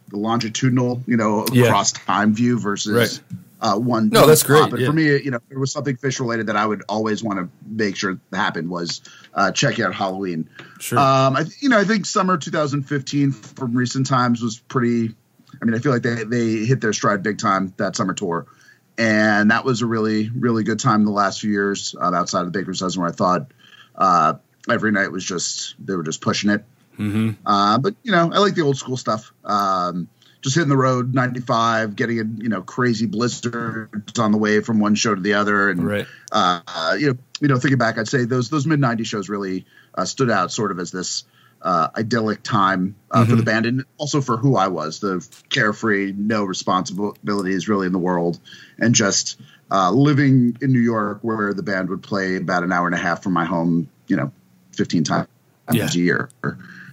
the 0.08 0.16
longitudinal, 0.16 1.02
you 1.06 1.16
know, 1.16 1.44
Yeah. 1.52 1.64
across 1.66 1.90
time 1.90 2.32
view 2.32 2.60
versus 2.60 2.94
Right. 2.94 3.20
uh, 3.60 3.76
one. 3.76 4.08
No, 4.10 4.24
that's 4.24 4.44
great, 4.44 4.70
But 4.70 4.78
yeah. 4.78 4.86
for 4.86 4.92
me, 4.92 5.20
you 5.20 5.32
know, 5.32 5.40
there 5.48 5.58
was 5.58 5.72
something 5.72 5.96
Phish 5.96 6.20
related 6.20 6.46
that 6.46 6.54
I 6.56 6.64
would 6.64 6.84
always 6.88 7.24
want 7.24 7.40
to 7.40 7.48
make 7.68 7.96
sure 7.96 8.16
happened 8.32 8.70
was 8.70 9.00
uh, 9.34 9.50
checking 9.50 9.84
out 9.84 9.94
Halloween. 9.94 10.48
sure. 10.78 10.96
Um, 11.00 11.34
I, 11.36 11.44
you 11.58 11.68
know, 11.68 11.78
I 11.80 11.82
think 11.84 12.06
summer 12.06 12.36
2015 12.36 13.32
from 13.32 13.74
recent 13.76 14.06
times 14.06 14.40
was 14.42 14.58
pretty 14.60 15.14
I 15.60 15.64
mean, 15.64 15.74
I 15.74 15.78
feel 15.78 15.90
like 15.92 16.02
they 16.02 16.22
they 16.22 16.64
hit 16.66 16.80
their 16.80 16.92
stride 16.92 17.22
big 17.24 17.38
time 17.38 17.72
that 17.78 17.96
summer 17.96 18.14
tour, 18.14 18.46
and 18.98 19.50
that 19.50 19.64
was 19.64 19.82
a 19.82 19.86
really 19.86 20.30
really 20.30 20.64
good 20.64 20.80
time 20.80 21.04
the 21.04 21.10
last 21.10 21.40
few 21.40 21.50
years 21.50 21.94
um, 22.00 22.14
outside 22.14 22.40
of 22.40 22.52
the 22.52 22.58
Baker's 22.58 22.80
dozen 22.80 23.00
where 23.02 23.10
I 23.10 23.12
thought 23.12 23.52
uh, 23.94 24.34
every 24.70 24.92
night 24.92 25.10
was 25.12 25.24
just 25.24 25.74
they 25.84 25.94
were 25.94 26.02
just 26.02 26.20
pushing 26.20 26.50
it. 26.50 26.64
Mm-hmm. 26.98 27.30
Uh, 27.46 27.78
but 27.78 27.94
you 28.02 28.12
know, 28.12 28.30
I 28.32 28.38
like 28.38 28.54
the 28.54 28.62
old 28.62 28.76
school 28.78 28.96
stuff. 28.96 29.32
Um, 29.44 30.08
just 30.42 30.54
hitting 30.54 30.68
the 30.68 30.76
road 30.76 31.12
95 31.12 31.96
getting 31.96 32.18
in 32.18 32.40
you 32.40 32.48
know 32.48 32.62
crazy 32.62 33.06
blizzards 33.06 34.18
on 34.18 34.30
the 34.32 34.38
way 34.38 34.60
from 34.60 34.78
one 34.78 34.94
show 34.94 35.14
to 35.14 35.20
the 35.20 35.34
other 35.34 35.70
and 35.70 35.84
Right. 35.84 36.06
uh, 36.30 36.96
you 36.98 37.08
know 37.08 37.18
you 37.40 37.48
know 37.48 37.58
thinking 37.58 37.78
back 37.78 37.98
i'd 37.98 38.06
say 38.06 38.26
those 38.26 38.48
those 38.48 38.64
mid 38.64 38.78
90s 38.78 39.06
shows 39.06 39.28
really 39.28 39.66
uh, 39.96 40.04
stood 40.04 40.30
out 40.30 40.52
sort 40.52 40.70
of 40.70 40.78
as 40.78 40.92
this 40.92 41.24
uh, 41.66 41.88
idyllic 41.96 42.42
time 42.42 42.94
uh, 43.10 43.24
for 43.26 43.34
the 43.36 43.42
band 43.42 43.66
and 43.66 43.84
also 43.98 44.20
for 44.20 44.36
who 44.36 44.56
i 44.56 44.68
was 44.68 45.00
the 45.00 45.26
carefree 45.50 46.12
no 46.16 46.44
responsibilities 46.44 47.68
really 47.68 47.86
in 47.86 47.92
the 47.92 47.98
world 47.98 48.38
and 48.78 48.94
just 48.94 49.40
uh, 49.70 49.90
living 49.90 50.56
in 50.62 50.72
new 50.72 50.80
york 50.80 51.18
where 51.22 51.52
the 51.52 51.62
band 51.62 51.88
would 51.88 52.02
play 52.02 52.36
about 52.36 52.62
an 52.62 52.70
hour 52.72 52.86
and 52.86 52.94
a 52.94 52.98
half 52.98 53.22
from 53.22 53.32
my 53.32 53.44
home 53.44 53.88
you 54.06 54.16
know 54.16 54.30
15 54.76 55.04
times 55.04 55.28
Yeah. 55.72 55.88
a 55.92 55.96
year 55.98 56.30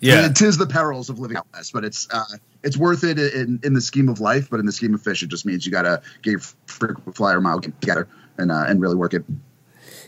Yeah. 0.01 0.25
it 0.25 0.41
is 0.41 0.57
the 0.57 0.65
perils 0.65 1.09
of 1.09 1.19
living 1.19 1.37
out 1.37 1.45
west, 1.53 1.71
but 1.71 1.85
it's 1.85 2.07
uh, 2.11 2.25
it's 2.63 2.75
worth 2.75 3.03
it 3.03 3.17
in, 3.19 3.59
in 3.63 3.73
the 3.73 3.79
scheme 3.81 4.09
of 4.09 4.19
life. 4.19 4.49
But 4.49 4.59
in 4.59 4.65
the 4.65 4.71
scheme 4.73 4.93
of 4.93 5.01
Phish, 5.01 5.23
it 5.23 5.29
just 5.29 5.45
means 5.45 5.65
you 5.65 5.71
got 5.71 5.83
to 5.83 6.01
get 6.23 6.31
your 6.31 6.41
frequent 6.67 7.15
flyer 7.15 7.39
mile 7.39 7.61
together 7.61 8.07
and 8.37 8.51
uh, 8.51 8.65
and 8.67 8.81
really 8.81 8.95
work 8.97 9.13
it. 9.13 9.23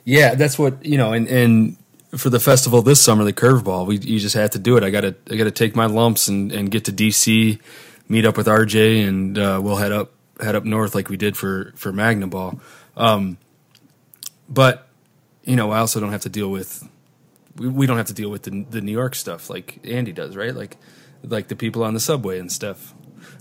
Yeah, 0.03 0.35
that's 0.35 0.59
what 0.59 0.83
you 0.85 0.97
know, 0.97 1.13
and 1.13 1.27
and 1.29 1.77
for 2.17 2.29
the 2.29 2.39
festival 2.39 2.81
this 2.81 3.01
summer, 3.01 3.23
the 3.23 3.33
curveball, 3.33 3.85
we 3.85 3.97
you 3.97 4.19
just 4.19 4.35
had 4.35 4.51
to 4.53 4.59
do 4.59 4.77
it. 4.77 4.83
I 4.83 4.89
gotta 4.89 5.15
I 5.29 5.35
gotta 5.35 5.51
take 5.51 5.75
my 5.75 5.85
lumps 5.85 6.27
and 6.27 6.51
and 6.51 6.71
get 6.71 6.85
to 6.85 6.91
DC, 6.91 7.59
meet 8.07 8.25
up 8.25 8.37
with 8.37 8.47
RJ, 8.47 9.07
and 9.07 9.37
uh, 9.37 9.59
we'll 9.63 9.77
head 9.77 9.91
up 9.91 10.11
head 10.41 10.55
up 10.55 10.65
north 10.65 10.95
like 10.95 11.09
we 11.09 11.17
did 11.17 11.37
for 11.37 11.73
for 11.75 11.91
Magnaball. 11.91 12.59
Um, 12.97 13.37
but 14.49 14.87
you 15.43 15.55
know, 15.55 15.71
I 15.71 15.79
also 15.79 15.99
don't 15.99 16.11
have 16.11 16.21
to 16.21 16.29
deal 16.29 16.49
with 16.49 16.87
we, 17.57 17.67
we 17.67 17.85
don't 17.85 17.97
have 17.97 18.07
to 18.07 18.13
deal 18.13 18.29
with 18.29 18.43
the 18.43 18.65
the 18.69 18.81
New 18.81 18.91
York 18.91 19.15
stuff 19.15 19.49
like 19.49 19.79
Andy 19.85 20.11
does, 20.11 20.35
right? 20.35 20.55
Like 20.55 20.77
like 21.23 21.47
the 21.47 21.55
people 21.55 21.83
on 21.83 21.93
the 21.93 21.99
subway 21.99 22.39
and 22.39 22.51
stuff. 22.51 22.93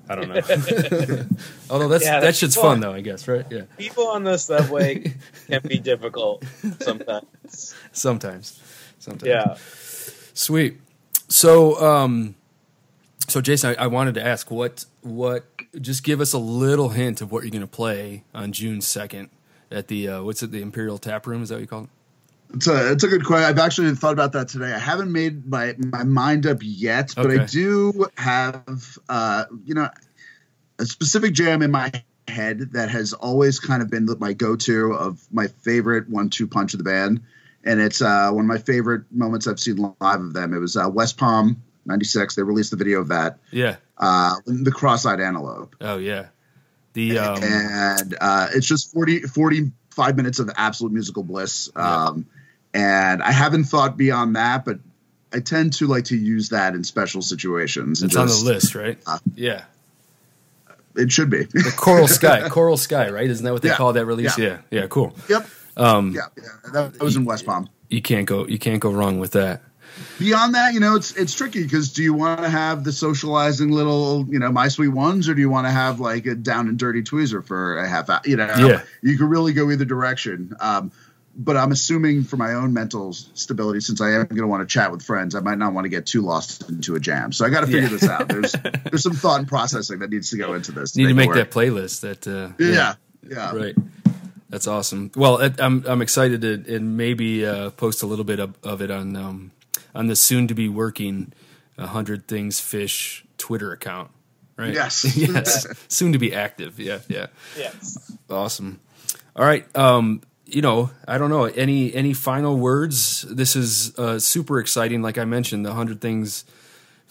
I 0.08 0.14
don't 0.16 0.28
know. 0.28 0.34
Although 1.70 1.88
that's 1.88 2.04
Yeah, 2.04 2.12
that 2.14 2.20
that's 2.20 2.38
shit's 2.38 2.54
fun. 2.54 2.64
fun 2.64 2.80
though, 2.80 2.92
I 2.92 3.00
guess, 3.00 3.26
right? 3.26 3.46
Yeah. 3.50 3.62
People 3.78 4.08
on 4.08 4.24
the 4.24 4.36
subway 4.38 5.14
can 5.48 5.62
be 5.66 5.78
difficult 5.78 6.44
sometimes. 6.80 7.74
Sometimes. 7.92 8.60
Sometimes. 8.98 9.26
Yeah. 9.28 9.56
Sweet. 10.34 10.78
So, 11.28 11.80
um, 11.82 12.34
so 13.28 13.40
Jason, 13.40 13.74
I, 13.78 13.84
I 13.84 13.86
wanted 13.86 14.14
to 14.16 14.24
ask 14.26 14.50
what, 14.50 14.84
what, 15.00 15.44
just 15.80 16.04
give 16.04 16.20
us 16.20 16.32
a 16.32 16.38
little 16.38 16.90
hint 16.90 17.20
of 17.22 17.32
what 17.32 17.42
you're 17.44 17.50
going 17.50 17.62
to 17.62 17.66
play 17.66 18.24
on 18.34 18.52
June 18.52 18.78
2nd 18.80 19.28
at 19.70 19.88
the, 19.88 20.08
uh, 20.08 20.22
what's 20.22 20.42
it, 20.42 20.50
the 20.52 20.60
Imperial 20.60 20.98
Tap 20.98 21.26
Room? 21.26 21.42
Is 21.42 21.48
that 21.48 21.56
what 21.56 21.60
you 21.62 21.66
call 21.66 21.84
it? 21.84 21.88
It's 22.54 22.66
a 22.68 22.92
it's 22.92 23.04
a 23.04 23.08
good 23.08 23.24
question. 23.24 23.44
I've 23.44 23.58
actually 23.58 23.94
thought 23.94 24.12
about 24.12 24.32
that 24.32 24.48
today. 24.48 24.72
I 24.72 24.78
haven't 24.78 25.12
made 25.12 25.46
my 25.46 25.74
my 25.78 26.04
mind 26.04 26.46
up 26.46 26.58
yet, 26.62 27.12
but 27.16 27.30
I 27.30 27.44
do 27.46 28.06
have 28.16 28.98
uh, 29.08 29.44
you 29.64 29.74
know 29.74 29.88
a 30.78 30.86
specific 30.86 31.34
jam 31.34 31.62
in 31.62 31.70
my 31.70 31.90
head 32.28 32.72
that 32.72 32.90
has 32.90 33.12
always 33.12 33.58
kind 33.60 33.82
of 33.82 33.90
been 33.90 34.08
my 34.18 34.32
go 34.32 34.56
to 34.56 34.92
of 34.92 35.26
my 35.32 35.48
favorite 35.48 36.08
one 36.08 36.30
two 36.30 36.46
punch 36.46 36.74
of 36.74 36.78
the 36.78 36.84
band, 36.84 37.22
and 37.64 37.80
it's 37.80 38.00
uh, 38.00 38.30
one 38.30 38.44
of 38.44 38.48
my 38.48 38.58
favorite 38.58 39.02
moments 39.10 39.46
I've 39.46 39.60
seen 39.60 39.94
live 40.00 40.20
of 40.20 40.32
them. 40.32 40.54
It 40.54 40.58
was 40.58 40.76
uh, 40.76 40.88
West 40.88 41.18
Palm 41.18 41.62
'96. 41.86 42.36
They 42.36 42.42
released 42.42 42.70
the 42.70 42.76
video 42.76 43.00
of 43.00 43.08
that. 43.08 43.38
Yeah. 43.50 43.76
Uh, 43.98 44.36
the 44.46 44.72
cross-eyed 44.72 45.20
antelope. 45.20 45.76
Oh 45.80 45.98
yeah. 45.98 46.26
The, 46.94 47.18
um, 47.18 47.42
and 47.42 48.16
uh, 48.20 48.48
it's 48.54 48.68
just 48.68 48.92
40, 48.92 49.22
45 49.22 50.16
minutes 50.16 50.38
of 50.38 50.48
absolute 50.56 50.92
musical 50.92 51.24
bliss. 51.24 51.68
Um, 51.74 52.26
and 52.74 53.22
I 53.22 53.32
haven't 53.32 53.64
thought 53.64 53.96
beyond 53.96 54.36
that, 54.36 54.64
but 54.66 54.78
I 55.32 55.40
tend 55.40 55.72
to 55.74 55.86
like 55.86 56.04
to 56.06 56.16
use 56.16 56.50
that 56.50 56.74
in 56.74 56.84
special 56.84 57.22
situations. 57.22 58.02
it's 58.02 58.14
on 58.16 58.26
the 58.26 58.34
list, 58.44 58.74
right? 58.74 58.98
uh, 59.06 59.18
yeah. 59.34 59.64
It 60.96 61.10
should 61.10 61.28
be. 61.30 61.42
The 61.44 61.72
Coral 61.76 62.06
Sky, 62.18 62.48
Coral 62.48 62.76
Sky, 62.76 63.08
right? 63.10 63.28
Isn't 63.28 63.44
that 63.44 63.52
what 63.52 63.62
they 63.62 63.68
Yeah. 63.70 63.76
call 63.76 63.92
that 63.94 64.06
release? 64.06 64.38
Yeah. 64.38 64.58
Yeah. 64.70 64.80
Yeah. 64.82 64.86
Cool. 64.86 65.14
yep. 65.28 65.46
Um, 65.76 66.12
Yeah, 66.12 66.20
yeah. 66.36 66.42
That, 66.72 66.92
that 66.92 67.02
was 67.02 67.16
in 67.16 67.24
West 67.24 67.46
Palm. 67.46 67.68
you 67.88 68.00
can't 68.00 68.26
go, 68.26 68.46
you 68.46 68.58
can't 68.60 68.80
go 68.80 68.90
wrong 68.92 69.18
with 69.18 69.32
that. 69.32 69.62
Beyond 70.18 70.54
that, 70.54 70.74
you 70.74 70.80
know, 70.80 70.96
it's 70.96 71.12
it's 71.16 71.34
tricky 71.34 71.62
because 71.62 71.92
do 71.92 72.02
you 72.02 72.14
want 72.14 72.40
to 72.40 72.48
have 72.48 72.82
the 72.82 72.90
socializing 72.92 73.70
little, 73.70 74.26
you 74.28 74.40
know, 74.40 74.50
my 74.50 74.66
sweet 74.66 74.88
ones, 74.88 75.28
or 75.28 75.34
do 75.34 75.40
you 75.40 75.48
want 75.50 75.66
to 75.68 75.70
have 75.70 76.00
like 76.00 76.26
a 76.26 76.34
down 76.34 76.66
and 76.68 76.76
dirty 76.78 77.02
tweezer 77.02 77.44
for 77.44 77.78
a 77.78 77.88
half 77.88 78.10
hour? 78.10 78.20
You 78.24 78.36
know, 78.36 78.52
Yeah. 78.58 78.82
you 79.02 79.16
could 79.18 79.28
really 79.28 79.52
go 79.52 79.70
either 79.70 79.84
direction. 79.84 80.52
Um, 80.58 80.90
but 81.36 81.56
I'm 81.56 81.72
assuming 81.72 82.24
for 82.24 82.36
my 82.36 82.54
own 82.54 82.72
mental 82.72 83.12
stability, 83.12 83.80
since 83.80 84.00
I 84.00 84.10
am 84.12 84.26
going 84.26 84.42
to 84.42 84.46
want 84.46 84.68
to 84.68 84.72
chat 84.72 84.92
with 84.92 85.02
friends, 85.02 85.34
I 85.34 85.40
might 85.40 85.58
not 85.58 85.72
want 85.72 85.84
to 85.84 85.88
get 85.88 86.06
too 86.06 86.22
lost 86.22 86.68
into 86.68 86.94
a 86.94 87.00
jam. 87.00 87.32
So 87.32 87.44
I 87.44 87.50
got 87.50 87.60
to 87.60 87.66
figure 87.66 87.82
Yeah. 87.82 87.88
this 87.88 88.04
out. 88.08 88.28
There's 88.28 88.52
there's 88.52 89.02
some 89.02 89.14
thought 89.14 89.40
and 89.40 89.48
processing 89.48 89.98
that 90.00 90.10
needs 90.10 90.30
to 90.30 90.36
go 90.36 90.54
into 90.54 90.72
this. 90.72 90.96
You 90.96 91.06
need 91.06 91.12
to 91.12 91.16
make 91.16 91.28
work. 91.28 91.36
that 91.36 91.50
playlist 91.50 92.00
that, 92.00 92.26
uh, 92.26 92.52
Yeah, 92.58 92.94
yeah. 93.28 93.54
Right. 93.54 93.74
That's 94.50 94.68
awesome. 94.68 95.10
Well, 95.16 95.40
I'm 95.58 95.84
I'm 95.86 96.00
excited 96.02 96.42
to 96.42 96.76
and 96.76 96.96
maybe 96.96 97.44
uh, 97.44 97.70
post 97.70 98.02
a 98.02 98.06
little 98.06 98.24
bit 98.24 98.38
of, 98.38 98.54
of 98.62 98.80
it 98.82 98.90
on 98.90 99.16
um, 99.16 99.50
on 99.94 100.06
the 100.06 100.14
soon 100.14 100.46
to 100.48 100.54
be 100.54 100.68
working 100.68 101.32
hundred 101.78 102.28
things 102.28 102.60
Phish 102.60 103.24
Twitter 103.38 103.72
account. 103.72 104.10
Right. 104.56 104.72
Yes. 104.72 105.16
yes. 105.16 105.66
Soon 105.88 106.12
to 106.12 106.18
be 106.20 106.32
active. 106.32 106.78
Yeah. 106.78 107.00
Yeah. 107.08 107.26
Yes. 107.58 107.98
Awesome. 108.30 108.78
All 109.34 109.44
right. 109.44 109.66
Um, 109.76 110.22
you 110.54 110.62
know, 110.62 110.90
I 111.06 111.18
don't 111.18 111.30
know 111.30 111.44
any 111.44 111.94
any 111.94 112.12
final 112.12 112.56
words. 112.56 113.22
This 113.22 113.56
is 113.56 113.98
uh, 113.98 114.18
super 114.18 114.60
exciting. 114.60 115.02
Like 115.02 115.18
I 115.18 115.24
mentioned, 115.24 115.66
the 115.66 115.74
hundred 115.74 116.00
things 116.00 116.44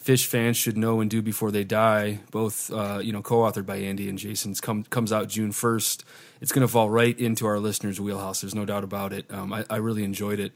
Phish 0.04 0.26
fans 0.26 0.58
should 0.58 0.78
know 0.78 1.00
and 1.00 1.10
do 1.10 1.22
before 1.22 1.50
they 1.50 1.64
die. 1.64 2.20
Both, 2.32 2.72
uh, 2.74 3.00
you 3.02 3.14
know, 3.14 3.22
co-authored 3.22 3.66
by 3.66 3.78
Andy 3.78 4.10
and 4.10 4.18
Jason's 4.18 4.60
come 4.60 4.84
comes 4.84 5.14
out 5.14 5.30
June 5.30 5.52
first. 5.52 6.04
It's 6.42 6.52
going 6.52 6.66
to 6.66 6.68
fall 6.68 6.90
right 6.90 7.18
into 7.18 7.46
our 7.46 7.58
listeners' 7.58 8.02
wheelhouse. 8.02 8.42
There's 8.42 8.56
no 8.56 8.66
doubt 8.66 8.84
about 8.84 9.14
it. 9.14 9.32
Um, 9.32 9.54
I, 9.54 9.66
I 9.70 9.78
really 9.78 10.04
enjoyed 10.04 10.40
it. 10.40 10.52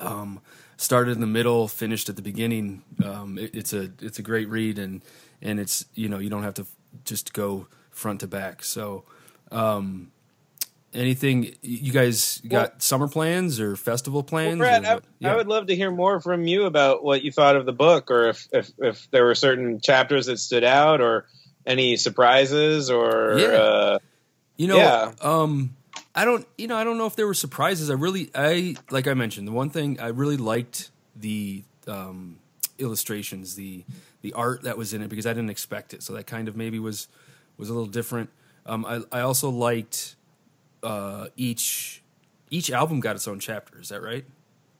Um, 0.00 0.40
started 0.76 1.12
in 1.12 1.20
the 1.20 1.26
middle, 1.26 1.68
finished 1.68 2.08
at 2.08 2.16
the 2.16 2.22
beginning. 2.22 2.82
Um, 3.04 3.38
it, 3.38 3.54
it's 3.54 3.72
a 3.72 3.90
it's 4.00 4.18
a 4.18 4.22
great 4.22 4.48
read, 4.48 4.78
and 4.78 5.02
and 5.40 5.60
it's 5.60 5.84
you 5.94 6.08
know 6.08 6.18
you 6.18 6.30
don't 6.30 6.42
have 6.42 6.54
to 6.54 6.66
just 7.04 7.32
go 7.32 7.68
front 7.90 8.20
to 8.20 8.26
back. 8.26 8.64
So, 8.64 9.04
um, 9.52 10.10
anything 10.94 11.54
you 11.62 11.92
guys 11.92 12.40
got 12.48 12.82
summer 12.82 13.08
plans 13.08 13.60
or 13.60 13.76
festival 13.76 14.20
Well, 14.20 14.24
plans? 14.24 14.58
Brad, 14.58 14.84
or 14.84 14.86
I. 14.88 14.98
Yeah. 15.18 15.32
I 15.32 15.36
would 15.36 15.46
love 15.48 15.66
to 15.66 15.76
hear 15.76 15.90
more 15.90 16.20
from 16.20 16.46
you 16.46 16.64
about 16.64 17.04
what 17.04 17.22
you 17.22 17.32
thought 17.32 17.56
of 17.56 17.66
the 17.66 17.72
book, 17.72 18.10
or 18.10 18.28
if, 18.28 18.48
if, 18.52 18.70
if 18.78 19.10
there 19.10 19.24
were 19.24 19.34
certain 19.34 19.80
chapters 19.80 20.26
that 20.26 20.38
stood 20.38 20.64
out, 20.64 21.00
or 21.00 21.26
any 21.66 21.96
surprises, 21.96 22.90
or 22.90 23.38
Yeah. 23.38 23.46
uh, 23.46 23.98
You 24.56 24.66
know, 24.68 24.76
Yeah. 24.76 25.12
um, 25.20 25.76
I 26.14 26.24
don't, 26.24 26.46
you 26.56 26.66
know, 26.66 26.76
I 26.76 26.82
don't 26.84 26.98
know 26.98 27.06
if 27.06 27.14
there 27.14 27.26
were 27.26 27.34
surprises. 27.34 27.90
I 27.90 27.94
really, 27.94 28.30
I 28.34 28.74
like 28.90 29.06
I 29.06 29.14
mentioned, 29.14 29.46
the 29.46 29.52
one 29.52 29.70
thing 29.70 30.00
I 30.00 30.08
really 30.08 30.36
liked 30.36 30.90
the 31.14 31.62
um, 31.86 32.38
illustrations, 32.78 33.54
the 33.54 33.84
the 34.22 34.32
art 34.32 34.62
that 34.62 34.76
was 34.76 34.92
in 34.92 35.00
it 35.02 35.08
because 35.08 35.26
I 35.26 35.32
didn't 35.32 35.50
expect 35.50 35.94
it, 35.94 36.02
so 36.02 36.12
that 36.14 36.26
kind 36.26 36.48
of 36.48 36.56
maybe 36.56 36.78
was 36.80 37.06
was 37.56 37.68
a 37.68 37.72
little 37.72 37.86
different. 37.88 38.30
Um, 38.66 38.84
I 38.84 39.02
I 39.12 39.20
also 39.20 39.48
liked 39.50 40.16
uh, 40.82 41.28
each 41.36 42.02
each 42.50 42.70
album 42.70 43.00
got 43.00 43.16
its 43.16 43.28
own 43.28 43.40
chapter. 43.40 43.80
Is 43.80 43.88
that 43.88 44.02
right? 44.02 44.24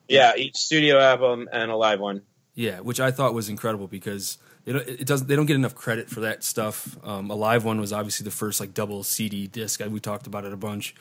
yeah, 0.08 0.34
each 0.36 0.56
studio 0.56 0.98
album 0.98 1.48
and 1.52 1.70
a 1.70 1.76
live 1.76 2.00
one. 2.00 2.22
Yeah, 2.54 2.80
which 2.80 2.98
I 2.98 3.10
thought 3.10 3.34
was 3.34 3.48
incredible 3.48 3.86
because 3.86 4.38
they 4.64 4.72
don't, 4.72 4.88
it 4.88 5.06
doesn't 5.06 5.28
they 5.28 5.36
don't 5.36 5.46
get 5.46 5.56
enough 5.56 5.74
credit 5.74 6.08
for 6.08 6.20
that 6.20 6.42
stuff. 6.42 6.96
Um, 7.06 7.30
a 7.30 7.34
live 7.34 7.64
one 7.64 7.80
was 7.80 7.92
obviously 7.92 8.24
the 8.24 8.30
first 8.30 8.58
like 8.58 8.74
double 8.74 9.04
CD 9.04 9.46
disc. 9.46 9.80
We 9.86 10.00
talked 10.00 10.26
about 10.26 10.44
it 10.44 10.52
a 10.52 10.56
bunch 10.56 10.94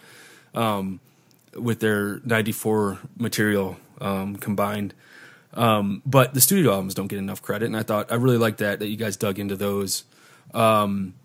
um, 0.53 0.99
with 1.55 1.79
their 1.79 2.19
'94 2.25 2.99
material 3.17 3.77
um, 3.99 4.35
combined. 4.35 4.93
Um, 5.53 6.03
but 6.05 6.33
the 6.33 6.41
studio 6.41 6.73
albums 6.73 6.93
don't 6.93 7.07
get 7.07 7.17
enough 7.17 7.41
credit, 7.41 7.65
and 7.65 7.77
I 7.77 7.83
thought 7.83 8.11
I 8.11 8.15
really 8.15 8.37
liked 8.37 8.59
that 8.59 8.79
that 8.79 8.87
you 8.87 8.97
guys 8.97 9.17
dug 9.17 9.39
into 9.39 9.55
those. 9.55 10.03
Um, 10.53 11.15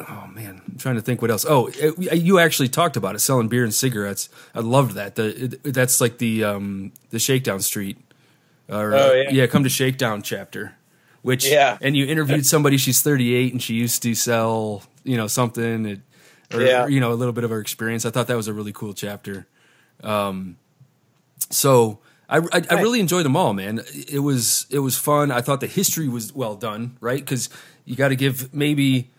oh 0.00 0.26
man, 0.32 0.62
I'm 0.68 0.78
trying 0.78 0.94
to 0.96 1.02
think 1.02 1.20
what 1.22 1.30
else. 1.30 1.44
Oh, 1.48 1.70
it, 1.72 2.16
you 2.22 2.38
actually 2.38 2.68
talked 2.68 2.96
about 2.96 3.14
it, 3.14 3.18
selling 3.20 3.48
beer 3.48 3.64
and 3.64 3.74
cigarettes. 3.74 4.28
I 4.54 4.60
loved 4.60 4.94
that. 4.94 5.14
The 5.16 5.44
it, 5.44 5.62
that's 5.74 6.00
like 6.00 6.18
the 6.18 6.44
um, 6.44 6.92
the 7.10 7.18
Shakedown 7.18 7.60
Street. 7.60 7.98
Or, 8.68 8.94
Oh, 8.94 9.10
uh, 9.10 9.30
yeah. 9.30 9.46
come 9.48 9.64
to 9.64 9.68
Shakedown 9.68 10.22
chapter. 10.22 10.74
Which 11.22 11.46
Yeah. 11.46 11.76
and 11.80 11.96
you 11.96 12.06
interviewed 12.06 12.46
somebody. 12.46 12.76
She's 12.78 13.00
38 13.02 13.52
and 13.52 13.62
she 13.62 13.74
used 13.74 14.02
to 14.02 14.14
sell 14.14 14.82
you 15.04 15.16
know 15.16 15.26
something. 15.26 15.86
It, 15.86 16.00
or, 16.52 16.62
Yeah. 16.62 16.86
you 16.86 16.98
know 17.00 17.12
a 17.12 17.14
little 17.14 17.32
bit 17.32 17.44
of 17.44 17.50
her 17.50 17.60
experience. 17.60 18.04
I 18.06 18.10
thought 18.10 18.26
that 18.28 18.36
was 18.36 18.48
a 18.48 18.52
really 18.52 18.72
cool 18.72 18.92
chapter. 18.94 19.46
Um, 20.02 20.56
so 21.50 21.98
I, 22.28 22.38
I, 22.38 22.62
I 22.70 22.74
really 22.80 23.00
enjoyed 23.00 23.24
them 23.24 23.36
all, 23.36 23.52
man. 23.52 23.82
It 24.08 24.20
was 24.20 24.66
it 24.70 24.78
was 24.80 24.96
fun. 24.96 25.30
I 25.30 25.42
thought 25.42 25.60
the 25.60 25.66
history 25.66 26.08
was 26.08 26.32
well 26.34 26.56
done, 26.56 26.96
right? 27.00 27.20
Because 27.20 27.48
you 27.84 27.94
got 27.94 28.08
to 28.08 28.16
give 28.16 28.52
maybe 28.54 29.10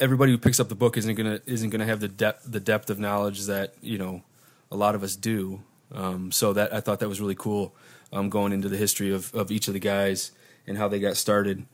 everybody 0.00 0.32
who 0.32 0.38
picks 0.38 0.60
up 0.60 0.68
the 0.68 0.74
book 0.74 0.96
isn't 0.96 1.14
gonna 1.14 1.40
isn't 1.46 1.70
gonna 1.70 1.86
have 1.86 2.00
the 2.00 2.08
depth 2.08 2.50
the 2.50 2.60
depth 2.60 2.90
of 2.90 2.98
knowledge 2.98 3.46
that 3.46 3.74
you 3.80 3.98
know 3.98 4.22
a 4.70 4.76
lot 4.76 4.94
of 4.94 5.02
us 5.02 5.16
do. 5.16 5.62
Um, 5.92 6.32
so 6.32 6.52
that 6.54 6.74
I 6.74 6.80
thought 6.80 7.00
that 7.00 7.08
was 7.08 7.20
really 7.20 7.36
cool. 7.36 7.74
Um, 8.12 8.28
going 8.30 8.52
into 8.52 8.68
the 8.68 8.76
history 8.76 9.12
of, 9.12 9.32
of 9.34 9.50
each 9.50 9.66
of 9.68 9.74
the 9.74 9.80
guys 9.80 10.30
and 10.66 10.78
how 10.78 10.86
they 10.88 11.00
got 11.00 11.16
started. 11.16 11.66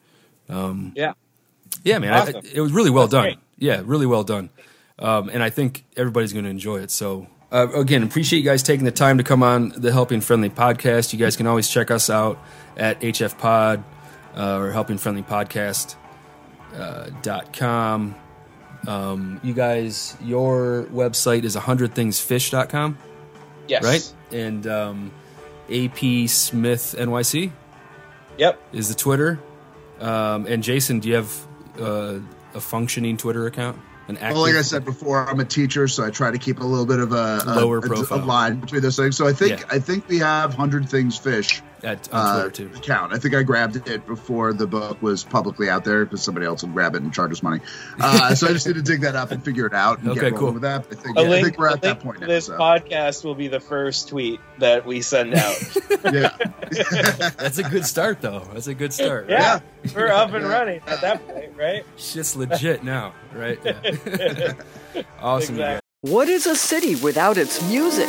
Um, 0.48 0.92
Yeah. 0.96 1.12
yeah, 1.84 1.98
man, 1.98 2.12
I- 2.14 2.18
Awesome. 2.20 2.42
it 2.52 2.60
was 2.62 2.72
really 2.72 2.88
well 2.90 3.04
That's 3.06 3.12
done. 3.12 3.22
great. 3.24 3.38
Yeah, 3.58 3.82
really 3.84 4.06
well 4.06 4.24
done. 4.24 4.48
Um, 4.98 5.28
and 5.28 5.42
I 5.42 5.50
think 5.50 5.84
everybody's 5.98 6.32
going 6.32 6.44
to 6.46 6.50
enjoy 6.50 6.78
it. 6.78 6.90
So, 6.90 7.26
uh, 7.52 7.68
again, 7.74 8.02
appreciate 8.02 8.38
you 8.38 8.44
guys 8.44 8.62
taking 8.62 8.84
the 8.86 8.90
time 8.90 9.18
to 9.18 9.24
come 9.24 9.42
on 9.42 9.70
the 9.76 9.92
Helping 9.92 10.20
Friendly 10.22 10.48
podcast. 10.50 11.12
You 11.12 11.18
guys 11.18 11.36
can 11.36 11.46
always 11.46 11.68
check 11.68 11.90
us 11.90 12.08
out 12.10 12.38
at 12.76 13.00
HF 13.02 13.36
Pod 13.38 13.84
uh, 14.34 14.56
or 14.58 14.70
Helping 14.72 14.96
Friendly 14.98 15.22
Podcast 15.22 15.96
dot 17.22 17.52
com. 17.52 18.14
Um, 18.86 19.40
you 19.42 19.52
guys, 19.52 20.16
your 20.22 20.86
website 20.90 21.44
is 21.44 21.54
100thingsphish.com, 21.54 22.96
Yes. 23.68 23.84
right? 23.84 24.14
And 24.32 24.66
um, 24.66 25.10
AP 25.70 26.28
Smith 26.28 26.94
NYC 26.98 27.52
Yep. 28.38 28.58
is 28.72 28.88
the 28.88 28.94
Twitter. 28.94 29.38
Um, 30.00 30.46
and 30.46 30.62
Jason, 30.62 31.00
do 31.00 31.08
you 31.10 31.16
have 31.16 31.46
uh, 31.78 32.20
a 32.54 32.60
functioning 32.60 33.18
Twitter 33.18 33.46
account? 33.46 33.76
An 34.08 34.16
active? 34.16 34.32
Well, 34.36 34.42
like 34.46 34.54
I 34.54 34.62
said 34.62 34.84
before, 34.86 35.28
I'm 35.28 35.40
a 35.40 35.44
teacher, 35.44 35.86
so 35.86 36.02
I 36.04 36.10
try 36.10 36.30
to 36.30 36.38
keep 36.38 36.60
a 36.60 36.64
little 36.64 36.86
bit 36.86 37.00
of 37.00 37.12
a, 37.12 37.42
a 37.46 37.54
Lower 37.56 37.78
a- 37.78 37.82
profile. 37.82 38.18
a 38.18 38.24
line 38.24 38.60
between 38.60 38.80
those 38.80 38.96
things. 38.96 39.14
So 39.16 39.26
I 39.26 39.34
think 39.34 39.60
Yeah. 39.60 39.66
I 39.70 39.78
think 39.78 40.08
we 40.08 40.18
have 40.18 40.54
hundred 40.54 40.88
things 40.88 41.20
Phish 41.20 41.60
at 41.84 42.12
on 42.12 42.26
uh, 42.26 42.42
Twitter 42.42 42.68
too. 42.68 42.76
account. 42.78 43.12
I 43.12 43.18
think 43.18 43.34
I 43.34 43.42
grabbed 43.42 43.76
it 43.88 44.06
before 44.06 44.52
the 44.52 44.66
book 44.66 45.00
was 45.02 45.24
publicly 45.24 45.68
out 45.68 45.84
there 45.84 46.04
because 46.04 46.22
somebody 46.22 46.46
else 46.46 46.62
will 46.62 46.70
grab 46.70 46.94
it 46.94 47.02
and 47.02 47.12
charge 47.12 47.32
us 47.32 47.42
money. 47.42 47.60
Uh, 47.98 48.34
so 48.34 48.48
I 48.48 48.52
just 48.52 48.66
need 48.66 48.74
to 48.76 48.82
dig 48.82 49.00
that 49.02 49.16
up 49.16 49.30
and 49.30 49.44
figure 49.44 49.66
it 49.66 49.74
out 49.74 50.00
and 50.00 50.08
Okay, 50.10 50.30
get 50.30 50.36
cool. 50.38 50.52
with 50.52 50.62
that. 50.62 50.86
I 50.90 50.94
think, 50.94 51.18
A 51.18 51.22
yeah, 51.22 51.30
I 51.30 51.42
think 51.42 51.58
we're 51.58 51.68
at 51.68 51.82
that 51.82 52.00
point 52.00 52.16
to 52.18 52.26
now. 52.26 52.26
this 52.28 52.46
so. 52.46 52.58
podcast 52.58 53.24
will 53.24 53.34
be 53.34 53.48
the 53.48 53.60
first 53.60 54.08
tweet 54.08 54.40
that 54.58 54.84
we 54.86 55.00
send 55.00 55.34
out. 55.34 55.56
yeah. 56.12 56.36
That's 57.38 57.58
a 57.58 57.62
good 57.64 57.84
start, 57.86 58.20
though. 58.20 58.40
That's 58.52 58.66
a 58.66 58.74
good 58.74 58.92
start. 58.92 59.24
right? 59.24 59.30
yeah, 59.32 59.60
we're 59.94 60.08
up 60.08 60.32
and 60.32 60.44
running 60.46 60.80
at 60.86 61.00
that 61.00 61.26
point, 61.26 61.56
right? 61.56 61.84
Shit's 61.96 62.36
legit 62.36 62.84
now, 62.84 63.12
right? 63.34 63.58
Yeah. 63.64 64.52
awesome, 65.20 65.54
Exactly. 65.56 65.80
What 66.02 66.28
is 66.28 66.46
a 66.46 66.56
city 66.56 66.94
without 66.96 67.36
its 67.36 67.62
music? 67.68 68.08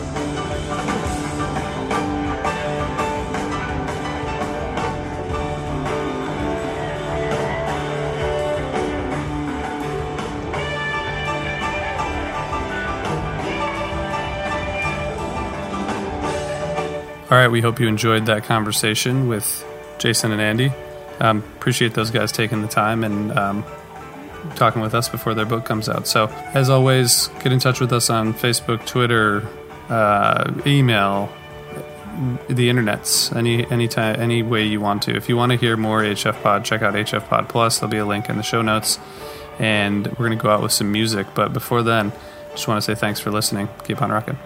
All 17.31 17.37
right, 17.37 17.47
we 17.47 17.61
hope 17.61 17.79
you 17.79 17.87
enjoyed 17.87 18.25
that 18.25 18.43
conversation 18.43 19.29
with 19.29 19.65
Jason 19.99 20.33
and 20.33 20.41
Andy. 20.41 20.69
Um, 21.21 21.37
appreciate 21.55 21.93
those 21.93 22.11
guys 22.11 22.29
taking 22.29 22.61
the 22.61 22.67
time 22.67 23.05
and 23.05 23.31
um, 23.39 23.63
talking 24.55 24.81
with 24.81 24.93
us 24.93 25.07
before 25.07 25.33
their 25.33 25.45
book 25.45 25.63
comes 25.63 25.87
out. 25.87 26.07
So, 26.07 26.27
as 26.53 26.69
always, 26.69 27.29
get 27.41 27.53
in 27.53 27.59
touch 27.59 27.79
with 27.79 27.93
us 27.93 28.09
on 28.09 28.33
Facebook, 28.33 28.85
Twitter, 28.85 29.47
uh, 29.87 30.51
email, 30.65 31.31
the 32.49 32.67
internets, 32.67 33.33
any 33.33 33.65
any 33.71 33.87
time, 33.87 34.19
any 34.19 34.43
way 34.43 34.65
you 34.65 34.81
want 34.81 35.03
to. 35.03 35.15
If 35.15 35.29
you 35.29 35.37
want 35.37 35.53
to 35.53 35.57
hear 35.57 35.77
more 35.77 36.01
HF 36.01 36.43
Pod, 36.43 36.65
check 36.65 36.81
out 36.81 36.95
HF 36.95 37.29
Pod 37.29 37.47
Plus. 37.47 37.79
There'll 37.79 37.91
be 37.91 37.97
a 37.99 38.05
link 38.05 38.27
in 38.27 38.35
the 38.35 38.43
show 38.43 38.61
notes, 38.61 38.99
and 39.57 40.05
we're 40.05 40.27
going 40.27 40.37
to 40.37 40.43
go 40.43 40.49
out 40.49 40.61
with 40.61 40.73
some 40.73 40.91
music. 40.91 41.27
But 41.33 41.53
before 41.53 41.81
then, 41.81 42.11
just 42.51 42.67
want 42.67 42.77
to 42.77 42.81
say 42.81 42.99
thanks 42.99 43.21
for 43.21 43.31
listening. 43.31 43.69
Keep 43.85 44.01
on 44.01 44.11
rocking. 44.11 44.37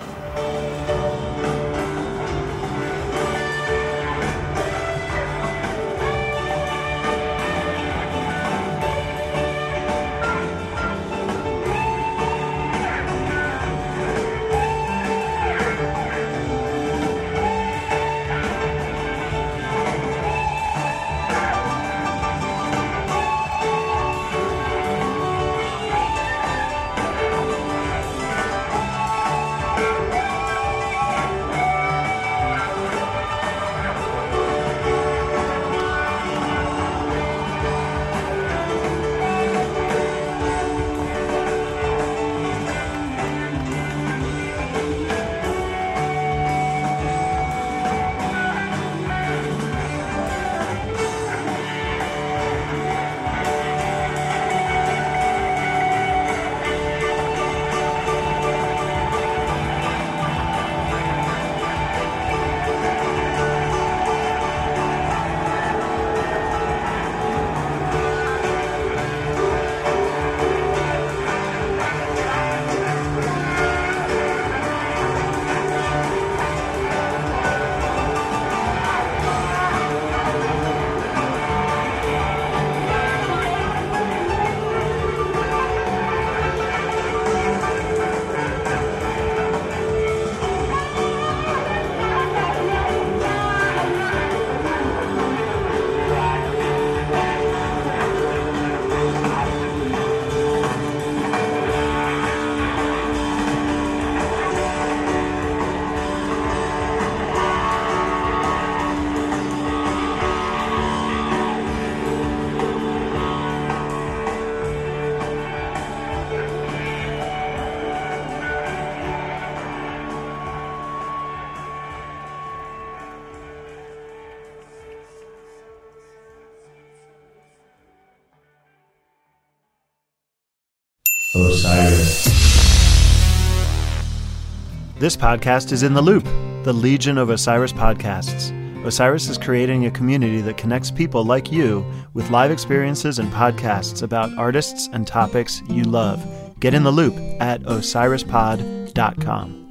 This 135.06 135.16
podcast 135.16 135.72
is 135.72 135.84
in 135.84 135.94
the 135.94 136.02
loop, 136.02 136.24
the 136.64 136.74
Legion 136.74 137.20
of 137.20 137.30
Osiris 137.30 137.72
podcasts. 137.72 138.52
Osiris 138.84 139.30
is 139.30 139.38
creating 139.38 139.86
a 139.86 139.92
community 139.92 140.42
that 140.42 140.58
connects 140.58 140.90
people 140.90 141.24
like 141.24 141.52
you 141.52 141.86
with 142.16 142.32
live 142.32 142.50
experiences 142.50 143.20
and 143.20 143.32
podcasts 143.32 144.02
about 144.02 144.36
artists 144.36 144.90
and 144.94 145.06
topics 145.06 145.62
you 145.70 145.84
love. 145.84 146.26
Get 146.60 146.74
in 146.74 146.82
the 146.82 146.90
loop 146.90 147.14
at 147.40 147.62
osirispod.com. 147.62 149.62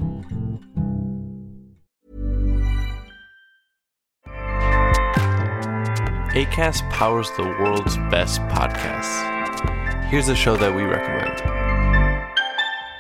ACAST 6.30 6.90
powers 6.92 7.28
the 7.36 7.42
world's 7.42 7.96
best 8.08 8.40
podcasts. 8.42 10.04
Here's 10.04 10.28
a 10.28 10.36
show 10.36 10.56
that 10.56 10.72
we 10.72 10.84
recommend. 10.84 11.53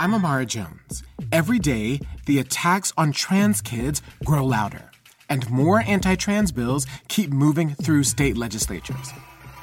I'm 0.04 0.12
Amara 0.12 0.44
Jones. 0.44 1.02
Every 1.32 1.58
day, 1.58 1.98
the 2.26 2.38
attacks 2.38 2.92
on 2.94 3.10
trans 3.10 3.62
kids 3.62 4.02
grow 4.22 4.44
louder, 4.44 4.90
and 5.30 5.48
more 5.48 5.80
anti 5.80 6.14
trans 6.14 6.52
bills 6.52 6.86
keep 7.08 7.30
moving 7.30 7.70
through 7.70 8.04
state 8.04 8.36
legislatures. 8.36 9.14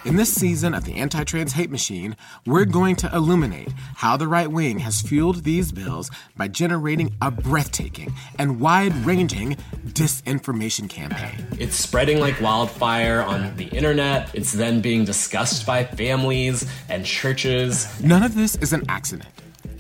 In 0.04 0.16
this 0.16 0.34
season 0.34 0.74
of 0.74 0.84
the 0.84 0.96
Anti 0.96 1.24
Trans 1.26 1.54
Hate 1.54 1.70
Machine, 1.70 2.16
we're 2.48 2.66
going 2.66 2.96
to 2.96 3.16
illuminate 3.16 3.72
how 3.98 4.18
the 4.18 4.28
right 4.28 4.50
wing 4.50 4.80
has 4.80 5.04
fueled 5.04 5.44
these 5.44 5.72
bills 5.72 6.10
by 6.36 6.48
generating 6.48 7.16
a 7.22 7.30
breathtaking 7.30 8.12
and 8.40 8.60
wide 8.60 8.96
ranging 9.06 9.58
disinformation 9.90 10.90
campaign. 10.90 11.46
It's 11.60 11.76
spreading 11.76 12.20
like 12.20 12.42
wildfire 12.42 13.22
on 13.22 13.56
the 13.58 13.66
internet. 13.66 14.34
It's 14.34 14.54
then 14.54 14.82
being 14.82 15.06
discussed 15.06 15.68
by 15.68 15.84
families 15.84 16.68
and 16.90 17.06
churches. 17.06 18.02
None 18.02 18.24
of 18.24 18.34
this 18.34 18.56
is 18.56 18.74
an 18.74 18.86
accident. 18.90 19.30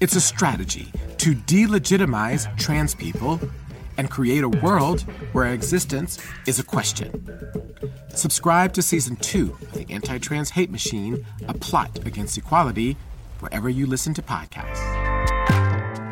It's 0.02 0.16
a 0.16 0.22
strategy 0.22 0.92
to 1.20 1.36
delegitimize 1.36 2.58
trans 2.58 2.96
people 2.96 3.40
and 3.98 4.10
create 4.10 4.44
a 4.44 4.50
world 4.50 5.02
where 5.32 5.54
existence 5.54 6.18
is 6.48 6.58
a 6.58 6.64
question. 6.64 7.24
Subscribe 8.10 8.74
to 8.74 8.82
season 8.82 9.16
two 9.18 9.56
of 9.62 9.74
the 9.74 9.86
Anti 9.94 10.18
Trans 10.18 10.50
Hate 10.50 10.72
Machine, 10.72 11.24
a 11.48 11.54
plot 11.54 12.00
against 12.04 12.36
equality, 12.36 12.98
wherever 13.42 13.70
you 13.70 13.86
listen 13.86 14.16
to 14.16 14.24
podcasts. 14.24 14.82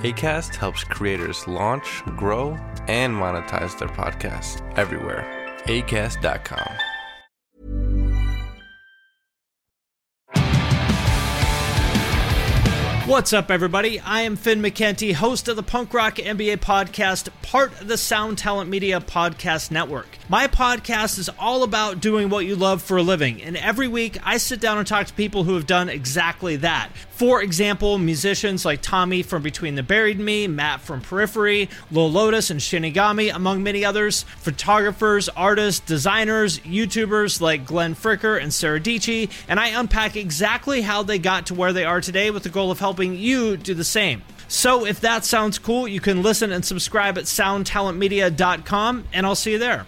ACAST 0.03 0.53
helps 0.53 0.83
creators 0.83 1.47
launch, 1.47 2.03
grow, 2.15 2.51
and 2.87 3.15
monetize 3.15 3.77
their 3.79 3.89
podcasts 3.89 4.61
everywhere. 4.77 5.25
ACAST.com. 5.65 6.98
What's 13.09 13.33
up, 13.33 13.49
everybody? 13.49 13.99
I 13.99 14.21
am 14.21 14.35
Finn 14.35 14.61
McKenty, 14.61 15.15
host 15.15 15.47
of 15.47 15.55
the 15.55 15.63
Punk 15.63 15.95
Rock 15.95 16.17
MBA 16.17 16.57
podcast, 16.57 17.29
part 17.41 17.71
of 17.81 17.87
the 17.87 17.97
Sound 17.97 18.37
Talent 18.37 18.69
Media 18.69 19.01
Podcast 19.01 19.71
Network. 19.71 20.18
My 20.31 20.45
podcast 20.45 21.17
is 21.17 21.27
all 21.39 21.63
about 21.63 22.01
doing 22.01 22.29
what 22.29 22.45
you 22.45 22.55
love 22.55 22.83
for 22.83 22.97
a 22.97 23.01
living, 23.01 23.41
and 23.41 23.57
every 23.57 23.87
week 23.87 24.19
I 24.23 24.37
sit 24.37 24.61
down 24.61 24.77
and 24.77 24.85
talk 24.85 25.07
to 25.07 25.13
people 25.13 25.43
who 25.43 25.55
have 25.55 25.65
done 25.65 25.89
exactly 25.89 26.55
that. 26.57 26.91
For 27.09 27.41
example, 27.41 27.97
musicians 27.97 28.63
like 28.63 28.83
Tommy 28.83 29.23
from 29.23 29.41
Between 29.41 29.73
the 29.73 29.81
Buried 29.81 30.19
Me, 30.19 30.45
Matt 30.45 30.81
from 30.81 31.01
Periphery, 31.01 31.67
Lil 31.89 32.11
Lotus 32.11 32.51
and 32.51 32.59
Shinigami, 32.59 33.33
among 33.33 33.63
many 33.63 33.83
others, 33.83 34.21
photographers, 34.21 35.29
artists, 35.29 35.79
designers, 35.79 36.59
YouTubers 36.59 37.41
like 37.41 37.65
Glenn 37.65 37.95
Fricker 37.95 38.39
and 38.39 38.53
Sarah 38.53 38.79
Dici, 38.79 39.31
and 39.47 39.59
I 39.59 39.69
unpack 39.69 40.15
exactly 40.15 40.81
how 40.81 41.01
they 41.01 41.17
got 41.17 41.47
to 41.47 41.55
where 41.55 41.73
they 41.73 41.85
are 41.85 42.01
today 42.01 42.29
with 42.29 42.43
the 42.43 42.49
goal 42.49 42.69
of 42.69 42.77
helping 42.77 43.15
you 43.15 43.57
do 43.57 43.73
the 43.73 43.83
same. 43.83 44.21
So 44.47 44.85
if 44.85 45.01
that 45.01 45.25
sounds 45.25 45.57
cool, 45.57 45.87
you 45.87 45.99
can 45.99 46.21
listen 46.21 46.51
and 46.51 46.63
subscribe 46.63 47.17
at 47.17 47.23
soundtalentmedia.com, 47.23 49.05
and 49.11 49.25
I'll 49.25 49.33
see 49.33 49.53
you 49.53 49.57
there. 49.57 49.87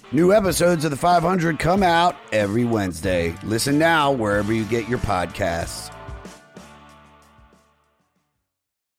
New 0.13 0.33
episodes 0.33 0.83
of 0.83 0.91
The 0.91 0.97
500 0.97 1.57
come 1.57 1.83
out 1.83 2.17
every 2.33 2.65
Wednesday. 2.65 3.33
Listen 3.43 3.79
now 3.79 4.11
wherever 4.11 4.51
you 4.51 4.65
get 4.65 4.89
your 4.89 4.99
podcasts. 4.99 5.89